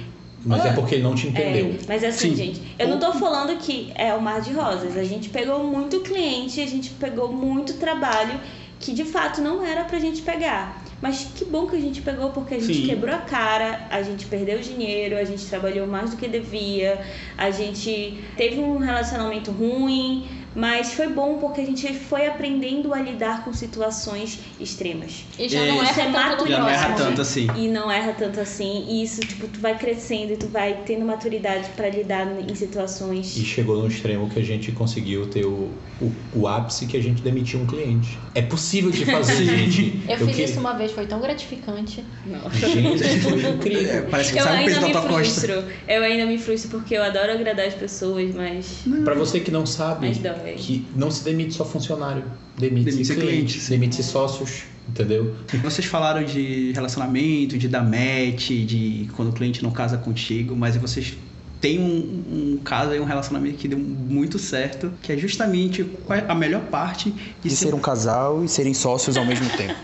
mas 0.45 0.63
é 0.63 0.73
porque 0.73 0.93
ele 0.93 1.03
não 1.03 1.15
te 1.15 1.27
entendeu. 1.27 1.65
É, 1.65 1.85
mas 1.87 2.03
assim, 2.03 2.29
Sim. 2.29 2.35
gente, 2.35 2.61
eu 2.77 2.87
não 2.87 2.99
tô 2.99 3.11
falando 3.13 3.57
que 3.57 3.91
é 3.95 4.13
o 4.13 4.21
mar 4.21 4.41
de 4.41 4.53
rosas. 4.53 4.95
A 4.95 5.03
gente 5.03 5.29
pegou 5.29 5.63
muito 5.63 6.01
cliente, 6.01 6.61
a 6.61 6.67
gente 6.67 6.91
pegou 6.91 7.33
muito 7.33 7.73
trabalho 7.73 8.39
que 8.85 8.93
de 8.93 9.03
fato 9.03 9.41
não 9.41 9.65
era 9.65 9.83
pra 9.83 9.97
gente 9.97 10.21
pegar. 10.21 10.83
Mas 11.01 11.31
que 11.35 11.43
bom 11.43 11.65
que 11.65 11.75
a 11.75 11.79
gente 11.79 12.01
pegou, 12.01 12.29
porque 12.29 12.53
a 12.53 12.59
gente 12.59 12.81
Sim. 12.81 12.85
quebrou 12.85 13.13
a 13.13 13.17
cara, 13.17 13.87
a 13.89 14.03
gente 14.03 14.27
perdeu 14.27 14.59
dinheiro, 14.59 15.17
a 15.17 15.23
gente 15.23 15.43
trabalhou 15.47 15.87
mais 15.87 16.11
do 16.11 16.17
que 16.17 16.27
devia, 16.27 17.03
a 17.35 17.49
gente 17.49 18.23
teve 18.37 18.59
um 18.59 18.77
relacionamento 18.77 19.51
ruim, 19.51 20.29
mas 20.55 20.93
foi 20.93 21.09
bom 21.09 21.37
porque 21.37 21.59
a 21.59 21.65
gente 21.65 21.93
foi 21.93 22.25
aprendendo 22.25 22.93
a 22.93 23.01
lidar 23.01 23.43
com 23.43 23.51
situações 23.53 24.39
extremas. 24.59 25.25
E 25.37 25.49
já 25.49 25.65
não 25.65 25.83
erra, 25.83 26.11
tanto, 26.11 26.47
já 26.47 26.59
não 26.59 26.69
erra 26.69 26.93
tanto 26.95 27.21
assim. 27.21 27.47
E 27.57 27.67
não 27.67 27.91
erra 27.91 28.13
tanto 28.13 28.39
assim. 28.39 28.85
E 28.87 29.03
isso, 29.03 29.19
tipo, 29.19 29.47
tu 29.49 29.59
vai 29.59 29.77
crescendo 29.77 30.31
e 30.31 30.37
tu 30.37 30.47
vai 30.47 30.81
tendo 30.85 31.05
maturidade 31.05 31.69
para 31.75 31.89
lidar 31.89 32.27
em 32.39 32.55
situações. 32.55 33.35
E 33.35 33.43
chegou 33.43 33.81
no 33.81 33.87
extremo 33.87 34.29
que 34.29 34.39
a 34.39 34.43
gente 34.43 34.71
conseguiu 34.71 35.27
ter 35.27 35.45
o, 35.45 35.69
o, 36.01 36.11
o 36.33 36.47
ápice 36.47 36.85
que 36.85 36.95
a 36.95 37.03
gente 37.03 37.21
demitiu 37.21 37.59
um 37.59 37.65
cliente. 37.65 38.17
É 38.33 38.41
possível 38.41 38.91
de 38.91 39.05
fazer, 39.05 39.43
gente. 39.43 40.01
Eu, 40.07 40.17
eu 40.17 40.27
fiz 40.27 40.35
que... 40.35 40.43
isso 40.43 40.59
uma 40.59 40.73
vez, 40.73 40.91
foi 40.93 41.05
tão 41.05 41.19
gratificante. 41.19 42.03
Não. 42.25 42.49
Gente, 42.51 43.19
foi 43.19 43.49
incrível. 43.49 43.91
É, 43.91 44.01
parece 44.09 44.31
que 44.31 44.39
eu 44.39 44.43
sai 44.43 44.63
um 44.63 44.65
peso 44.65 44.81
da 44.81 44.89
tua 44.89 45.01
frustro. 45.01 45.53
costa. 45.53 45.73
Eu 45.87 46.03
ainda 46.03 46.25
me 46.25 46.37
frustro 46.37 46.71
porque 46.71 46.95
eu 46.95 47.03
adoro 47.03 47.33
agradar 47.33 47.67
as 47.67 47.73
pessoas, 47.73 48.33
mas. 48.33 48.83
Para 49.03 49.15
você 49.15 49.41
que 49.41 49.51
não 49.51 49.65
sabe, 49.65 50.07
que 50.53 50.85
não 50.95 51.09
se 51.09 51.23
demite 51.23 51.53
só 51.53 51.65
funcionário, 51.65 52.23
demite-se 52.57 52.97
demite 52.97 53.15
clientes, 53.15 53.69
demite-se 53.69 54.03
sócios, 54.03 54.63
entendeu? 54.87 55.35
Vocês 55.61 55.87
falaram 55.87 56.23
de 56.23 56.71
relacionamento, 56.73 57.57
de 57.57 57.67
dar 57.67 57.83
match, 57.83 58.49
de 58.49 59.09
quando 59.15 59.29
o 59.29 59.33
cliente 59.33 59.63
não 59.63 59.71
casa 59.71 59.97
contigo, 59.97 60.55
mas 60.55 60.77
vocês 60.77 61.17
têm 61.59 61.79
um, 61.79 62.53
um 62.53 62.59
caso 62.63 62.91
aí, 62.91 62.99
um 62.99 63.05
relacionamento 63.05 63.57
que 63.57 63.67
deu 63.67 63.79
muito 63.79 64.37
certo, 64.37 64.91
que 65.01 65.11
é 65.11 65.17
justamente 65.17 65.85
a 66.27 66.35
melhor 66.35 66.61
parte 66.63 67.11
de, 67.11 67.49
de 67.49 67.55
ser... 67.55 67.67
ser 67.67 67.73
um 67.73 67.79
casal 67.79 68.43
e 68.43 68.47
serem 68.47 68.73
sócios 68.73 69.17
ao 69.17 69.25
mesmo 69.25 69.49
tempo. 69.57 69.75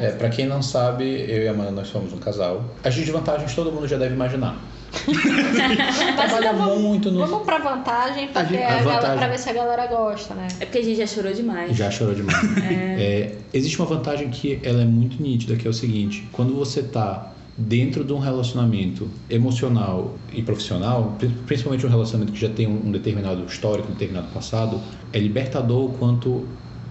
É, 0.00 0.12
para 0.12 0.28
quem 0.28 0.46
não 0.46 0.62
sabe, 0.62 1.04
eu 1.04 1.42
e 1.42 1.48
a 1.48 1.50
Amanda 1.50 1.72
nós 1.72 1.88
somos 1.88 2.12
um 2.12 2.18
casal. 2.18 2.64
As 2.84 2.94
desvantagens 2.94 3.54
todo 3.54 3.72
mundo 3.72 3.88
já 3.88 3.98
deve 3.98 4.14
imaginar. 4.14 4.62
Trabalha 6.16 6.52
vamos, 6.52 6.80
muito 6.80 7.10
no. 7.10 7.26
Vamos 7.26 7.44
pra 7.44 7.58
vantagem, 7.58 8.28
porque 8.28 8.56
a, 8.56 8.78
a 8.78 8.82
vantagem... 8.82 9.18
pra 9.18 9.28
ver 9.28 9.38
se 9.38 9.50
a 9.50 9.52
galera 9.52 9.86
gosta, 9.86 10.34
né? 10.34 10.48
É 10.60 10.64
porque 10.64 10.78
a 10.78 10.82
gente 10.82 10.96
já 10.96 11.06
chorou 11.06 11.32
demais. 11.32 11.76
Já 11.76 11.90
chorou 11.90 12.14
demais. 12.14 12.56
é. 12.62 12.96
É, 12.98 13.38
existe 13.52 13.78
uma 13.78 13.86
vantagem 13.86 14.30
que 14.30 14.60
ela 14.62 14.82
é 14.82 14.84
muito 14.84 15.22
nítida, 15.22 15.56
que 15.56 15.66
é 15.66 15.70
o 15.70 15.74
seguinte: 15.74 16.28
quando 16.32 16.54
você 16.54 16.82
tá 16.82 17.32
dentro 17.56 18.04
de 18.04 18.12
um 18.12 18.18
relacionamento 18.18 19.08
emocional 19.30 20.16
e 20.32 20.42
profissional, 20.42 21.16
principalmente 21.46 21.86
um 21.86 21.88
relacionamento 21.88 22.32
que 22.32 22.40
já 22.40 22.50
tem 22.50 22.66
um 22.66 22.90
determinado 22.90 23.44
histórico, 23.46 23.88
um 23.88 23.92
determinado 23.92 24.28
passado, 24.32 24.80
é 25.12 25.18
libertador 25.18 25.86
o 25.86 25.88
quanto 25.94 26.46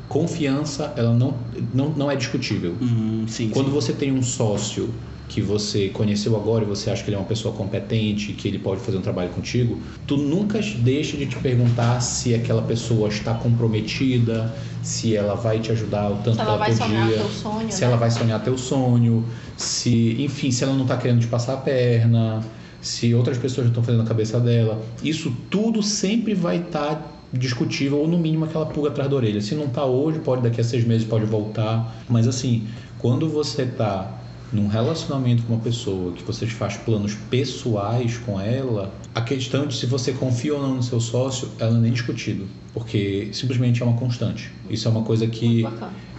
confiança 0.08 0.94
ela 0.96 1.14
não, 1.14 1.36
não, 1.74 1.90
não 1.90 2.12
é 2.12 2.16
discutível. 2.16 2.76
Hum, 2.82 3.26
sim, 3.28 3.50
Quando 3.50 3.68
sim. 3.68 3.74
você 3.74 3.94
tem 3.94 4.12
um 4.12 4.24
sócio 4.24 4.90
que 5.28 5.42
você 5.42 5.90
conheceu 5.90 6.36
agora 6.36 6.64
e 6.64 6.68
você 6.68 6.90
acha 6.90 7.04
que 7.04 7.10
ele 7.10 7.16
é 7.16 7.20
uma 7.20 7.28
pessoa 7.28 7.54
competente, 7.54 8.34
que 8.34 8.48
ele 8.48 8.60
pode 8.60 8.82
fazer 8.82 8.98
um 8.98 9.02
trabalho 9.02 9.30
contigo, 9.30 9.80
tu 10.06 10.18
nunca 10.18 10.60
deixa 10.78 11.18
de 11.18 11.26
te 11.26 11.36
perguntar 11.38 12.00
se 12.00 12.36
aquela 12.36 12.62
pessoa 12.62 13.10
está 13.10 13.34
comprometida, 13.34 14.54
se 14.84 15.16
ela 15.16 15.36
vai 15.36 15.60
te 15.60 15.72
ajudar 15.72 16.12
o 16.12 16.18
tanto 16.18 16.36
se 16.36 16.42
ela, 16.42 16.58
vai 16.58 16.72
podia, 16.72 16.86
sonhar 16.86 17.10
teu 17.10 17.30
sonho, 17.30 17.72
se 17.72 17.82
né? 17.82 17.88
ela 17.88 17.98
vai 17.98 18.12
sonhar 18.12 18.44
teu 18.44 18.58
sonho, 18.58 19.26
se, 19.58 20.16
enfim, 20.20 20.52
se 20.52 20.64
ela 20.64 20.74
não 20.74 20.84
está 20.84 20.98
querendo 20.98 21.22
te 21.22 21.28
passar 21.28 21.54
a 21.54 21.58
perna, 21.58 22.42
se 22.80 23.14
outras 23.16 23.38
pessoas 23.38 23.68
estão 23.68 23.84
fazendo 23.84 24.04
a 24.04 24.06
cabeça 24.06 24.40
dela. 24.40 24.80
Isso 25.04 25.36
tudo 25.50 25.82
sempre 25.82 26.36
vai 26.36 26.58
estar 26.58 26.96
tá 26.96 27.02
discutível 27.34 27.98
ou 27.98 28.08
no 28.08 28.18
mínimo 28.18 28.46
aquela 28.46 28.66
pulga 28.68 28.90
atrás 28.90 29.10
da 29.10 29.16
orelha. 29.16 29.42
Se 29.42 29.56
não 29.56 29.66
está 29.66 29.84
hoje, 29.86 30.20
pode 30.20 30.44
daqui 30.44 30.62
a 30.62 30.64
seis 30.64 30.86
meses 30.86 31.06
pode 31.08 31.26
voltar, 31.26 31.96
mas 32.08 32.28
assim, 32.28 32.68
quando 33.00 33.28
você 33.28 33.64
está 33.64 34.22
num 34.56 34.68
relacionamento 34.68 35.44
com 35.44 35.54
uma 35.54 35.62
pessoa 35.62 36.14
que 36.14 36.24
você 36.24 36.48
faz 36.48 36.78
planos 36.78 37.14
pessoais 37.30 38.18
com 38.18 38.40
ela, 38.40 38.94
a 39.14 39.22
questão 39.22 39.68
de 39.68 39.76
se 39.76 39.86
você 39.86 40.14
confia 40.14 40.56
ou 40.56 40.62
não 40.62 40.76
no 40.76 40.84
seu 40.84 41.00
sócio, 41.00 41.52
ela 41.60 41.72
não 41.72 41.80
é 41.80 41.84
nem 41.84 41.92
discutido, 41.92 42.48
porque 42.74 43.30
simplesmente 43.34 43.82
é 43.82 43.86
uma 43.86 43.98
constante. 43.98 44.50
Isso 44.70 44.88
é 44.88 44.92
uma 44.92 45.04
coisa 45.04 45.28
que 45.28 45.68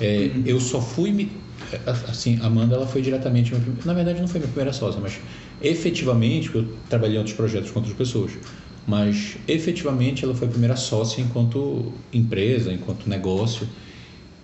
é, 0.01 0.31
eu 0.45 0.61
só 0.61 0.81
fui 0.81 1.11
me 1.11 1.31
assim, 1.87 2.39
Amanda 2.43 2.77
ela 2.77 2.87
foi 2.87 3.03
diretamente 3.03 3.53
minha, 3.53 3.77
na 3.85 3.95
verdade 3.95 4.21
não 4.21 4.29
foi 4.29 4.39
minha 4.39 4.53
primeira 4.53 4.73
sócia, 4.73 5.01
mas 5.01 5.19
efetivamente, 5.61 6.55
eu 6.55 6.69
trabalhei 6.89 7.17
em 7.17 7.19
outros 7.19 7.35
projetos 7.35 7.71
com 7.71 7.81
outras 7.81 7.97
pessoas, 7.97 8.33
mas 8.87 9.37
efetivamente 9.49 10.25
ela 10.25 10.35
foi 10.35 10.47
a 10.47 10.51
primeira 10.51 10.77
sócia 10.77 11.21
enquanto 11.23 11.93
empresa, 12.13 12.73
enquanto 12.73 13.09
negócio. 13.09 13.67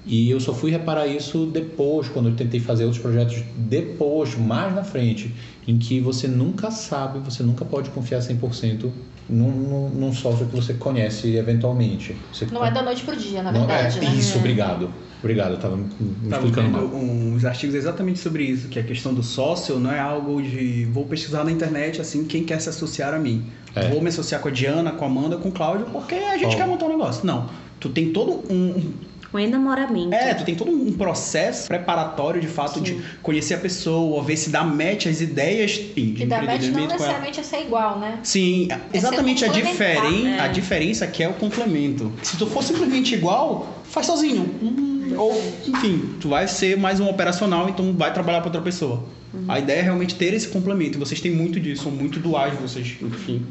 E 0.05 0.31
eu 0.31 0.41
só 0.41 0.53
fui 0.53 0.71
reparar 0.71 1.07
isso 1.07 1.47
depois, 1.47 2.09
quando 2.09 2.29
eu 2.29 2.35
tentei 2.35 2.59
fazer 2.59 2.85
outros 2.85 3.01
projetos 3.01 3.43
depois, 3.57 4.37
mais 4.37 4.75
na 4.75 4.83
frente, 4.83 5.33
em 5.67 5.79
que 5.79 6.01
você 6.01 6.27
nunca 6.27 6.71
sabe, 6.73 7.21
você 7.21 7.43
nunca 7.43 7.65
pode 7.65 7.91
confiar 7.91 8.21
100% 8.21 8.91
num, 9.29 9.51
num, 9.51 9.89
num 9.91 10.13
software 10.13 10.47
que 10.47 10.57
você 10.57 10.75
conhece 10.75 11.37
eventualmente. 11.37 12.17
Você 12.33 12.47
não 12.47 12.65
é 12.65 12.71
da 12.71 12.83
noite 12.83 13.05
pro 13.05 13.17
dia, 13.17 13.43
na 13.43 13.53
verdade. 13.53 14.01
Não, 14.01 14.09
é, 14.09 14.11
né? 14.11 14.17
Isso, 14.19 14.39
obrigado. 14.39 14.91
Obrigado, 15.21 15.51
eu 15.51 15.57
estava 15.57 15.77
me, 15.77 15.85
me 16.01 16.33
explicando 16.33 16.69
mal. 16.69 16.85
uns 16.85 17.45
artigos 17.45 17.77
exatamente 17.77 18.19
sobre 18.19 18.43
isso, 18.43 18.67
que 18.67 18.81
a 18.81 18.83
questão 18.83 19.15
do 19.15 19.23
sócio 19.23 19.79
não 19.79 19.93
é 19.93 20.01
algo 20.01 20.43
de 20.43 20.85
vou 20.87 21.05
pesquisar 21.07 21.45
na 21.45 21.53
internet 21.53 22.01
assim, 22.01 22.25
quem 22.25 22.43
quer 22.43 22.61
se 22.61 22.69
associar 22.69 23.15
a 23.15 23.21
mim. 23.21 23.45
É. 23.73 23.89
Vou 23.89 24.03
me 24.03 24.09
associar 24.09 24.41
com 24.41 24.49
a 24.49 24.51
Diana, 24.51 24.91
com 24.91 25.05
a 25.05 25.07
Amanda, 25.07 25.37
com 25.37 25.49
o 25.49 25.53
Cláudio, 25.53 25.87
porque 25.93 26.17
a 26.17 26.37
gente 26.37 26.57
oh. 26.57 26.59
quer 26.59 26.67
montar 26.67 26.87
um 26.87 26.89
negócio. 26.89 27.25
Não. 27.25 27.49
Tu 27.79 27.89
tem 27.91 28.13
todo 28.13 28.43
um, 28.53 28.93
um 29.33 29.39
enamoramento. 29.39 30.15
É, 30.15 30.35
tu 30.35 30.45
tem 30.45 30.55
todo 30.55 30.71
um 30.71 30.93
processo 30.93 31.69
preparatório 31.69 32.41
de 32.41 32.49
fato 32.49 32.79
Sim. 32.79 32.83
de 32.83 33.03
conhecer 33.23 33.55
a 33.55 33.59
pessoa, 33.59 34.23
ver 34.23 34.37
se 34.37 34.51
dá 34.51 34.63
match 34.63 35.07
as 35.07 35.21
ideias 35.21 35.73
de 35.73 35.93
e 35.97 36.27
dá 36.27 36.43
match 36.43 36.67
não 36.67 36.87
necessariamente 36.87 37.41
é 37.41 37.43
ser 37.43 37.61
igual, 37.63 37.99
né? 37.99 38.19
Sim, 38.23 38.69
é 38.71 38.97
exatamente 38.97 39.45
a, 39.45 39.49
diferen... 39.49 40.25
né? 40.25 40.41
a 40.41 40.49
diferença 40.49 41.07
que 41.07 41.23
é 41.23 41.29
o 41.29 41.35
complemento. 41.35 42.13
Se 42.23 42.37
tu 42.37 42.47
for 42.47 42.63
simplesmente 42.63 43.15
igual, 43.15 43.83
faz 43.85 44.07
sozinho. 44.07 44.43
Hum, 44.63 45.02
ou, 45.17 45.33
enfim, 45.67 46.15
tu 46.21 46.29
vai 46.29 46.47
ser 46.49 46.77
mais 46.77 47.01
um 47.01 47.09
operacional, 47.09 47.69
então 47.69 47.93
vai 47.93 48.13
trabalhar 48.13 48.41
para 48.41 48.49
outra 48.49 48.63
pessoa. 48.63 49.05
Uhum. 49.33 49.45
A 49.49 49.59
ideia 49.59 49.79
é 49.79 49.83
realmente 49.83 50.15
ter 50.15 50.35
esse 50.35 50.49
complemento. 50.49 50.99
Vocês 50.99 51.21
têm 51.21 51.31
muito 51.31 51.59
disso, 51.59 51.85
são 51.85 51.93
muito 51.93 52.21
duais 52.21 52.59
vocês, 52.59 52.97
enfim. 53.01 53.47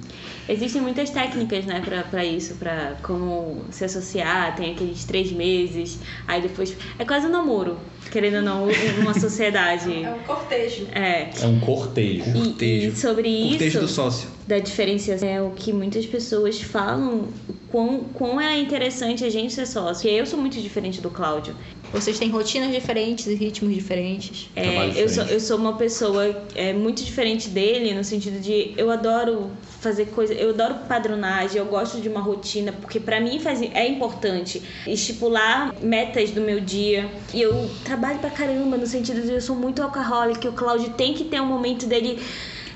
Existem 0.47 0.81
muitas 0.81 1.09
técnicas, 1.09 1.65
né, 1.65 1.81
para 2.09 2.25
isso, 2.25 2.55
para 2.55 2.97
como 3.01 3.63
se 3.71 3.85
associar, 3.85 4.55
tem 4.55 4.73
aqueles 4.73 5.03
três 5.05 5.31
meses, 5.31 5.99
aí 6.27 6.41
depois. 6.41 6.75
É 6.99 7.05
quase 7.05 7.25
um 7.25 7.31
namoro, 7.31 7.77
querendo 8.11 8.35
ou 8.35 8.41
não, 8.41 8.67
uma 8.99 9.13
sociedade. 9.17 10.03
É 10.03 10.11
um 10.11 10.19
cortejo. 10.19 10.87
É. 10.91 11.29
É 11.41 11.47
um 11.47 11.59
cortejo. 11.59 12.29
E, 12.29 12.33
cortejo. 12.33 12.87
e 12.89 12.95
sobre 12.95 13.49
cortejo 13.49 13.65
isso. 13.65 13.79
do 13.79 13.87
sócio. 13.87 14.29
Da 14.45 14.59
diferença 14.59 15.13
é 15.25 15.41
o 15.41 15.51
que 15.51 15.71
muitas 15.71 16.05
pessoas 16.05 16.61
falam, 16.61 17.29
quão, 17.71 17.99
quão 18.13 18.39
é 18.39 18.59
interessante 18.59 19.23
a 19.23 19.29
gente 19.29 19.53
ser 19.53 19.65
sócio. 19.65 20.03
Porque 20.03 20.09
eu 20.09 20.25
sou 20.25 20.37
muito 20.37 20.61
diferente 20.61 20.99
do 20.99 21.09
Cláudio. 21.09 21.55
Vocês 21.93 22.17
têm 22.17 22.29
rotinas 22.29 22.71
diferentes 22.71 23.27
e 23.27 23.35
ritmos 23.35 23.73
diferentes. 23.73 24.49
É, 24.55 24.91
eu, 24.95 25.09
sou, 25.09 25.23
eu 25.25 25.39
sou 25.39 25.57
uma 25.57 25.73
pessoa 25.73 26.43
é, 26.55 26.71
muito 26.71 27.03
diferente 27.03 27.49
dele, 27.49 27.93
no 27.93 28.03
sentido 28.03 28.39
de 28.39 28.73
eu 28.77 28.89
adoro 28.89 29.51
fazer 29.81 30.05
coisas, 30.05 30.39
eu 30.39 30.51
adoro 30.51 30.75
padronagem, 30.87 31.57
eu 31.57 31.65
gosto 31.65 31.99
de 31.99 32.07
uma 32.07 32.21
rotina, 32.21 32.71
porque 32.71 32.99
para 32.99 33.19
mim 33.19 33.39
faz, 33.39 33.61
é 33.61 33.87
importante 33.87 34.61
estipular 34.87 35.73
metas 35.81 36.31
do 36.31 36.39
meu 36.39 36.61
dia. 36.61 37.09
E 37.33 37.41
eu 37.41 37.69
trabalho 37.83 38.19
pra 38.19 38.29
caramba, 38.29 38.77
no 38.77 38.87
sentido 38.87 39.21
de 39.21 39.33
eu 39.33 39.41
sou 39.41 39.55
muito 39.55 39.83
alcoólica, 39.83 40.47
o 40.49 40.53
Cláudio 40.53 40.91
tem 40.91 41.13
que 41.13 41.25
ter 41.25 41.41
um 41.41 41.47
momento 41.47 41.85
dele 41.87 42.19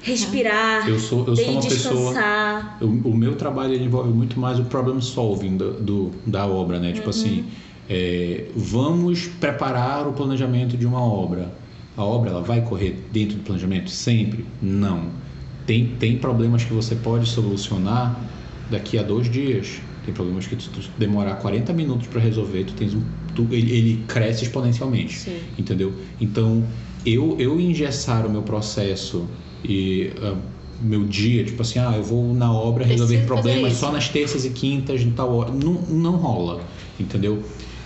respirar, 0.01 0.87
eu 0.87 0.99
sou, 0.99 1.25
eu 1.25 1.35
sou 1.35 1.45
uma 1.45 1.61
descansar. 1.61 2.77
pessoa. 2.79 2.93
O, 3.03 3.09
o, 3.09 3.15
meu 3.15 3.35
trabalho 3.35 3.73
envolve 3.75 4.09
muito 4.09 4.39
mais 4.39 4.59
o 4.59 4.65
problem 4.65 5.01
solving 5.01 5.57
do, 5.57 5.73
do 5.73 6.11
da 6.27 6.45
obra, 6.45 6.79
né? 6.79 6.91
Tipo 6.91 7.05
uhum. 7.05 7.09
assim 7.09 7.45
é, 7.89 8.45
vamos 8.55 9.27
preparar 9.27 10.07
o 10.07 10.13
planejamento 10.13 10.77
de 10.77 10.85
uma 10.85 11.01
obra. 11.01 11.51
A 11.95 12.03
obra 12.03 12.31
ela 12.31 12.41
vai 12.41 12.61
correr 12.61 12.99
dentro 13.11 13.37
do 13.37 13.43
planejamento 13.43 13.89
sempre? 13.89 14.45
Não. 14.61 15.09
Tem, 15.65 15.87
tem 15.99 16.17
problemas 16.17 16.63
que 16.63 16.73
você 16.73 16.95
pode 16.95 17.27
solucionar 17.27 18.19
daqui 18.69 18.97
a 18.97 19.03
dois 19.03 19.29
dias. 19.29 19.79
Tem 20.03 20.13
problemas 20.13 20.45
que 20.45 20.55
tu, 20.55 20.69
tu 20.69 20.81
demorar 20.97 21.35
40 21.35 21.73
minutos 21.73 22.07
para 22.07 22.21
resolver, 22.21 22.65
tu 22.65 22.73
tens 22.73 22.93
um, 22.93 23.01
tu, 23.33 23.47
ele, 23.51 23.71
ele, 23.71 24.03
cresce 24.07 24.43
exponencialmente. 24.43 25.17
Sim. 25.17 25.39
Entendeu? 25.57 25.93
Então, 26.21 26.63
eu, 27.05 27.35
eu 27.39 27.59
engessar 27.59 28.25
o 28.25 28.29
meu 28.29 28.43
processo 28.43 29.27
e 29.63 30.11
uh, 30.17 30.37
meu 30.81 31.03
dia, 31.05 31.43
tipo 31.43 31.61
assim, 31.61 31.79
ah, 31.79 31.93
eu 31.95 32.03
vou 32.03 32.33
na 32.33 32.51
obra 32.51 32.83
resolver 32.85 33.15
Preciso 33.17 33.27
problemas 33.27 33.73
só 33.73 33.91
nas 33.91 34.09
terças 34.09 34.45
e 34.45 34.49
quintas, 34.49 35.01
em 35.01 35.11
tal 35.11 35.33
hora. 35.35 35.51
Não, 35.51 35.73
não 35.73 36.15
rola, 36.17 36.61
entendeu? 36.99 37.41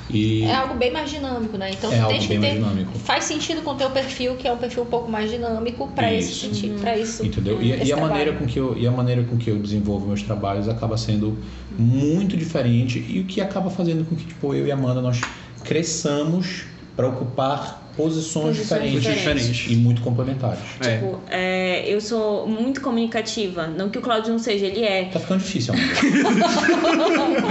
E 0.09 0.43
é 0.43 0.55
algo 0.55 0.73
bem 0.73 0.91
mais 0.91 1.09
dinâmico, 1.09 1.57
né? 1.57 1.71
Então 1.71 1.91
é 1.91 2.01
tu 2.01 2.07
tens 2.07 2.25
que 2.25 2.39
ter, 2.39 2.55
dinâmico. 2.55 2.97
faz 2.99 3.25
sentido 3.25 3.61
com 3.61 3.71
o 3.71 3.75
teu 3.75 3.89
perfil, 3.91 4.35
que 4.35 4.47
é 4.47 4.51
um 4.51 4.57
perfil 4.57 4.83
um 4.83 4.87
pouco 4.87 5.09
mais 5.09 5.29
dinâmico 5.29 5.87
para 5.89 6.13
esse 6.13 6.33
sentido, 6.33 6.75
uhum. 6.75 6.79
para 6.79 6.97
isso. 6.97 7.25
Entendeu? 7.25 7.61
E, 7.61 7.83
e 7.83 7.93
a 7.93 7.97
maneira 7.97 8.33
com 8.33 8.45
que 8.45 8.59
eu 8.59 8.77
e 8.77 8.87
a 8.87 8.91
maneira 8.91 9.23
com 9.23 9.37
que 9.37 9.49
eu 9.49 9.59
desenvolvo 9.59 10.07
meus 10.07 10.23
trabalhos 10.23 10.67
acaba 10.67 10.97
sendo 10.97 11.37
muito 11.77 12.35
diferente 12.35 13.03
e 13.07 13.19
o 13.19 13.25
que 13.25 13.39
acaba 13.39 13.69
fazendo 13.69 14.03
com 14.07 14.15
que 14.15 14.25
tipo 14.25 14.53
eu 14.53 14.65
e 14.65 14.71
a 14.71 14.75
Amanda 14.75 15.01
nós 15.01 15.21
cresçamos 15.63 16.63
para 16.95 17.07
ocupar 17.07 17.88
posições, 17.99 18.57
Posições 18.57 18.91
diferentes, 18.91 19.45
diferentes. 19.47 19.65
e 19.71 19.75
muito 19.75 20.01
complementares. 20.01 20.59
É. 20.79 20.97
Tipo, 20.97 21.19
é, 21.29 21.83
eu 21.85 21.99
sou 21.99 22.47
muito 22.47 22.79
comunicativa. 22.81 23.67
Não 23.67 23.89
que 23.89 23.97
o 23.97 24.01
Cláudio 24.01 24.31
não 24.31 24.39
seja, 24.39 24.65
ele 24.67 24.83
é. 24.85 25.05
Tá 25.05 25.19
ficando 25.19 25.39
difícil, 25.43 25.73
amor. 25.73 25.85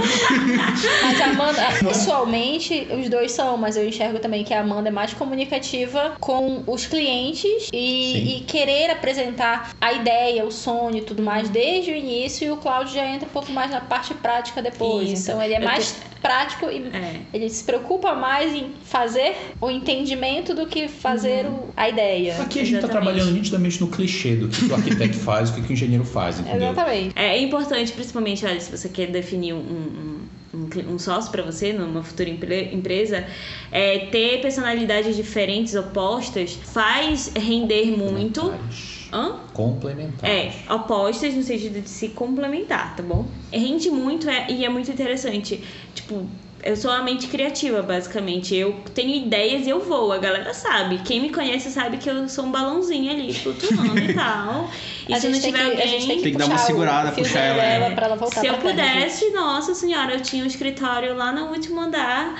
Mas 1.03 1.21
a 1.21 1.25
Amanda, 1.25 1.61
pessoalmente, 1.87 2.87
os 2.99 3.09
dois 3.09 3.31
são, 3.31 3.57
mas 3.57 3.77
eu 3.77 3.87
enxergo 3.87 4.19
também 4.19 4.43
que 4.43 4.53
a 4.53 4.61
Amanda 4.61 4.89
é 4.89 4.91
mais 4.91 5.13
comunicativa 5.13 6.13
com 6.19 6.63
os 6.65 6.85
clientes 6.87 7.69
e, 7.71 8.37
e 8.37 8.39
querer 8.41 8.89
apresentar 8.91 9.71
a 9.79 9.93
ideia, 9.93 10.45
o 10.45 10.51
sonho 10.51 10.97
e 10.97 11.01
tudo 11.01 11.21
mais 11.21 11.49
desde 11.49 11.91
o 11.91 11.95
início, 11.95 12.47
e 12.47 12.51
o 12.51 12.57
Cláudio 12.57 12.93
já 12.95 13.05
entra 13.05 13.27
um 13.27 13.31
pouco 13.31 13.51
mais 13.51 13.69
na 13.71 13.81
parte 13.81 14.13
prática 14.15 14.61
depois. 14.61 15.09
Isso. 15.11 15.29
Então 15.29 15.41
ele 15.41 15.53
é 15.53 15.59
Eu 15.59 15.63
mais 15.65 15.95
prático 16.21 16.65
e 16.69 16.77
É. 16.93 17.21
ele 17.33 17.49
se 17.49 17.63
preocupa 17.63 18.13
mais 18.13 18.53
em 18.53 18.71
fazer 18.83 19.35
o 19.61 19.69
entendimento 19.69 20.38
do 20.41 20.65
que 20.67 20.87
fazer 20.87 21.45
o- 21.45 21.69
a 21.75 21.89
ideia. 21.89 22.41
Aqui 22.41 22.59
a 22.59 22.63
gente 22.63 22.73
tá 22.73 22.87
Exatamente. 22.87 22.91
trabalhando 23.03 23.31
nitidamente 23.31 23.79
no 23.81 23.87
clichê 23.87 24.35
do 24.35 24.47
que, 24.47 24.65
o 24.65 24.75
arquiteto 24.75 25.17
faz, 25.19 25.49
o 25.49 25.53
que, 25.53 25.61
o 25.61 25.73
engenheiro 25.73 26.03
faz, 26.05 26.39
entendeu? 26.39 26.71
Exatamente. 26.71 27.13
É 27.17 27.39
importante, 27.41 27.91
principalmente, 27.91 28.45
olha, 28.45 28.59
se 28.59 28.71
você 28.75 28.89
quer 28.89 29.07
definir 29.07 29.53
um, 29.53 30.19
um, 30.53 30.69
um, 30.93 30.97
sócio 30.99 31.31
para 31.31 31.43
você 31.43 31.73
numa 31.73 32.03
futura 32.03 32.29
empre- 32.29 32.69
empresa, 32.73 33.25
é, 33.71 33.99
ter 34.07 34.41
personalidades 34.41 35.15
diferentes, 35.15 35.75
opostas, 35.75 36.53
faz 36.53 37.31
render 37.35 37.85
muito. 37.97 38.41
Complementares. 38.41 38.99
Hã? 39.11 39.39
Complementares. 39.53 40.55
É, 40.67 40.73
opostas 40.73 41.33
no 41.33 41.43
sentido 41.43 41.81
de 41.81 41.89
se 41.89 42.09
complementar, 42.09 42.95
tá 42.95 43.03
bom? 43.03 43.27
Rende 43.51 43.89
muito 43.89 44.29
é- 44.29 44.47
e 44.51 44.63
é 44.65 44.69
muito 44.69 44.91
interessante. 44.91 45.63
Tipo, 45.95 46.27
eu 46.63 46.75
sou 46.75 46.91
a 46.91 47.01
mente 47.01 47.27
criativa, 47.27 47.81
basicamente. 47.81 48.55
Eu 48.55 48.75
tenho 48.93 49.15
ideias 49.15 49.65
e 49.65 49.69
eu 49.69 49.79
vou. 49.79 50.11
A 50.11 50.17
galera 50.17 50.53
sabe. 50.53 50.99
Quem 51.05 51.21
me 51.21 51.29
conhece 51.29 51.69
sabe 51.71 51.97
que 51.97 52.09
eu 52.09 52.27
sou 52.27 52.45
um 52.45 52.51
balãozinho 52.51 53.11
ali, 53.11 53.33
flutuando 53.33 53.99
e 53.99 54.13
tal. 54.13 54.69
E 55.09 55.13
A 55.15 55.19
se 55.19 55.27
não 55.27 55.39
tiver 55.41 55.57
que- 55.75 55.81
a 55.81 55.87
gente 55.87 56.01
alguém. 56.03 56.07
tem 56.07 56.17
que 56.17 56.23
Tem 56.23 56.31
que 56.33 56.37
dar 56.37 56.45
uma 56.45 56.57
segurada, 56.59 57.11
puxar 57.11 57.39
ela, 57.39 57.89
né? 57.89 57.95
pra 57.95 58.05
ela 58.05 58.15
voltar 58.15 58.41
Se 58.41 58.45
eu 58.45 58.53
gente. 58.53 58.61
pudesse, 58.61 59.31
nossa 59.31 59.73
senhora, 59.73 60.13
eu 60.13 60.21
tinha 60.21 60.43
um 60.43 60.45
escritório 60.45 61.15
lá 61.15 61.31
no 61.31 61.47
último 61.47 61.81
andar. 61.81 62.35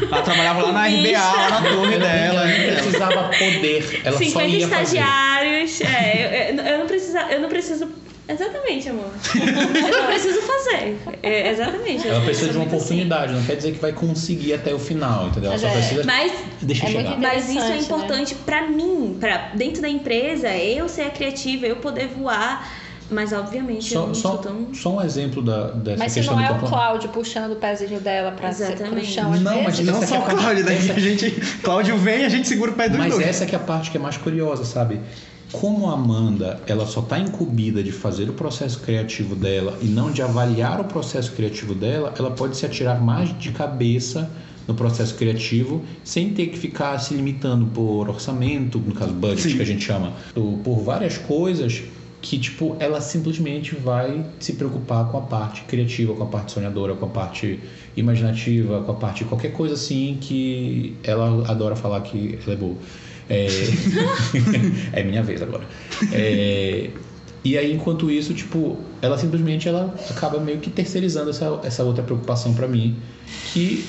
Ela 0.00 0.22
trabalhava 0.22 0.62
lá 0.62 0.70
na 0.72 0.86
RBA, 0.86 1.18
lá 1.18 1.60
na 1.60 1.68
torre 1.68 1.98
dela. 1.98 2.48
Ela 2.48 2.68
não 2.68 2.74
precisava 2.76 3.22
poder, 3.30 4.00
ela 4.04 4.16
só 4.18 4.24
50 4.24 4.46
ia 4.46 4.68
fazer. 4.68 4.82
estagiários. 4.98 5.80
É, 5.80 6.52
eu, 6.52 6.56
eu- 6.58 6.64
eu 6.64 6.78
não 6.78 6.86
precisa, 6.86 7.20
eu 7.22 7.40
não 7.40 7.48
preciso. 7.48 7.88
Exatamente, 8.28 8.88
amor. 8.88 9.10
Eu 9.36 9.98
não 10.02 10.06
preciso 10.08 10.40
fazer. 10.42 10.98
É, 11.22 11.50
exatamente. 11.52 12.08
Ela 12.08 12.18
eu 12.18 12.24
precisa 12.24 12.50
de 12.50 12.56
uma 12.56 12.64
muito 12.64 12.74
assim. 12.74 12.84
oportunidade, 12.84 13.32
não 13.32 13.42
quer 13.44 13.54
dizer 13.56 13.72
que 13.72 13.78
vai 13.78 13.92
conseguir 13.92 14.52
até 14.54 14.74
o 14.74 14.78
final, 14.80 15.28
entendeu? 15.28 15.52
Ela 15.52 15.60
Mas 15.60 15.60
só 15.60 15.68
é- 15.68 15.80
precisa. 15.80 16.04
Mas 16.04 16.32
Deixa 16.60 16.86
é 16.86 16.88
eu 16.88 16.92
chegar. 16.92 17.18
Mas 17.18 17.48
isso 17.48 17.50
é 17.50 17.52
Interessante, 17.62 17.84
importante 17.84 18.34
pra 18.34 18.66
mim, 18.68 19.16
para 19.20 19.52
dentro 19.54 19.80
da 19.80 19.88
empresa, 19.88 20.48
eu 20.56 20.88
ser 20.88 21.02
a 21.02 21.10
criativa, 21.10 21.66
eu 21.66 21.76
poder 21.76 22.08
voar. 22.08 22.68
Mas 23.08 23.32
obviamente 23.32 23.94
eu 23.94 24.00
Só, 24.00 24.06
não 24.08 24.14
só, 24.16 24.28
sou 24.30 24.38
tão. 24.38 24.74
só 24.74 24.96
um 24.96 25.00
exemplo 25.00 25.40
da, 25.40 25.68
dessa 25.70 25.96
Mas 25.96 26.10
se 26.10 26.18
questão 26.18 26.34
não 26.34 26.44
é 26.44 26.52
do 26.52 26.64
o. 26.64 26.68
Cláudio 26.68 27.08
puxando 27.10 27.52
o 27.52 27.54
pezinho 27.56 28.00
dela 28.00 28.32
pra 28.32 28.48
Exatamente. 28.48 29.06
chão 29.06 29.32
às 29.32 29.40
Não, 29.40 29.62
mas 29.62 29.78
Não 29.78 30.02
só 30.04 30.16
é 30.16 30.18
o 30.18 30.22
Cláudio, 30.22 30.64
né? 30.64 30.74
essa- 30.76 30.92
A 30.94 30.98
gente. 30.98 31.30
Cláudio 31.62 31.96
vem 31.98 32.22
e 32.22 32.24
a 32.24 32.28
gente 32.28 32.48
segura 32.48 32.72
o 32.72 32.74
pé 32.74 32.88
dos 32.88 32.98
Mas 32.98 33.14
dois. 33.14 33.24
essa 33.24 33.46
que 33.46 33.54
é 33.54 33.58
a 33.58 33.60
parte 33.62 33.92
que 33.92 33.96
é 33.96 34.00
mais 34.00 34.16
curiosa, 34.16 34.64
sabe? 34.64 34.98
Como 35.52 35.88
a 35.88 35.94
Amanda, 35.94 36.60
ela 36.66 36.86
só 36.86 37.00
está 37.00 37.18
incumbida 37.18 37.82
de 37.82 37.92
fazer 37.92 38.28
o 38.28 38.32
processo 38.32 38.80
criativo 38.80 39.36
dela 39.36 39.78
e 39.80 39.86
não 39.86 40.10
de 40.10 40.20
avaliar 40.20 40.80
o 40.80 40.84
processo 40.84 41.32
criativo 41.32 41.74
dela, 41.74 42.12
ela 42.18 42.30
pode 42.30 42.56
se 42.56 42.66
atirar 42.66 43.00
mais 43.00 43.36
de 43.38 43.52
cabeça 43.52 44.28
no 44.66 44.74
processo 44.74 45.14
criativo 45.14 45.82
sem 46.02 46.34
ter 46.34 46.48
que 46.48 46.58
ficar 46.58 46.98
se 46.98 47.14
limitando 47.14 47.66
por 47.66 48.08
orçamento, 48.08 48.78
no 48.78 48.92
caso 48.92 49.12
budget 49.12 49.50
Sim. 49.50 49.56
que 49.56 49.62
a 49.62 49.66
gente 49.66 49.84
chama, 49.84 50.12
ou 50.34 50.58
por 50.58 50.80
várias 50.80 51.16
coisas 51.16 51.82
que 52.20 52.38
tipo 52.38 52.76
ela 52.80 53.00
simplesmente 53.00 53.76
vai 53.76 54.26
se 54.40 54.54
preocupar 54.54 55.08
com 55.10 55.18
a 55.18 55.20
parte 55.20 55.62
criativa, 55.62 56.12
com 56.12 56.24
a 56.24 56.26
parte 56.26 56.50
sonhadora, 56.50 56.94
com 56.94 57.06
a 57.06 57.08
parte 57.08 57.60
imaginativa, 57.96 58.82
com 58.82 58.90
a 58.90 58.94
parte 58.96 59.24
qualquer 59.24 59.52
coisa 59.52 59.74
assim 59.74 60.18
que 60.20 60.96
ela 61.04 61.48
adora 61.48 61.76
falar 61.76 62.00
que 62.00 62.36
ela 62.44 62.54
é 62.54 62.56
boa. 62.56 62.74
É, 63.28 63.46
é 65.00 65.02
minha 65.02 65.22
vez 65.22 65.42
agora. 65.42 65.64
É, 66.12 66.90
E 67.44 67.56
aí, 67.56 67.72
enquanto 67.72 68.10
isso, 68.10 68.34
tipo, 68.34 68.76
ela 69.00 69.16
simplesmente 69.18 69.68
ela 69.68 69.94
acaba 70.10 70.38
meio 70.40 70.58
que 70.58 70.68
terceirizando 70.70 71.30
essa, 71.30 71.60
essa 71.64 71.84
outra 71.84 72.02
preocupação 72.02 72.54
pra 72.54 72.66
mim, 72.66 72.96
que 73.52 73.84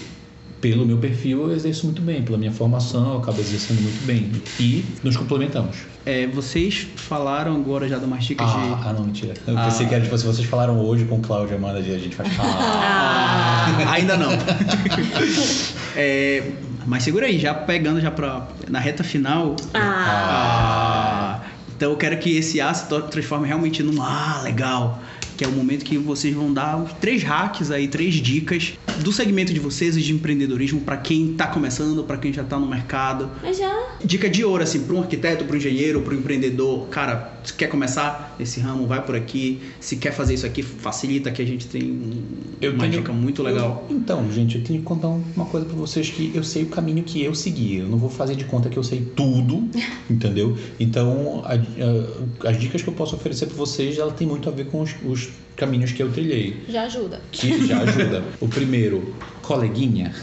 pelo 0.62 0.86
meu 0.88 0.98
perfil 0.98 1.44
eu 1.50 1.56
exerço 1.56 1.86
muito 1.86 2.02
bem, 2.02 2.24
pela 2.24 2.36
minha 2.38 2.52
formação 2.52 3.14
eu 3.14 3.18
acabo 3.20 3.40
exercendo 3.40 3.80
muito 3.82 4.04
bem. 4.06 4.32
E 4.60 4.84
nos 5.04 5.16
complementamos. 5.16 5.78
É, 6.06 6.26
vocês 6.28 6.88
falaram 6.96 7.56
agora 7.56 7.88
já 7.88 7.98
de 8.00 8.06
umas 8.06 8.24
dicas 8.26 8.48
Ah, 8.50 8.80
de. 8.82 8.88
ah, 8.90 8.94
não, 8.94 9.06
mentira. 9.06 9.34
Eu 9.46 9.58
Ah. 9.58 9.66
pensei 9.66 9.86
que 9.88 9.94
era 9.94 10.04
tipo, 10.04 10.18
se 10.18 10.26
vocês 10.26 10.48
falaram 10.48 10.80
hoje 10.80 11.06
com 11.06 11.20
Cláudia 11.22 11.54
e 11.54 11.58
Amanda, 11.58 11.78
a 11.80 11.82
gente 11.82 12.16
faz. 12.16 12.30
Ah. 12.40 13.66
Ah, 13.88 13.92
ainda 13.94 14.18
não. 14.18 14.30
É, 16.00 16.44
mas 16.88 17.04
segura 17.04 17.26
aí, 17.28 17.38
já 17.38 17.54
pegando 17.54 18.00
já 18.02 18.10
pra, 18.10 18.48
na 18.70 18.80
reta 18.80 19.04
final. 19.04 19.56
Ah, 19.74 21.42
Ah, 21.42 21.42
então 21.76 21.92
eu 21.92 21.98
quero 21.98 22.18
que 22.18 22.36
esse 22.38 22.60
A 22.60 22.74
se 22.74 22.88
transforme 23.12 23.48
realmente 23.48 23.84
num 23.84 24.02
Ah, 24.02 24.42
legal. 24.44 25.02
Que 25.36 25.44
é 25.46 25.48
o 25.48 25.52
momento 25.52 25.86
que 25.86 25.96
vocês 26.00 26.34
vão 26.34 26.52
dar 26.52 26.78
os 26.78 26.92
três 26.94 27.22
hacks 27.22 27.70
aí, 27.70 27.88
três 27.88 28.16
dicas 28.16 28.74
do 29.02 29.12
segmento 29.14 29.54
de 29.54 29.60
vocês 29.60 29.96
e 29.96 30.02
de 30.02 30.12
empreendedorismo 30.12 30.82
para 30.82 30.98
quem 30.98 31.34
tá 31.34 31.46
começando, 31.46 32.04
para 32.04 32.18
quem 32.18 32.34
já 32.34 32.44
tá 32.44 32.58
no 32.58 32.66
mercado. 32.68 33.30
mas 33.44 33.58
já. 33.60 33.72
Dica 34.04 34.28
de 34.28 34.44
ouro, 34.44 34.64
assim, 34.64 34.80
para 34.84 34.96
um 34.96 35.02
arquiteto, 35.02 35.46
para 35.46 35.54
um 35.54 35.58
engenheiro, 35.58 36.02
para 36.02 36.16
um 36.16 36.18
empreendedor. 36.18 36.88
Cara, 36.88 37.34
quer 37.56 37.68
começar 37.68 38.27
nesse 38.40 38.60
ramo, 38.60 38.86
vai 38.88 39.04
por 39.06 39.16
aqui. 39.16 39.60
Se 39.80 39.96
quer 39.98 40.12
fazer 40.14 40.34
isso 40.34 40.46
aqui, 40.46 40.62
facilita 40.64 41.32
que 41.32 41.42
a 41.42 41.46
gente 41.46 41.68
tem 41.68 41.84
um- 41.84 42.22
Eu 42.62 42.72
uma 42.74 42.80
tenho- 42.82 42.94
dica 42.94 43.12
muito 43.14 43.42
legal. 43.44 43.86
Eu- 43.90 43.98
então, 43.98 44.32
gente, 44.32 44.58
eu 44.58 44.64
tenho 44.64 44.80
que 44.80 44.86
contar 44.86 45.08
uma 45.08 45.46
coisa 45.46 45.66
pra 45.66 45.76
vocês 45.76 46.10
que 46.10 46.32
eu 46.34 46.44
sei 46.44 46.64
o 46.64 46.68
caminho 46.68 47.04
que 47.04 47.24
eu 47.24 47.34
segui. 47.36 47.78
Eu 47.78 47.88
não 47.88 47.98
vou 47.98 48.10
fazer 48.10 48.36
de 48.36 48.46
conta 48.46 48.70
que 48.70 48.78
eu 48.78 48.84
sei 48.84 49.02
tudo, 49.16 49.68
entendeu? 50.10 50.58
Então, 50.80 51.42
a- 51.46 51.54
a- 51.56 52.50
as 52.50 52.60
dicas 52.60 52.82
que 52.82 52.88
eu 52.90 52.94
posso 52.94 53.16
oferecer 53.16 53.46
pra 53.48 53.56
vocês, 53.56 53.98
ela 53.98 54.12
tem 54.12 54.28
muito 54.28 54.48
a 54.50 54.52
ver 54.52 54.68
com 54.68 54.82
os, 54.82 54.96
os 55.06 55.30
caminhos 55.56 55.92
que 55.92 56.04
eu 56.04 56.12
trilhei, 56.12 56.58
já 56.70 56.84
ajuda. 56.84 57.20
que 57.32 57.66
já 57.68 57.80
ajuda. 57.82 58.24
o 58.40 58.48
primeiro, 58.48 59.16
coleguinha. 59.42 60.14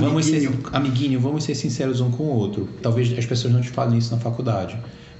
Vamos 0.00 0.24
ser, 0.26 0.36
Amiguinho. 0.46 0.60
amiguinho, 0.72 1.20
vamos 1.20 1.44
ser 1.44 1.54
sinceros 1.54 2.00
um 2.00 2.10
com 2.10 2.24
o 2.24 2.34
outro. 2.34 2.68
Talvez 2.82 3.16
as 3.16 3.26
pessoas 3.26 3.52
não 3.52 3.60
te 3.60 3.68
falem 3.68 3.98
isso 3.98 4.12
na 4.14 4.18
faculdade. 4.20 4.76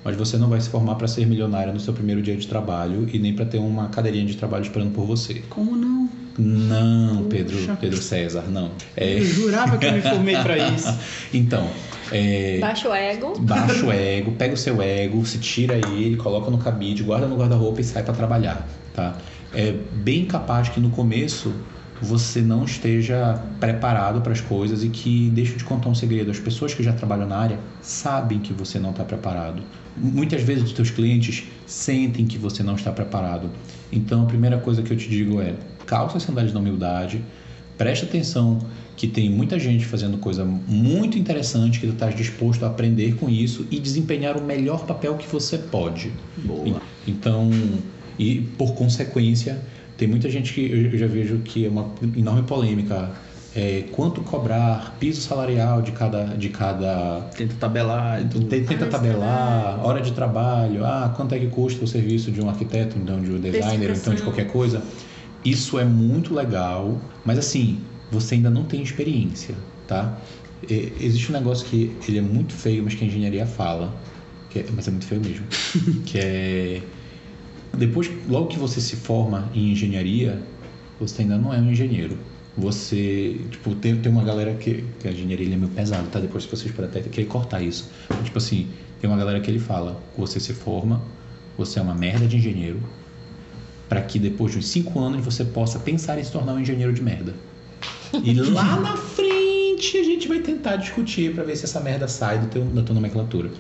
Mas 0.07 0.15
você 0.15 0.39
não 0.39 0.49
vai 0.49 0.61
se 0.61 0.69
formar 0.69 0.95
para 0.95 1.09
ser 1.09 1.27
milionário 1.27 1.73
no 1.73 1.81
seu 1.81 1.93
primeiro 1.93 2.23
dia 2.23 2.37
de 2.37 2.47
trabalho 2.47 3.09
e 3.13 3.19
nem 3.19 3.35
para 3.35 3.45
ter 3.45 3.59
uma 3.59 3.89
cadeirinha 3.89 4.25
de 4.25 4.37
trabalho 4.37 4.63
esperando 4.63 4.93
por 4.93 5.05
você. 5.05 5.43
Como 5.51 5.75
não? 5.75 6.09
Não, 6.39 7.25
Pedro. 7.25 7.57
Pedro 7.81 8.01
César, 8.01 8.45
não. 8.49 8.71
É, 8.97 9.19
Eu 9.19 9.25
jurava 9.25 9.77
que 9.77 9.85
eu 9.85 9.93
me 9.93 10.01
formei 10.01 10.37
para 10.37 10.59
isso. 10.59 10.97
então, 11.35 11.69
é, 12.13 12.59
Baixa 12.61 12.89
o 12.89 12.95
ego. 12.95 13.37
baixa 13.41 13.85
o 13.85 13.91
ego, 13.91 14.31
pega 14.31 14.55
o 14.55 14.57
seu 14.57 14.81
ego, 14.81 15.27
se 15.27 15.39
tira 15.39 15.75
ele, 15.75 16.17
coloca 16.17 16.53
no 16.53 16.59
cabide, 16.59 17.03
guarda 17.03 17.27
no 17.27 17.37
guarda-roupa 17.37 17.81
e 17.81 17.85
sai 17.85 18.05
para 18.05 18.15
trabalhar, 18.15 18.65
tá? 18.95 19.17
É 19.53 19.73
bem 19.93 20.25
capaz 20.25 20.69
que 20.69 20.79
no 20.79 20.91
começo 20.91 21.53
você 22.01 22.40
não 22.42 22.64
esteja 22.64 23.42
preparado 23.59 24.20
para 24.20 24.32
as 24.32 24.40
coisas 24.40 24.84
e 24.84 24.88
que, 24.88 25.30
deixa 25.30 25.53
eu 25.53 25.59
te 25.59 25.64
contar 25.64 25.88
um 25.88 25.94
segredo, 25.94 26.30
as 26.30 26.38
pessoas 26.38 26.74
que 26.74 26.82
já 26.82 26.92
trabalham 26.92 27.26
na 27.26 27.36
área 27.36 27.59
sabem 27.80 28.38
que 28.38 28.53
você 28.53 28.78
não 28.78 28.90
está 28.90 29.05
preparado. 29.05 29.62
Muitas 29.97 30.42
vezes 30.42 30.64
os 30.64 30.72
teus 30.72 30.90
clientes 30.90 31.44
sentem 31.66 32.26
que 32.26 32.36
você 32.36 32.62
não 32.62 32.74
está 32.74 32.92
preparado. 32.92 33.51
Então 33.90 34.22
a 34.22 34.26
primeira 34.26 34.59
coisa 34.59 34.82
que 34.82 34.92
eu 34.92 34.97
te 34.97 35.09
digo 35.09 35.40
é, 35.40 35.55
calça 35.86 36.18
as 36.18 36.22
sandálias 36.22 36.53
da 36.53 36.61
humildade, 36.61 37.22
presta 37.78 38.05
atenção 38.05 38.59
que 38.97 39.07
tem 39.07 39.28
muita 39.30 39.59
gente 39.59 39.84
fazendo 39.84 40.16
coisa 40.16 40.44
muito 40.44 41.18
interessante, 41.18 41.78
que 41.78 41.86
tu 41.86 41.92
estás 41.92 42.14
disposto 42.14 42.64
a 42.64 42.68
aprender 42.68 43.14
com 43.16 43.28
isso 43.28 43.66
e 43.70 43.78
desempenhar 43.78 44.36
o 44.36 44.42
melhor 44.42 44.86
papel 44.86 45.16
que 45.16 45.28
você 45.28 45.59
pode. 45.59 46.11
Boa. 46.38 46.80
Então, 47.07 47.51
e 48.18 48.40
por 48.57 48.74
consequência, 48.74 49.61
tem 49.97 50.09
muita 50.09 50.28
gente 50.30 50.53
que 50.53 50.61
eu 50.92 50.99
já 50.99 51.07
vejo 51.07 51.38
que 51.40 51.64
é 51.66 51.68
uma 51.68 51.94
enorme 52.16 52.42
polêmica. 52.42 53.12
É, 53.55 53.84
quanto 53.90 54.20
cobrar 54.20 54.99
piso 54.99 55.22
salarial 55.22 55.80
de 55.80 55.92
cada 55.92 56.24
de 56.36 56.51
cada 56.51 57.22
Tenta 57.34 57.55
tabelar 57.55 58.28
tudo. 58.28 58.49
Tenta 58.49 58.74
Hora 58.74 58.84
de 58.84 58.90
tabelar, 58.90 59.86
hora 59.86 60.01
de 60.03 60.12
trabalho, 60.12 60.84
ah, 60.84 61.14
quanto 61.16 61.34
é 61.34 61.38
que 61.38 61.47
custa 61.47 61.82
o 61.84 61.88
serviço 61.88 62.30
de 62.30 62.42
um 62.42 62.51
arquiteto, 62.51 62.99
então 62.99 63.18
de 63.22 63.32
um 63.32 63.40
designer, 63.40 63.90
então 63.97 64.14
de 64.14 64.22
qualquer 64.22 64.47
coisa. 64.49 64.82
Isso 65.44 65.78
é 65.78 65.84
muito 65.84 66.34
legal, 66.34 67.09
mas 67.24 67.38
assim, 67.38 67.86
você 68.11 68.34
ainda 68.34 68.51
não 68.51 68.64
tem 68.64 68.82
experiência, 68.82 69.57
tá? 69.86 70.20
E- 70.62 70.92
existe 71.01 71.30
um 71.30 71.34
negócio 71.34 71.66
que 71.66 71.99
ele 72.07 72.18
é 72.18 72.22
muito 72.22 72.53
feio, 72.55 72.82
mas 72.84 72.94
que 72.94 73.05
a 73.05 73.07
engenharia 73.07 73.47
fala, 73.47 74.03
que 74.49 74.59
é- 74.59 74.66
mas 74.74 74.88
é 74.88 74.90
muito 74.90 75.07
feio 75.07 75.20
mesmo, 75.20 75.47
que 76.05 76.18
é 76.18 76.82
depois, 77.75 78.11
logo 78.29 78.49
que 78.49 78.59
você 78.59 78.81
se 78.81 78.97
forma 78.97 79.51
em 79.55 79.73
engenharia, 79.73 80.43
você 80.99 81.23
ainda 81.23 81.37
não 81.39 81.53
é 81.53 81.59
um 81.59 81.71
engenheiro. 81.71 82.19
você, 82.57 83.39
tipo, 83.51 83.75
tem, 83.75 83.97
tem 83.97 84.11
uma 84.11 84.25
galera 84.25 84.55
que, 84.55 84.83
que 84.99 85.07
a 85.07 85.12
engenharia 85.12 85.53
é 85.53 85.57
meio 85.57 85.71
pesado, 85.71 86.09
tá? 86.09 86.19
Depois 86.19 86.45
vocês 86.47 86.73
podem 86.73 86.91
até 86.91 87.01
querer 87.03 87.27
cortar 87.27 87.61
isso. 87.61 87.91
Tipo 88.25 88.39
assim, 88.39 88.69
tem 89.01 89.11
uma 89.11 89.17
galera 89.19 89.41
que 89.41 89.51
ele 89.51 89.59
fala, 89.59 90.01
você 90.17 90.41
se 90.41 90.55
forma, 90.55 91.03
você 91.57 91.79
é 91.79 91.83
uma 91.83 91.95
merda 91.95 92.27
de 92.27 92.37
engenheiro, 92.39 92.81
para 93.89 94.01
que 94.01 94.19
depois 94.19 94.53
de 94.53 94.59
uns 94.59 94.69
5 94.69 94.99
anos 94.99 95.25
você 95.25 95.45
possa 95.45 95.79
pensar 95.79 96.19
em 96.19 96.25
se 96.25 96.33
tornar 96.33 96.55
um 96.55 96.61
engenheiro 96.61 96.93
de 96.93 97.03
merda. 97.03 97.35
E 98.25 98.33
lá 98.33 98.77
na 98.81 98.97
frente 98.97 99.99
a 99.99 100.03
gente 100.03 100.27
vai 100.27 100.39
tentar 100.39 100.77
discutir 100.77 101.35
para 101.35 101.45
ver 101.45 101.57
se 101.57 101.64
essa 101.64 101.81
merda 101.81 102.09
sai 102.09 102.39
do 102.39 102.47
teu, 102.47 102.64
da 102.64 102.83
tua 102.83 102.95
nomenclatura. 102.95 103.51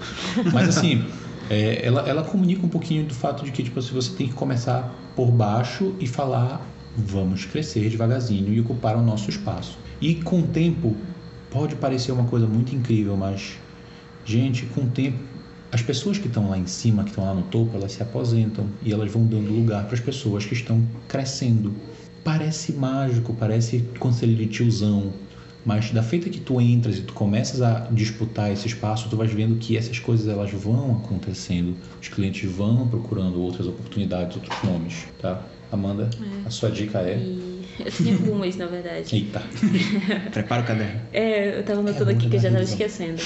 Mas 0.52 0.70
assim, 0.70 1.04
é, 1.50 1.84
ela, 1.86 2.08
ela 2.08 2.22
comunica 2.22 2.64
um 2.64 2.68
pouquinho 2.68 3.04
do 3.04 3.14
fato 3.14 3.44
de 3.44 3.52
que 3.52 3.62
tipo, 3.62 3.80
se 3.80 3.92
você 3.92 4.14
tem 4.14 4.28
que 4.28 4.34
começar 4.34 4.94
por 5.14 5.30
baixo 5.30 5.94
e 6.00 6.06
falar 6.06 6.66
vamos 6.96 7.44
crescer 7.44 7.90
devagarzinho 7.90 8.52
e 8.52 8.60
ocupar 8.60 8.96
o 8.96 9.02
nosso 9.02 9.28
espaço. 9.28 9.78
E 10.00 10.14
com 10.14 10.40
o 10.40 10.46
tempo, 10.46 10.96
pode 11.50 11.76
parecer 11.76 12.12
uma 12.12 12.24
coisa 12.24 12.46
muito 12.46 12.74
incrível, 12.74 13.16
mas, 13.16 13.58
gente, 14.24 14.64
com 14.66 14.82
o 14.82 14.88
tempo, 14.88 15.18
as 15.70 15.82
pessoas 15.82 16.16
que 16.16 16.26
estão 16.26 16.48
lá 16.48 16.56
em 16.56 16.66
cima, 16.66 17.04
que 17.04 17.10
estão 17.10 17.24
lá 17.24 17.34
no 17.34 17.42
topo, 17.42 17.76
elas 17.76 17.92
se 17.92 18.02
aposentam 18.02 18.70
e 18.82 18.92
elas 18.92 19.12
vão 19.12 19.26
dando 19.26 19.52
lugar 19.52 19.84
para 19.84 19.94
as 19.94 20.00
pessoas 20.00 20.46
que 20.46 20.54
estão 20.54 20.86
crescendo. 21.06 21.74
Parece 22.24 22.72
mágico, 22.72 23.34
parece 23.34 23.80
conselho 23.98 24.34
de 24.34 24.46
tiozão, 24.46 25.12
mas 25.66 25.90
da 25.90 26.02
feita 26.02 26.30
que 26.30 26.38
tu 26.38 26.60
entras 26.60 26.96
e 26.96 27.02
tu 27.02 27.12
começas 27.12 27.60
a 27.60 27.88
disputar 27.90 28.52
esse 28.52 28.68
espaço, 28.68 29.08
tu 29.10 29.16
vais 29.16 29.32
vendo 29.32 29.56
que 29.56 29.76
essas 29.76 29.98
coisas 29.98 30.28
elas 30.28 30.52
vão 30.52 30.92
acontecendo. 30.92 31.76
Os 32.00 32.06
clientes 32.06 32.48
vão 32.48 32.86
procurando 32.86 33.42
outras 33.42 33.66
oportunidades, 33.66 34.36
outros 34.36 34.62
nomes, 34.62 34.94
tá? 35.20 35.42
Amanda, 35.72 36.08
é. 36.22 36.46
a 36.46 36.50
sua 36.50 36.70
dica 36.70 37.00
é? 37.00 37.18
E... 37.18 37.62
Eu 37.84 37.92
tenho 37.92 38.16
algumas, 38.16 38.56
na 38.56 38.66
verdade. 38.66 39.14
Eita. 39.14 39.42
Prepara 40.32 40.62
o 40.62 40.64
caderno. 40.64 41.00
É, 41.12 41.58
eu 41.58 41.64
tava 41.64 41.80
anotando 41.80 42.10
é 42.10 42.14
aqui 42.14 42.30
que 42.30 42.36
eu 42.36 42.40
já 42.40 42.50
tava 42.50 42.62
esquecendo. 42.62 43.20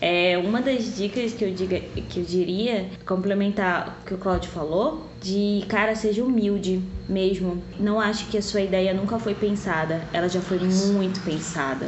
É, 0.00 0.38
uma 0.38 0.62
das 0.62 0.96
dicas 0.96 1.34
que 1.34 1.44
eu, 1.44 1.52
diga, 1.52 1.78
que 1.78 2.20
eu 2.20 2.24
diria, 2.24 2.86
complementar 3.04 4.00
o 4.00 4.06
que 4.06 4.14
o 4.14 4.18
Claudio 4.18 4.50
falou, 4.50 5.10
de 5.20 5.62
cara, 5.68 5.94
seja 5.94 6.24
humilde 6.24 6.82
mesmo. 7.06 7.62
Não 7.78 8.00
acho 8.00 8.26
que 8.26 8.38
a 8.38 8.42
sua 8.42 8.62
ideia 8.62 8.94
nunca 8.94 9.18
foi 9.18 9.34
pensada. 9.34 10.02
Ela 10.12 10.28
já 10.28 10.40
foi 10.40 10.58
muito 10.58 11.20
pensada. 11.20 11.86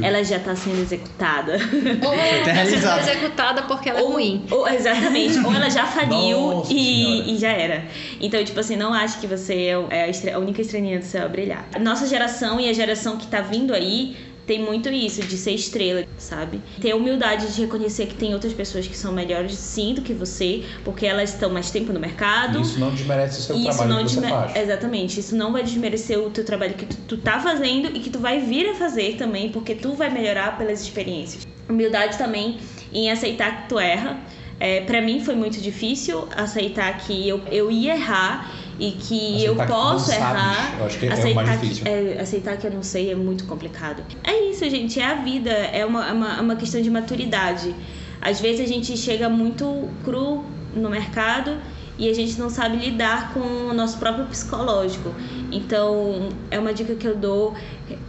ela 0.00 0.22
já 0.22 0.36
está 0.36 0.54
sendo 0.54 0.80
executada. 0.80 1.58
Ou 2.06 2.14
ela 2.14 2.70
está 2.70 3.02
sendo 3.02 3.10
executada 3.10 3.62
porque 3.62 3.88
ela 3.88 3.98
é 3.98 4.02
ou, 4.02 4.12
ruim. 4.12 4.46
Ou, 4.50 4.68
exatamente. 4.68 5.38
ou 5.40 5.52
ela 5.52 5.68
já 5.68 5.86
faliu 5.86 6.62
e, 6.70 7.34
e, 7.34 7.38
já 7.38 7.50
era. 7.50 7.86
Então, 8.20 8.42
tipo 8.44 8.60
assim, 8.60 8.76
não 8.76 8.94
acho 8.94 9.18
que 9.20 9.26
você 9.26 9.74
é 9.90 10.04
a, 10.04 10.36
a 10.36 10.38
única 10.38 10.60
estrelinha 10.60 11.00
do 11.00 11.04
céu 11.04 11.24
a 11.24 11.28
brilhar. 11.28 11.66
Nossa 11.80 12.06
geração 12.06 12.60
e 12.60 12.68
a 12.68 12.72
geração 12.72 13.16
que 13.16 13.24
está 13.24 13.40
vindo 13.40 13.74
aí 13.74 14.16
tem 14.50 14.58
muito 14.58 14.88
isso 14.88 15.22
de 15.22 15.36
ser 15.36 15.52
estrela, 15.52 16.04
sabe? 16.18 16.60
Ter 16.80 16.92
humildade 16.92 17.54
de 17.54 17.60
reconhecer 17.60 18.06
que 18.06 18.16
tem 18.16 18.34
outras 18.34 18.52
pessoas 18.52 18.84
que 18.84 18.96
são 18.96 19.12
melhores 19.12 19.52
sim 19.52 19.94
do 19.94 20.02
que 20.02 20.12
você, 20.12 20.64
porque 20.84 21.06
elas 21.06 21.30
estão 21.30 21.50
mais 21.50 21.70
tempo 21.70 21.92
no 21.92 22.00
mercado. 22.00 22.60
Isso 22.60 22.80
não 22.80 22.90
desmerece 22.90 23.38
o 23.38 23.42
seu 23.44 23.54
isso 23.54 23.66
trabalho 23.66 23.90
não 23.90 24.04
que 24.04 24.12
você 24.12 24.28
faz. 24.28 24.56
Exatamente. 24.56 25.20
Isso 25.20 25.36
não 25.36 25.52
vai 25.52 25.62
desmerecer 25.62 26.18
o 26.18 26.30
teu 26.30 26.44
trabalho 26.44 26.74
que 26.74 26.84
tu, 26.84 26.96
tu 27.06 27.16
tá 27.18 27.38
fazendo 27.38 27.96
e 27.96 28.00
que 28.00 28.10
tu 28.10 28.18
vai 28.18 28.40
vir 28.40 28.70
a 28.70 28.74
fazer 28.74 29.14
também, 29.16 29.50
porque 29.50 29.72
tu 29.72 29.92
vai 29.92 30.10
melhorar 30.10 30.58
pelas 30.58 30.82
experiências. 30.82 31.46
Humildade 31.68 32.18
também 32.18 32.58
em 32.92 33.08
aceitar 33.08 33.62
que 33.62 33.68
tu 33.68 33.78
erra. 33.78 34.18
É, 34.58 34.80
para 34.80 35.00
mim 35.00 35.24
foi 35.24 35.36
muito 35.36 35.60
difícil 35.60 36.26
aceitar 36.36 36.98
que 36.98 37.28
eu, 37.28 37.40
eu 37.52 37.70
ia 37.70 37.94
errar 37.94 38.50
e 38.80 38.92
que 38.92 39.36
aceitar 39.36 39.68
eu 39.68 39.68
posso 39.68 40.10
errar. 40.10 40.76
Eu 40.78 40.86
acho 40.86 40.98
que 40.98 41.06
aceitar 41.06 41.28
é 41.28 41.32
o 41.32 41.34
mais 41.34 41.60
difícil. 41.60 41.84
Que, 41.84 41.90
é, 41.90 42.20
aceitar 42.20 42.56
que 42.56 42.66
eu 42.66 42.70
não 42.72 42.82
sei 42.82 43.12
é 43.12 43.14
muito 43.14 43.44
complicado. 43.44 44.02
É 44.24 44.50
isso, 44.50 44.68
gente. 44.70 44.98
É 44.98 45.04
a 45.04 45.14
vida. 45.14 45.50
É 45.50 45.84
uma, 45.84 46.08
é 46.08 46.12
uma, 46.12 46.38
é 46.38 46.40
uma 46.40 46.56
questão 46.56 46.80
de 46.80 46.90
maturidade. 46.90 47.74
Às 48.20 48.40
vezes 48.40 48.62
a 48.62 48.66
gente 48.66 48.96
chega 48.96 49.28
muito 49.28 49.88
cru 50.02 50.44
no 50.74 50.88
mercado 50.88 51.58
e 52.00 52.08
a 52.08 52.14
gente 52.14 52.38
não 52.38 52.48
sabe 52.48 52.78
lidar 52.78 53.34
com 53.34 53.40
o 53.40 53.74
nosso 53.74 53.98
próprio 53.98 54.24
psicológico. 54.24 55.14
Então, 55.52 56.30
é 56.50 56.58
uma 56.58 56.72
dica 56.72 56.94
que 56.94 57.06
eu 57.06 57.14
dou: 57.14 57.54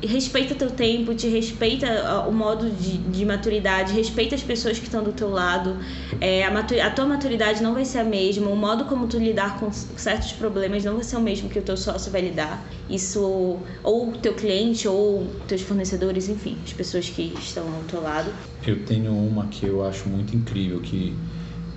respeita 0.02 0.56
teu 0.56 0.72
tempo, 0.72 1.14
te 1.14 1.28
respeita 1.28 2.26
o 2.26 2.32
modo 2.32 2.70
de, 2.70 2.98
de 2.98 3.26
maturidade, 3.26 3.92
respeita 3.92 4.34
as 4.34 4.42
pessoas 4.42 4.80
que 4.80 4.86
estão 4.86 5.04
do 5.04 5.12
teu 5.12 5.30
lado. 5.30 5.78
É, 6.22 6.46
a, 6.46 6.88
a 6.88 6.90
tua 6.92 7.06
maturidade 7.06 7.62
não 7.62 7.74
vai 7.74 7.84
ser 7.84 8.00
a 8.00 8.04
mesma, 8.06 8.50
o 8.50 8.56
modo 8.56 8.86
como 8.86 9.08
tu 9.08 9.18
lidar 9.18 9.60
com 9.60 9.70
certos 9.74 10.32
problemas 10.32 10.86
não 10.86 10.96
vai 10.96 11.04
ser 11.04 11.18
o 11.18 11.22
mesmo 11.22 11.50
que 11.50 11.60
o 11.60 11.62
teu 11.62 11.76
sócio 11.76 12.10
vai 12.14 12.22
lidar. 12.22 12.66
Isso, 12.90 13.58
ou 13.84 14.14
teu 14.22 14.34
cliente, 14.34 14.88
ou 14.88 15.28
teus 15.50 15.62
fornecedores, 15.62 16.30
enfim, 16.30 16.58
as 16.64 16.72
pessoas 16.72 17.10
que 17.10 17.34
estão 17.40 17.66
ao 17.68 17.84
teu 17.90 18.02
lado. 18.02 18.32
Eu 18.66 18.86
tenho 18.86 19.12
uma 19.12 19.48
que 19.48 19.66
eu 19.66 19.86
acho 19.86 20.08
muito 20.08 20.34
incrível, 20.34 20.80
que 20.80 21.14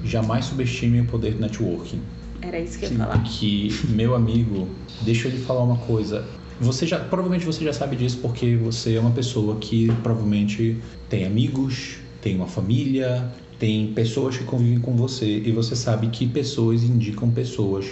jamais 0.05 0.45
subestime 0.45 1.01
o 1.01 1.05
poder 1.07 1.35
do 1.35 1.41
networking. 1.41 2.01
Era 2.43 2.61
isso 2.61 2.79
que 2.79 2.85
eu 2.85 2.93
ia 2.93 2.99
falar. 2.99 3.23
Que, 3.23 3.69
meu 3.89 4.15
amigo, 4.15 4.69
deixa 5.01 5.29
eu 5.29 5.33
lhe 5.33 5.39
falar 5.39 5.63
uma 5.63 5.79
coisa. 5.79 6.25
Você 6.61 6.87
já, 6.87 7.01
provavelmente 7.01 7.45
você 7.45 7.65
já 7.65 7.73
sabe 7.73 7.97
disso 7.97 8.19
porque 8.19 8.57
você 8.57 8.95
é 8.95 9.01
uma 9.01 9.11
pessoa 9.11 9.57
que 9.57 9.91
provavelmente 10.03 10.77
tem 11.09 11.25
amigos, 11.25 11.97
tem 12.21 12.37
uma 12.37 12.47
família, 12.47 13.33
tem 13.59 13.93
pessoas 13.93 14.37
que 14.37 14.45
convivem 14.45 14.79
com 14.79 14.95
você 14.95 15.39
e 15.39 15.51
você 15.51 15.75
sabe 15.75 16.09
que 16.09 16.27
pessoas 16.27 16.85
indicam 16.85 17.31
pessoas. 17.31 17.87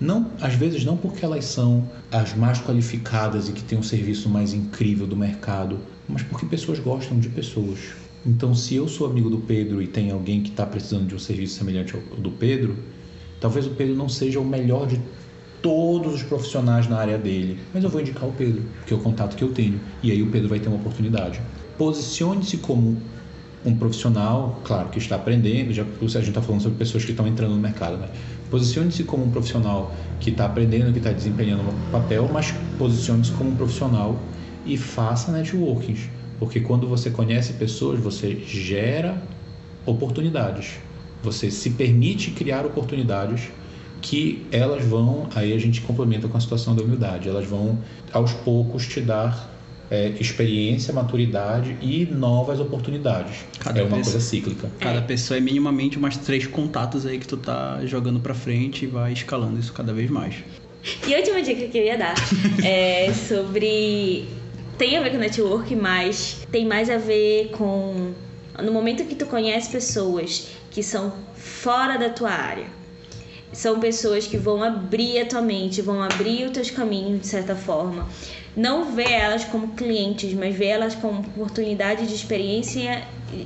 Não, 0.00 0.30
às 0.40 0.54
vezes 0.54 0.84
não 0.84 0.96
porque 0.96 1.24
elas 1.24 1.44
são 1.44 1.88
as 2.10 2.34
mais 2.34 2.60
qualificadas 2.60 3.48
e 3.48 3.52
que 3.52 3.62
têm 3.62 3.78
um 3.78 3.82
serviço 3.82 4.28
mais 4.28 4.52
incrível 4.52 5.06
do 5.06 5.16
mercado, 5.16 5.78
mas 6.08 6.22
porque 6.22 6.46
pessoas 6.46 6.78
gostam 6.78 7.18
de 7.18 7.28
pessoas. 7.28 7.78
Então, 8.28 8.54
se 8.54 8.74
eu 8.74 8.86
sou 8.86 9.06
amigo 9.06 9.30
do 9.30 9.38
Pedro 9.38 9.80
e 9.80 9.86
tem 9.86 10.10
alguém 10.10 10.42
que 10.42 10.50
está 10.50 10.66
precisando 10.66 11.06
de 11.06 11.14
um 11.14 11.18
serviço 11.18 11.56
semelhante 11.56 11.94
ao 11.94 12.02
do 12.20 12.30
Pedro, 12.30 12.76
talvez 13.40 13.66
o 13.66 13.70
Pedro 13.70 13.96
não 13.96 14.06
seja 14.06 14.38
o 14.38 14.44
melhor 14.44 14.86
de 14.86 15.00
todos 15.62 16.16
os 16.16 16.22
profissionais 16.22 16.86
na 16.86 16.98
área 16.98 17.16
dele, 17.16 17.58
mas 17.72 17.82
eu 17.82 17.88
vou 17.88 18.02
indicar 18.02 18.28
o 18.28 18.32
Pedro, 18.32 18.62
que 18.84 18.92
é 18.92 18.96
o 18.98 19.00
contato 19.00 19.34
que 19.34 19.42
eu 19.42 19.48
tenho, 19.48 19.80
e 20.02 20.10
aí 20.10 20.22
o 20.22 20.26
Pedro 20.26 20.46
vai 20.46 20.60
ter 20.60 20.68
uma 20.68 20.76
oportunidade. 20.76 21.40
Posicione-se 21.78 22.58
como 22.58 23.00
um 23.64 23.74
profissional, 23.74 24.60
claro, 24.62 24.90
que 24.90 24.98
está 24.98 25.16
aprendendo, 25.16 25.72
já 25.72 25.84
a 25.84 26.06
gente 26.06 26.28
está 26.28 26.42
falando 26.42 26.60
sobre 26.60 26.76
pessoas 26.76 27.06
que 27.06 27.12
estão 27.12 27.26
entrando 27.26 27.54
no 27.54 27.60
mercado, 27.60 27.96
né? 27.96 28.10
Posicione-se 28.50 29.04
como 29.04 29.24
um 29.24 29.30
profissional 29.30 29.94
que 30.20 30.28
está 30.28 30.44
aprendendo, 30.44 30.92
que 30.92 30.98
está 30.98 31.12
desempenhando 31.12 31.62
um 31.62 31.90
papel, 31.90 32.28
mas 32.30 32.52
posicione-se 32.76 33.32
como 33.32 33.52
um 33.52 33.56
profissional 33.56 34.20
e 34.66 34.76
faça 34.76 35.32
networking 35.32 35.96
porque 36.38 36.60
quando 36.60 36.86
você 36.86 37.10
conhece 37.10 37.54
pessoas, 37.54 37.98
você 38.00 38.36
gera 38.46 39.20
oportunidades. 39.84 40.78
Você 41.22 41.50
se 41.50 41.70
permite 41.70 42.30
criar 42.30 42.64
oportunidades 42.64 43.48
que 44.00 44.46
elas 44.52 44.84
vão, 44.84 45.28
aí 45.34 45.52
a 45.52 45.58
gente 45.58 45.80
complementa 45.80 46.28
com 46.28 46.36
a 46.36 46.40
situação 46.40 46.74
da 46.74 46.82
humildade, 46.82 47.28
elas 47.28 47.46
vão 47.46 47.78
aos 48.12 48.32
poucos 48.32 48.86
te 48.86 49.00
dar 49.00 49.58
é, 49.90 50.10
experiência, 50.20 50.92
maturidade 50.92 51.76
e 51.80 52.06
novas 52.06 52.60
oportunidades. 52.60 53.44
Cada 53.58 53.80
é 53.80 53.82
uma 53.82 53.96
coisa 53.96 54.20
cíclica. 54.20 54.70
Cada 54.78 55.02
pessoa 55.02 55.38
é 55.38 55.40
minimamente 55.40 55.98
umas 55.98 56.16
três 56.16 56.46
contatos 56.46 57.06
aí 57.06 57.18
que 57.18 57.26
tu 57.26 57.36
tá 57.36 57.80
jogando 57.84 58.20
para 58.20 58.34
frente 58.34 58.84
e 58.84 58.88
vai 58.88 59.12
escalando 59.12 59.58
isso 59.58 59.72
cada 59.72 59.92
vez 59.92 60.10
mais. 60.10 60.36
E 61.06 61.14
a 61.14 61.18
última 61.18 61.42
dica 61.42 61.66
que 61.66 61.78
eu 61.78 61.84
ia 61.84 61.98
dar 61.98 62.14
é 62.62 63.12
sobre 63.28 64.26
tem 64.78 64.96
a 64.96 65.02
ver 65.02 65.10
com 65.10 65.18
network, 65.18 65.74
mas 65.74 66.46
tem 66.52 66.64
mais 66.64 66.88
a 66.88 66.96
ver 66.96 67.50
com 67.50 68.12
no 68.62 68.72
momento 68.72 69.04
que 69.04 69.14
tu 69.14 69.26
conhece 69.26 69.70
pessoas 69.70 70.48
que 70.70 70.82
são 70.82 71.12
fora 71.34 71.96
da 71.98 72.08
tua 72.08 72.30
área. 72.30 72.66
São 73.52 73.80
pessoas 73.80 74.26
que 74.26 74.36
vão 74.36 74.62
abrir 74.62 75.20
a 75.20 75.26
tua 75.26 75.40
mente, 75.40 75.82
vão 75.82 76.02
abrir 76.02 76.44
os 76.44 76.52
teus 76.52 76.70
caminhos 76.70 77.20
de 77.20 77.26
certa 77.26 77.56
forma. 77.56 78.06
Não 78.56 78.92
vê 78.92 79.10
elas 79.10 79.44
como 79.44 79.68
clientes, 79.68 80.32
mas 80.34 80.54
vê 80.54 80.66
elas 80.66 80.94
como 80.94 81.20
oportunidade 81.20 82.06
de 82.06 82.14
experiência 82.14 83.04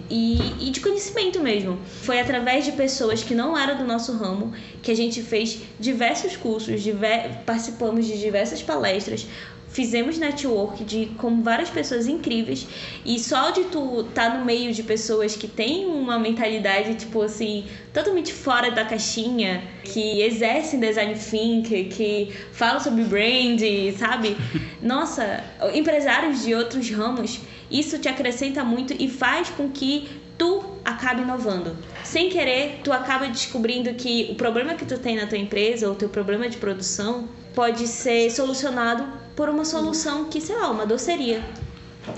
e, 0.08 0.38
e, 0.60 0.70
de 0.70 0.80
conhecimento 0.80 1.40
mesmo. 1.40 1.78
Foi 2.02 2.20
através 2.20 2.64
de 2.64 2.72
pessoas 2.72 3.22
que 3.22 3.34
não 3.34 3.56
eram 3.56 3.76
do 3.76 3.84
nosso 3.84 4.16
ramo 4.16 4.52
que 4.82 4.90
a 4.90 4.96
gente 4.96 5.22
fez 5.22 5.60
diversos 5.78 6.36
cursos, 6.36 6.82
diver, 6.82 7.42
participamos 7.44 8.06
de 8.06 8.18
diversas 8.18 8.62
palestras, 8.62 9.26
fizemos 9.72 10.18
network 10.18 10.84
de 10.84 11.06
com 11.18 11.42
várias 11.42 11.70
pessoas 11.70 12.06
incríveis 12.06 12.66
e 13.04 13.18
só 13.18 13.50
de 13.50 13.64
tu 13.64 14.02
estar 14.02 14.30
tá 14.30 14.38
no 14.38 14.44
meio 14.44 14.72
de 14.72 14.82
pessoas 14.82 15.34
que 15.34 15.48
têm 15.48 15.86
uma 15.86 16.18
mentalidade 16.18 16.94
tipo 16.94 17.22
assim 17.22 17.64
totalmente 17.92 18.32
fora 18.32 18.70
da 18.70 18.84
caixinha 18.84 19.64
que 19.82 20.22
exercem 20.22 20.78
design 20.78 21.14
thinking 21.14 21.88
que 21.88 22.32
falam 22.52 22.80
sobre 22.80 23.04
brand 23.04 23.60
sabe 23.98 24.36
nossa 24.80 25.42
empresários 25.74 26.44
de 26.44 26.54
outros 26.54 26.90
ramos 26.90 27.40
isso 27.70 27.98
te 27.98 28.08
acrescenta 28.08 28.62
muito 28.62 28.92
e 28.92 29.08
faz 29.08 29.48
com 29.48 29.70
que 29.70 30.06
tu 30.36 30.62
acaba 30.84 31.22
inovando. 31.22 31.76
Sem 32.04 32.28
querer, 32.28 32.80
tu 32.84 32.92
acaba 32.92 33.26
descobrindo 33.28 33.94
que 33.94 34.28
o 34.30 34.34
problema 34.34 34.74
que 34.74 34.84
tu 34.84 34.98
tem 34.98 35.16
na 35.16 35.26
tua 35.26 35.38
empresa, 35.38 35.88
ou 35.88 35.94
teu 35.94 36.08
problema 36.08 36.48
de 36.48 36.58
produção, 36.58 37.28
pode 37.54 37.86
ser 37.86 38.30
solucionado 38.30 39.04
por 39.36 39.48
uma 39.48 39.64
solução 39.64 40.26
que, 40.26 40.40
sei 40.40 40.56
lá, 40.56 40.70
uma 40.70 40.86
doceria 40.86 41.42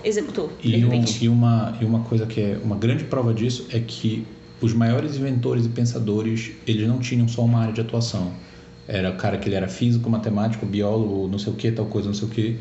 executou. 0.02 0.50
E, 0.62 0.84
um, 0.84 1.04
e, 1.20 1.28
uma, 1.28 1.76
e 1.80 1.84
uma 1.84 2.00
coisa 2.00 2.26
que 2.26 2.40
é 2.40 2.58
uma 2.62 2.76
grande 2.76 3.04
prova 3.04 3.34
disso 3.34 3.66
é 3.70 3.78
que 3.78 4.26
os 4.60 4.72
maiores 4.72 5.16
inventores 5.16 5.66
e 5.66 5.68
pensadores, 5.68 6.52
eles 6.66 6.88
não 6.88 6.98
tinham 6.98 7.28
só 7.28 7.42
uma 7.44 7.60
área 7.60 7.72
de 7.72 7.80
atuação. 7.80 8.32
Era 8.86 9.10
o 9.10 9.16
cara 9.16 9.38
que 9.38 9.48
ele 9.48 9.56
era 9.56 9.68
físico, 9.68 10.08
matemático, 10.08 10.64
biólogo, 10.64 11.28
não 11.28 11.38
sei 11.38 11.52
o 11.52 11.56
que, 11.56 11.70
tal 11.70 11.86
coisa, 11.86 12.08
não 12.08 12.14
sei 12.14 12.28
o 12.28 12.30
que. 12.30 12.56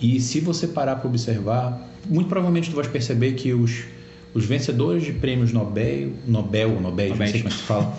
E 0.00 0.20
se 0.20 0.40
você 0.40 0.68
parar 0.68 0.96
para 0.96 1.08
observar, 1.08 1.88
muito 2.08 2.28
provavelmente 2.28 2.70
tu 2.70 2.76
vai 2.76 2.86
perceber 2.88 3.32
que 3.32 3.52
os, 3.52 3.84
os 4.32 4.44
vencedores 4.44 5.02
de 5.02 5.12
prêmios 5.12 5.52
Nobel, 5.52 6.12
Nobel, 6.26 6.80
Nobel, 6.80 7.16
não 7.16 7.26
sei 7.26 7.42
como 7.42 7.48
é 7.48 7.56
se 7.56 7.62
fala, 7.62 7.98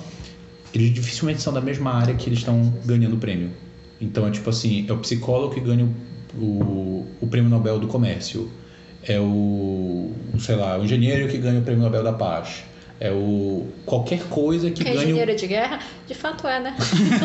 eles 0.74 0.94
dificilmente 0.94 1.42
são 1.42 1.52
da 1.52 1.62
mesma 1.62 1.94
área 1.94 2.16
que 2.16 2.30
eles 2.30 2.40
estão 2.40 2.74
ganhando 2.86 3.16
o 3.16 3.20
prêmio. 3.20 3.50
Então 4.00 4.28
é 4.28 4.32
tipo 4.32 4.50
assim, 4.50 4.86
é 4.88 4.94
o 4.94 4.98
psicólogo 4.98 5.54
que 5.54 5.60
ganha 5.60 5.88
o, 6.36 7.06
o 7.20 7.28
prêmio 7.28 7.50
Nobel 7.50 7.80
do 7.80 7.88
comércio, 7.88 8.50
é 9.04 9.20
o, 9.20 10.12
sei 10.40 10.56
lá, 10.56 10.78
o 10.78 10.84
engenheiro 10.84 11.28
que 11.30 11.38
ganha 11.38 11.60
o 11.60 11.64
prêmio 11.64 11.84
Nobel 11.84 12.04
da 12.04 12.14
paz, 12.14 12.64
é 13.00 13.12
o 13.12 13.68
qualquer 13.86 14.24
coisa 14.26 14.70
que, 14.70 14.84
que 14.84 14.90
é 14.90 14.94
ganhe. 14.94 15.06
engenheiro 15.06 15.36
de 15.36 15.48
guerra, 15.48 15.80
de 16.08 16.14
fato 16.14 16.48
é, 16.48 16.60
né? 16.60 16.76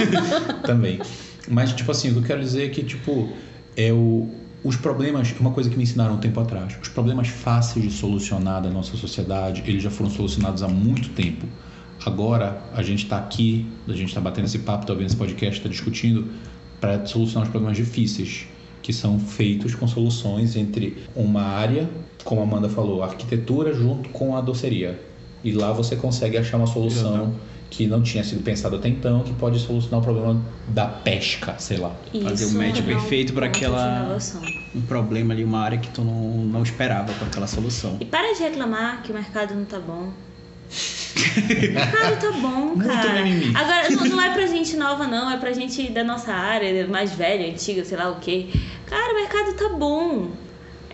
Também. 0.65 1.01
Mas 1.49 1.73
tipo 1.73 1.91
assim, 1.91 2.11
o 2.11 2.13
que 2.15 2.19
eu 2.19 2.23
quero 2.25 2.41
dizer 2.41 2.67
é 2.67 2.69
que 2.69 2.83
tipo 2.83 3.29
é 3.77 3.93
o 3.93 4.29
os 4.65 4.77
problemas, 4.77 5.35
uma 5.39 5.51
coisa 5.51 5.69
que 5.69 5.77
me 5.77 5.83
ensinaram 5.83 6.15
um 6.15 6.19
tempo 6.19 6.41
atrás, 6.41 6.75
os 6.81 6.89
problemas 6.89 7.29
fáceis 7.29 7.85
de 7.85 7.91
solucionar 7.93 8.63
da 8.63 8.71
nossa 8.71 8.97
sociedade, 8.97 9.63
eles 9.67 9.83
já 9.83 9.91
foram 9.91 10.11
solucionados 10.11 10.63
há 10.63 10.69
muito 10.69 11.11
tempo. 11.11 11.47
Agora 12.05 12.63
a 12.75 12.83
gente 12.83 13.05
está 13.05 13.19
aqui, 13.19 13.67
a 13.87 13.93
gente 13.93 14.09
está 14.09 14.23
batendo 14.23 14.47
esse 14.47 14.61
papo, 14.61 14.87
talvez 14.87 15.13
esse 15.13 15.17
podcast, 15.17 15.59
está 15.59 15.69
discutindo 15.69 16.31
para 16.85 17.07
solucionar 17.07 17.45
os 17.45 17.51
problemas 17.51 17.79
difíceis, 17.79 18.47
que 18.83 18.93
são 18.93 19.19
feitos 19.19 19.75
com 19.75 19.89
soluções 19.89 20.55
entre 20.55 20.99
uma 21.17 21.41
área, 21.41 21.89
como 22.23 22.43
a 22.43 22.45
Amanda 22.45 22.69
falou, 22.69 23.03
arquitetura 23.03 23.73
junto 23.73 24.11
com 24.11 24.37
a 24.37 24.43
doceria. 24.43 25.01
E 25.43 25.53
lá 25.53 25.73
você 25.73 25.97
consegue 25.97 26.37
achar 26.37 26.59
uma 26.59 26.67
solução 26.67 27.35
que 27.71 27.87
não 27.87 28.03
tinha 28.03 28.23
sido 28.23 28.43
pensado 28.43 28.77
até 28.77 28.89
então, 28.89 29.23
que 29.23 29.33
pode 29.33 29.59
solucionar 29.61 30.01
o 30.01 30.03
problema 30.03 30.43
da 30.69 30.87
pesca, 30.87 31.55
sei 31.59 31.79
lá. 31.79 31.97
Isso, 32.13 32.25
Fazer 32.25 32.45
o 32.45 32.51
match 32.53 32.83
perfeito 32.83 33.33
para 33.33 33.47
aquela 33.47 34.19
um 34.75 34.83
problema 34.83 35.33
ali, 35.33 35.43
uma 35.43 35.61
área 35.61 35.79
que 35.79 35.89
tu 35.89 36.03
não, 36.03 36.45
não 36.45 36.63
esperava 36.63 37.13
com 37.15 37.25
aquela 37.25 37.47
solução. 37.47 37.97
E 37.99 38.05
para 38.05 38.35
de 38.35 38.43
reclamar 38.43 39.03
que 39.03 39.11
o 39.11 39.15
mercado 39.15 39.55
não 39.55 39.65
tá 39.65 39.81
bom. 39.81 40.13
O 41.37 41.73
mercado 41.73 42.21
tá 42.21 42.33
bom, 42.33 42.79
cara. 42.79 43.21
Agora, 43.55 43.91
não, 43.91 44.05
não 44.17 44.23
é 44.23 44.33
pra 44.33 44.47
gente 44.47 44.77
nova, 44.77 45.07
não, 45.07 45.31
é 45.31 45.37
pra 45.37 45.53
gente 45.53 45.91
da 45.91 46.05
nossa 46.05 46.33
área, 46.33 46.87
mais 46.89 47.13
velha, 47.13 47.51
antiga, 47.51 47.85
sei 47.85 47.97
lá 47.97 48.11
o 48.11 48.21
quê. 48.21 48.49
Cara, 48.87 49.13
o 49.13 49.17
mercado 49.17 49.55
tá 49.55 49.69
bom 49.71 50.31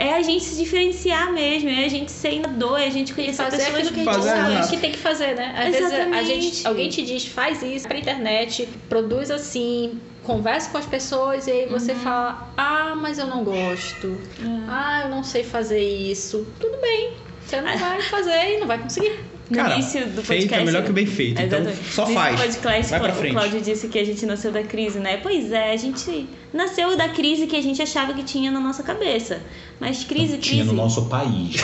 é 0.01 0.15
a 0.15 0.23
gente 0.23 0.43
se 0.43 0.57
diferenciar 0.57 1.31
mesmo, 1.31 1.69
é 1.69 1.85
a 1.85 1.89
gente 1.89 2.11
ser 2.11 2.33
inovador, 2.33 2.81
é 2.81 2.87
a 2.87 2.91
gente 2.91 3.13
conhecer 3.13 3.45
fazer 3.45 3.59
pessoas 3.59 3.77
aquilo 3.77 3.93
que 3.93 4.01
a 4.01 4.13
gente 4.15 4.25
sabe 4.25 4.71
que 4.71 4.77
tem 4.79 4.93
que 4.93 4.99
fazer, 4.99 5.37
né? 5.37 5.55
Às 5.55 5.75
Exatamente. 5.75 6.11
vezes 6.11 6.17
a 6.17 6.23
gente, 6.23 6.67
alguém 6.67 6.89
te 6.89 7.03
diz, 7.03 7.27
faz 7.27 7.63
isso 7.63 7.87
pra 7.87 7.99
internet, 7.99 8.67
produz 8.89 9.31
assim, 9.31 10.01
conversa 10.23 10.71
com 10.71 10.79
as 10.79 10.87
pessoas 10.87 11.47
e 11.47 11.51
aí 11.51 11.67
você 11.67 11.93
uhum. 11.93 11.99
fala, 11.99 12.51
ah, 12.57 12.95
mas 12.97 13.19
eu 13.19 13.27
não 13.27 13.45
gosto, 13.45 14.07
uhum. 14.41 14.65
ah, 14.69 15.03
eu 15.05 15.11
não 15.11 15.23
sei 15.23 15.45
fazer 15.45 15.83
isso. 15.83 16.47
Tudo 16.59 16.79
bem, 16.81 17.13
você 17.45 17.61
não 17.61 17.77
vai 17.77 18.01
fazer 18.01 18.57
e 18.57 18.61
não 18.61 18.67
vai 18.67 18.79
conseguir. 18.79 19.19
No 19.51 19.57
Cara, 19.57 19.75
início 19.75 20.01
do 20.07 20.23
podcast. 20.23 20.27
Feito 20.27 20.55
é 20.55 20.65
melhor 20.65 20.85
que 20.85 20.93
bem 20.93 21.07
feito. 21.07 21.43
Então 21.43 21.59
só 21.91 22.07
no 22.07 22.15
faz. 22.15 22.41
Podcast, 22.41 22.91
vai 22.91 23.01
pra 23.01 23.13
frente. 23.13 23.33
O 23.33 23.35
Cláudio 23.35 23.61
disse 23.61 23.89
que 23.89 23.99
a 23.99 24.05
gente 24.07 24.25
nasceu 24.25 24.53
da 24.53 24.63
crise, 24.63 25.01
né? 25.01 25.17
Pois 25.17 25.51
é, 25.51 25.73
a 25.73 25.77
gente 25.77 26.29
nasceu 26.53 26.97
da 26.97 27.09
crise 27.09 27.49
que 27.49 27.57
a 27.57 27.63
gente 27.63 27.83
achava 27.83 28.15
que 28.15 28.23
tinha 28.23 28.49
na 28.53 28.61
nossa 28.61 28.85
cabeça. 28.85 29.41
Mas 29.81 30.05
crise, 30.05 30.39
crise. 30.39 30.51
Tinha 30.61 30.65
no 30.65 30.73
nosso 30.73 31.07
país. 31.11 31.57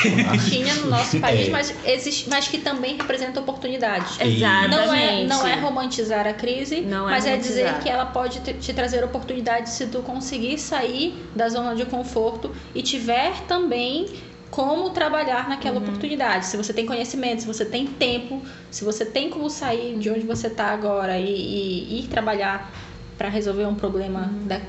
tinha 0.49 0.75
no 0.75 0.91
nosso 0.91 1.21
país, 1.21 1.49
é. 1.49 1.51
mas, 1.51 1.75
existe, 1.85 2.29
mas 2.29 2.49
que 2.49 2.59
também 2.59 2.97
representa 2.97 3.39
oportunidades. 3.39 4.19
Exatamente. 4.21 4.71
Não 4.71 4.95
é, 4.95 5.25
não 5.25 5.47
é 5.47 5.55
romantizar 5.61 6.27
a 6.27 6.33
crise, 6.33 6.81
não 6.81 7.09
é 7.09 7.13
mas 7.13 7.27
é, 7.27 7.35
é 7.35 7.37
dizer 7.37 7.79
que 7.79 7.89
ela 7.89 8.07
pode 8.07 8.41
te, 8.41 8.55
te 8.55 8.73
trazer 8.73 9.05
oportunidades 9.05 9.73
se 9.73 9.87
tu 9.87 10.01
conseguir 10.01 10.59
sair 10.59 11.15
da 11.37 11.49
zona 11.49 11.77
de 11.77 11.85
conforto 11.85 12.51
e 12.75 12.83
tiver 12.83 13.43
também 13.43 14.07
como 14.51 14.91
trabalhar 14.91 15.49
naquela 15.49 15.77
uhum. 15.77 15.83
oportunidade. 15.83 16.47
Se 16.47 16.57
você 16.57 16.73
tem 16.73 16.87
conhecimento, 16.87 17.41
se 17.41 17.47
você 17.47 17.65
tem 17.65 17.87
tempo, 17.87 18.43
se 18.71 18.85
você 18.85 19.05
tem 19.05 19.29
como 19.29 19.51
sair 19.51 19.99
de 19.99 20.11
onde 20.11 20.21
você 20.21 20.47
está 20.47 20.67
agora 20.67 21.19
e, 21.19 21.29
e, 21.29 22.01
ir 22.01 22.09
trabalhar 22.09 22.73
para 23.19 23.29
resolver 23.29 23.67
um 23.67 23.75
problema 23.75 24.31
uhum. 24.33 24.47
da, 24.47 24.61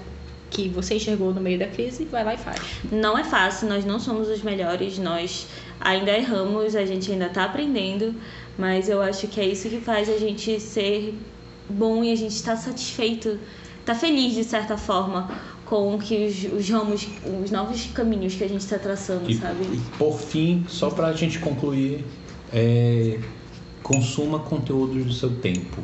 que 0.49 0.69
você 0.69 0.95
enxergou 0.95 1.33
no 1.33 1.41
meio 1.41 1.59
da 1.59 1.67
crise, 1.67 2.05
vai 2.05 2.23
lá 2.23 2.33
e 2.33 2.37
faz. 2.37 2.61
Não 2.91 3.17
é 3.17 3.23
fácil, 3.23 3.67
nós 3.67 3.85
não 3.85 3.99
somos 3.99 4.29
os 4.29 4.41
melhores, 4.41 4.97
nós 4.97 5.47
ainda 5.79 6.11
erramos, 6.11 6.75
a 6.75 6.85
gente 6.85 7.11
ainda 7.11 7.27
está 7.27 7.45
aprendendo, 7.45 8.15
mas 8.57 8.89
eu 8.89 9.01
acho 9.01 9.27
que 9.27 9.39
é 9.39 9.45
isso 9.45 9.69
que 9.69 9.79
faz 9.79 10.09
a 10.09 10.17
gente 10.17 10.59
ser 10.59 11.13
bom 11.69 12.03
e 12.03 12.11
a 12.11 12.15
gente 12.15 12.33
estar 12.33 12.55
tá 12.55 12.57
satisfeito, 12.57 13.39
tá 13.85 13.93
feliz 13.93 14.33
de 14.33 14.43
certa 14.43 14.77
forma 14.77 15.29
com 15.69 15.97
que 15.97 16.25
os, 16.25 16.59
os 16.59 16.69
ramos, 16.69 17.07
os 17.43 17.51
novos 17.51 17.85
caminhos 17.87 18.35
que 18.35 18.43
a 18.43 18.47
gente 18.47 18.61
está 18.61 18.79
traçando, 18.79 19.29
e, 19.29 19.35
sabe? 19.35 19.63
E 19.63 19.77
por 19.97 20.17
fim, 20.17 20.65
só 20.67 20.89
para 20.89 21.07
a 21.07 21.13
gente 21.13 21.39
concluir, 21.39 22.05
é, 22.53 23.19
consuma 23.83 24.39
conteúdos 24.39 25.05
do 25.05 25.13
seu 25.13 25.35
tempo 25.35 25.81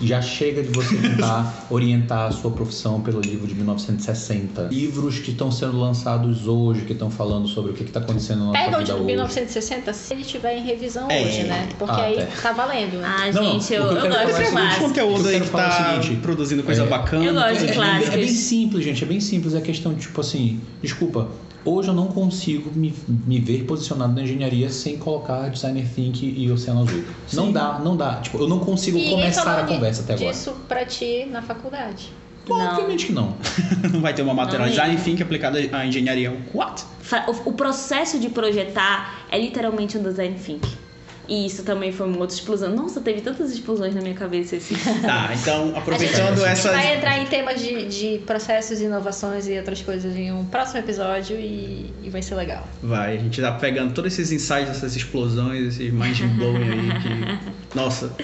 já 0.00 0.20
chega 0.20 0.62
de 0.62 0.70
você 0.70 0.96
tentar 0.96 1.66
orientar 1.70 2.28
a 2.28 2.32
sua 2.32 2.50
profissão 2.50 3.00
pelo 3.00 3.20
livro 3.20 3.46
de 3.46 3.54
1960. 3.54 4.68
Livros 4.70 5.18
que 5.18 5.30
estão 5.30 5.50
sendo 5.50 5.78
lançados 5.78 6.46
hoje, 6.46 6.82
que 6.82 6.92
estão 6.92 7.10
falando 7.10 7.46
sobre 7.48 7.72
o 7.72 7.74
que 7.74 7.82
está 7.82 8.00
acontecendo 8.00 8.40
na 8.40 8.44
nossa 8.46 8.58
Pega 8.58 8.78
vida 8.78 8.94
o 8.94 8.98
de 8.98 9.04
1960 9.04 9.92
se 9.92 10.14
ele 10.14 10.22
estiver 10.22 10.56
em 10.56 10.62
revisão 10.62 11.10
é. 11.10 11.22
hoje, 11.22 11.42
né? 11.44 11.68
Porque 11.78 12.00
ah, 12.00 12.04
aí 12.04 12.18
é. 12.18 12.28
tá 12.40 12.52
valendo. 12.52 13.00
Ah, 13.04 13.30
não, 13.32 13.52
gente, 13.52 13.72
eu, 13.72 13.84
eu, 13.84 13.96
eu 13.96 14.08
gosto 14.08 14.42
de 14.42 14.50
clássicos. 14.50 14.88
conteúdo 14.88 15.28
aí 15.28 15.40
que 15.40 15.50
tá 15.50 16.00
seguinte, 16.00 16.20
produzindo 16.20 16.62
coisa 16.62 16.82
é, 16.82 16.86
bacana. 16.86 17.24
Eu 17.24 17.34
gosto 17.34 17.66
de 17.66 17.72
clássicos. 17.72 18.14
É 18.14 18.16
bem 18.16 18.28
simples, 18.28 18.84
gente. 18.84 19.04
É 19.04 19.06
bem 19.06 19.20
simples. 19.20 19.54
É 19.54 19.60
questão 19.60 19.94
de, 19.94 20.00
tipo 20.00 20.20
assim, 20.20 20.60
desculpa, 20.82 21.28
Hoje 21.64 21.88
eu 21.88 21.94
não 21.94 22.08
consigo 22.08 22.70
me, 22.74 22.94
me 23.08 23.40
ver 23.40 23.64
posicionado 23.64 24.12
na 24.12 24.22
engenharia 24.22 24.68
sem 24.68 24.98
colocar 24.98 25.48
designer 25.48 25.86
think 25.88 26.24
e 26.24 26.50
oceano 26.50 26.82
azul. 26.82 27.02
Sim. 27.26 27.36
Não 27.36 27.52
dá, 27.52 27.78
não 27.78 27.96
dá. 27.96 28.16
Tipo, 28.16 28.38
eu 28.38 28.48
não 28.48 28.58
consigo 28.58 28.98
e 28.98 29.08
começar 29.08 29.60
a 29.60 29.64
conversa 29.64 30.02
até 30.02 30.14
agora. 30.14 30.30
Isso 30.30 30.54
pra 30.68 30.84
ti 30.84 31.26
na 31.30 31.40
faculdade? 31.40 32.12
Bom, 32.46 32.60
obviamente 32.60 33.06
que 33.06 33.12
não. 33.12 33.34
não 33.90 34.00
vai 34.00 34.12
ter 34.12 34.20
uma 34.20 34.34
matéria 34.34 34.68
design 34.68 34.96
think 34.98 35.22
aplicada 35.22 35.58
à 35.72 35.86
engenharia. 35.86 36.36
What? 36.52 36.84
O, 37.26 37.50
o 37.50 37.52
processo 37.54 38.18
de 38.18 38.28
projetar 38.28 39.24
é 39.30 39.38
literalmente 39.38 39.96
um 39.96 40.02
design 40.02 40.38
think. 40.38 40.83
E 41.28 41.46
isso 41.46 41.62
também 41.62 41.90
foi 41.92 42.06
uma 42.06 42.18
outra 42.18 42.34
explosão. 42.34 42.74
Nossa, 42.74 43.00
teve 43.00 43.20
tantas 43.20 43.50
explosões 43.50 43.94
na 43.94 44.00
minha 44.00 44.14
cabeça 44.14 44.56
esse. 44.56 44.74
Tá, 45.00 45.30
então 45.34 45.72
aproveitando 45.76 46.44
essa. 46.44 46.72
vai 46.72 46.96
entrar 46.96 47.18
em 47.18 47.26
temas 47.26 47.60
de, 47.60 47.86
de 47.86 48.18
processos, 48.26 48.80
inovações 48.80 49.48
e 49.48 49.56
outras 49.56 49.80
coisas 49.80 50.14
em 50.16 50.32
um 50.32 50.44
próximo 50.44 50.80
episódio 50.80 51.36
e, 51.38 51.92
e 52.02 52.10
vai 52.10 52.22
ser 52.22 52.34
legal. 52.34 52.68
Vai, 52.82 53.16
a 53.16 53.20
gente 53.20 53.40
tá 53.40 53.52
pegando 53.52 53.94
todos 53.94 54.12
esses 54.12 54.32
insights, 54.32 54.70
essas 54.70 54.96
explosões, 54.96 55.74
esses 55.74 55.92
mind 55.92 56.20
blowing 56.36 56.70
aí 56.70 57.00
que. 57.00 57.54
Nossa. 57.74 58.14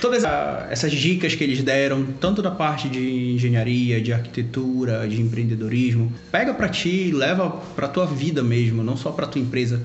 Todas 0.00 0.24
essas 0.70 0.92
dicas 0.92 1.34
que 1.34 1.44
eles 1.44 1.62
deram, 1.62 2.06
tanto 2.18 2.40
da 2.40 2.50
parte 2.50 2.88
de 2.88 3.34
engenharia, 3.34 4.00
de 4.00 4.12
arquitetura, 4.12 5.06
de 5.06 5.20
empreendedorismo, 5.20 6.12
pega 6.32 6.54
para 6.54 6.68
ti, 6.68 7.10
leva 7.12 7.50
para 7.50 7.86
tua 7.86 8.06
vida 8.06 8.42
mesmo, 8.42 8.82
não 8.82 8.96
só 8.96 9.12
para 9.12 9.26
tua 9.26 9.40
empresa 9.40 9.82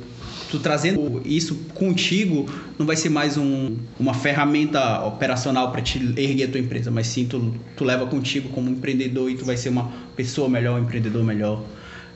tu 0.50 0.60
trazendo 0.60 1.22
isso 1.26 1.56
contigo 1.76 2.45
não 2.78 2.86
vai 2.86 2.95
ser 2.95 3.10
mais 3.10 3.38
um, 3.38 3.76
uma 4.00 4.14
ferramenta 4.14 5.06
operacional 5.06 5.72
para 5.72 5.82
te 5.82 6.00
erguer 6.18 6.45
a 6.45 6.47
tua 6.47 6.60
empresa, 6.60 6.89
mas 6.89 7.08
sim 7.08 7.26
tu, 7.26 7.54
tu 7.78 7.84
leva 7.84 8.06
contigo 8.08 8.50
como 8.50 8.70
empreendedor 8.70 9.30
e 9.30 9.36
tu 9.36 9.45
vai 9.45 9.58
ser 9.58 9.70
uma 9.70 9.91
pessoa 10.16 10.50
melhor, 10.50 10.80
um 10.80 10.84
empreendedor 10.84 11.24
melhor. 11.24 11.64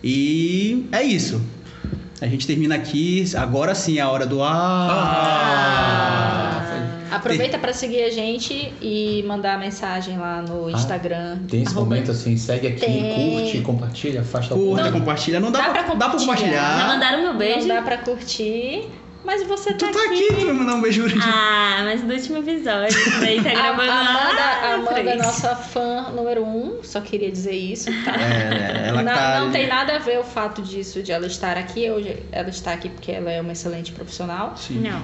E 0.03 0.85
é 0.91 1.03
isso. 1.03 1.41
A 2.19 2.27
gente 2.27 2.47
termina 2.47 2.75
aqui, 2.75 3.23
agora 3.35 3.75
sim 3.75 3.97
é 3.97 4.01
a 4.01 4.09
hora 4.09 4.25
do 4.25 4.41
ah. 4.41 4.87
ah. 4.89 7.02
Aproveita 7.15 7.57
para 7.57 7.73
seguir 7.73 8.03
a 8.03 8.09
gente 8.09 8.73
e 8.81 9.23
mandar 9.27 9.59
mensagem 9.59 10.17
lá 10.17 10.41
no 10.41 10.67
ah, 10.67 10.71
Instagram. 10.71 11.37
Ah, 11.37 11.47
tem 11.49 11.63
esse 11.63 11.71
arroba... 11.71 11.89
momento 11.89 12.11
assim, 12.11 12.37
segue 12.37 12.67
aqui, 12.67 12.79
tem... 12.79 13.13
curte, 13.13 13.61
compartilha, 13.61 14.21
afasta 14.21 14.55
Curta, 14.55 14.91
compartilha. 14.91 15.39
Não 15.39 15.51
dá, 15.51 15.59
dá 15.59 15.69
pra, 15.69 15.83
compartilhar. 15.83 15.97
Dá 15.97 16.09
pra 16.09 16.19
compartilhar. 16.19 16.79
Já 16.79 16.87
mandaram 16.87 17.21
meu 17.21 17.33
beijo. 17.35 17.67
Não 17.67 17.75
dá 17.75 17.81
pra 17.81 17.97
curtir. 17.97 18.89
Mas 19.23 19.41
você 19.43 19.73
tá, 19.73 19.87
tu 19.87 19.93
tá 19.93 20.03
aqui. 20.05 20.27
tu 20.27 20.45
vai 20.45 20.53
mandar 20.53 20.75
um 20.75 20.81
beijo 20.81 21.09
pra 21.09 21.23
Ah, 21.23 21.81
mas 21.83 22.03
no 22.03 22.13
último 22.13 22.39
episódio. 22.39 22.97
Daí 23.21 23.39
tá 23.41 23.51
gravando 23.51 23.89
a 23.89 23.99
Amanda, 23.99 24.41
a 24.41 24.73
Amanda 24.73 25.09
é 25.11 25.15
nossa 25.15 25.55
fã 25.55 26.11
número 26.13 26.43
um. 26.43 26.83
Só 26.83 26.99
queria 26.99 27.31
dizer 27.31 27.55
isso, 27.55 27.89
tá? 28.03 28.15
É, 28.19 28.89
ela 28.89 29.01
não, 29.01 29.13
tá... 29.13 29.39
não 29.39 29.51
tem 29.51 29.67
nada 29.67 29.95
a 29.95 29.99
ver 29.99 30.19
o 30.19 30.23
fato 30.23 30.61
disso 30.61 31.01
de 31.01 31.11
ela 31.11 31.25
estar 31.25 31.57
aqui. 31.57 31.89
Hoje 31.89 32.21
ela 32.31 32.49
está 32.49 32.73
aqui 32.73 32.89
porque 32.89 33.11
ela 33.13 33.31
é 33.31 33.39
uma 33.39 33.53
excelente 33.53 33.93
profissional. 33.93 34.55
Sim. 34.57 34.81
Não. 34.81 35.01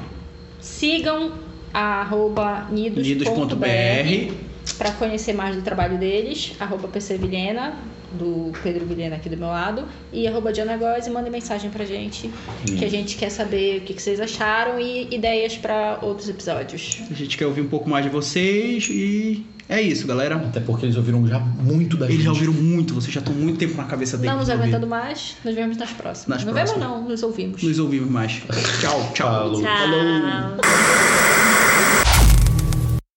Sigam 0.60 1.32
arroba 1.74 2.67
nidos.br 2.72 3.01
Nidos.br. 3.01 4.34
para 4.78 4.91
conhecer 4.91 5.34
mais 5.34 5.55
do 5.55 5.61
trabalho 5.61 5.97
deles. 5.97 6.53
Arroba 6.59 6.88
PC 6.88 7.17
Vilhena, 7.17 7.78
do 8.14 8.51
Pedro 8.64 8.86
Vilhena 8.86 9.16
aqui 9.16 9.30
do 9.30 9.38
meu 9.38 9.47
lado. 9.47 9.84
E 10.12 10.28
arroba 10.28 10.51
Diana 10.51 10.78
Góes 10.78 11.07
e 11.07 11.10
mandem 11.10 11.32
mensagem 11.32 11.70
pra 11.70 11.86
gente. 11.86 12.30
Que 12.66 12.86
a 12.86 12.89
gente 12.89 13.18
quer 13.18 13.30
saber 13.30 13.78
o 13.78 13.82
que 13.82 13.93
que 13.93 14.01
vocês 14.01 14.20
acharam 14.20 14.80
e 14.80 15.14
ideias 15.14 15.57
para 15.57 15.99
outros 16.01 16.28
episódios. 16.30 17.01
A 17.10 17.14
gente 17.14 17.38
quer 17.38 17.45
ouvir 17.45 17.62
um 17.62 17.68
pouco 17.68 17.89
mais 17.89 18.03
de 18.05 18.10
vocês 18.12 18.88
e 18.89 19.45
é 19.68 19.82
isso, 19.82 20.07
galera. 20.07 20.36
Até 20.36 20.60
porque 20.60 20.86
eles 20.86 20.95
ouviram 20.95 21.28
já 21.28 21.39
muito 21.39 21.95
da 21.95 22.05
Eles 22.05 22.18
gente. 22.18 22.26
já 22.26 22.32
ouviram 22.32 22.53
muito, 22.53 22.93
vocês 22.95 23.14
já 23.14 23.20
estão 23.20 23.36
muito 23.36 23.60
tempo 23.60 23.78
na 23.78 23.84
cabeça 23.84 24.18
deles. 24.18 24.32
não 24.32 24.39
nos 24.39 24.49
aguentando 24.49 24.88
mais, 24.88 25.36
nos 25.45 25.53
vemos 25.53 25.78
nas 25.78 25.91
próximas. 25.91 26.38
Nas 26.39 26.45
não 26.45 26.53
próximas. 26.53 26.82
vemos 26.84 26.99
não, 27.01 27.07
nos 27.07 27.22
ouvimos. 27.22 27.62
Nos 27.62 27.78
ouvimos 27.78 28.10
mais. 28.10 28.41
Tchau, 28.82 29.12
tchau. 29.14 29.28
Falou. 29.28 29.62
Tchau. 29.62 29.70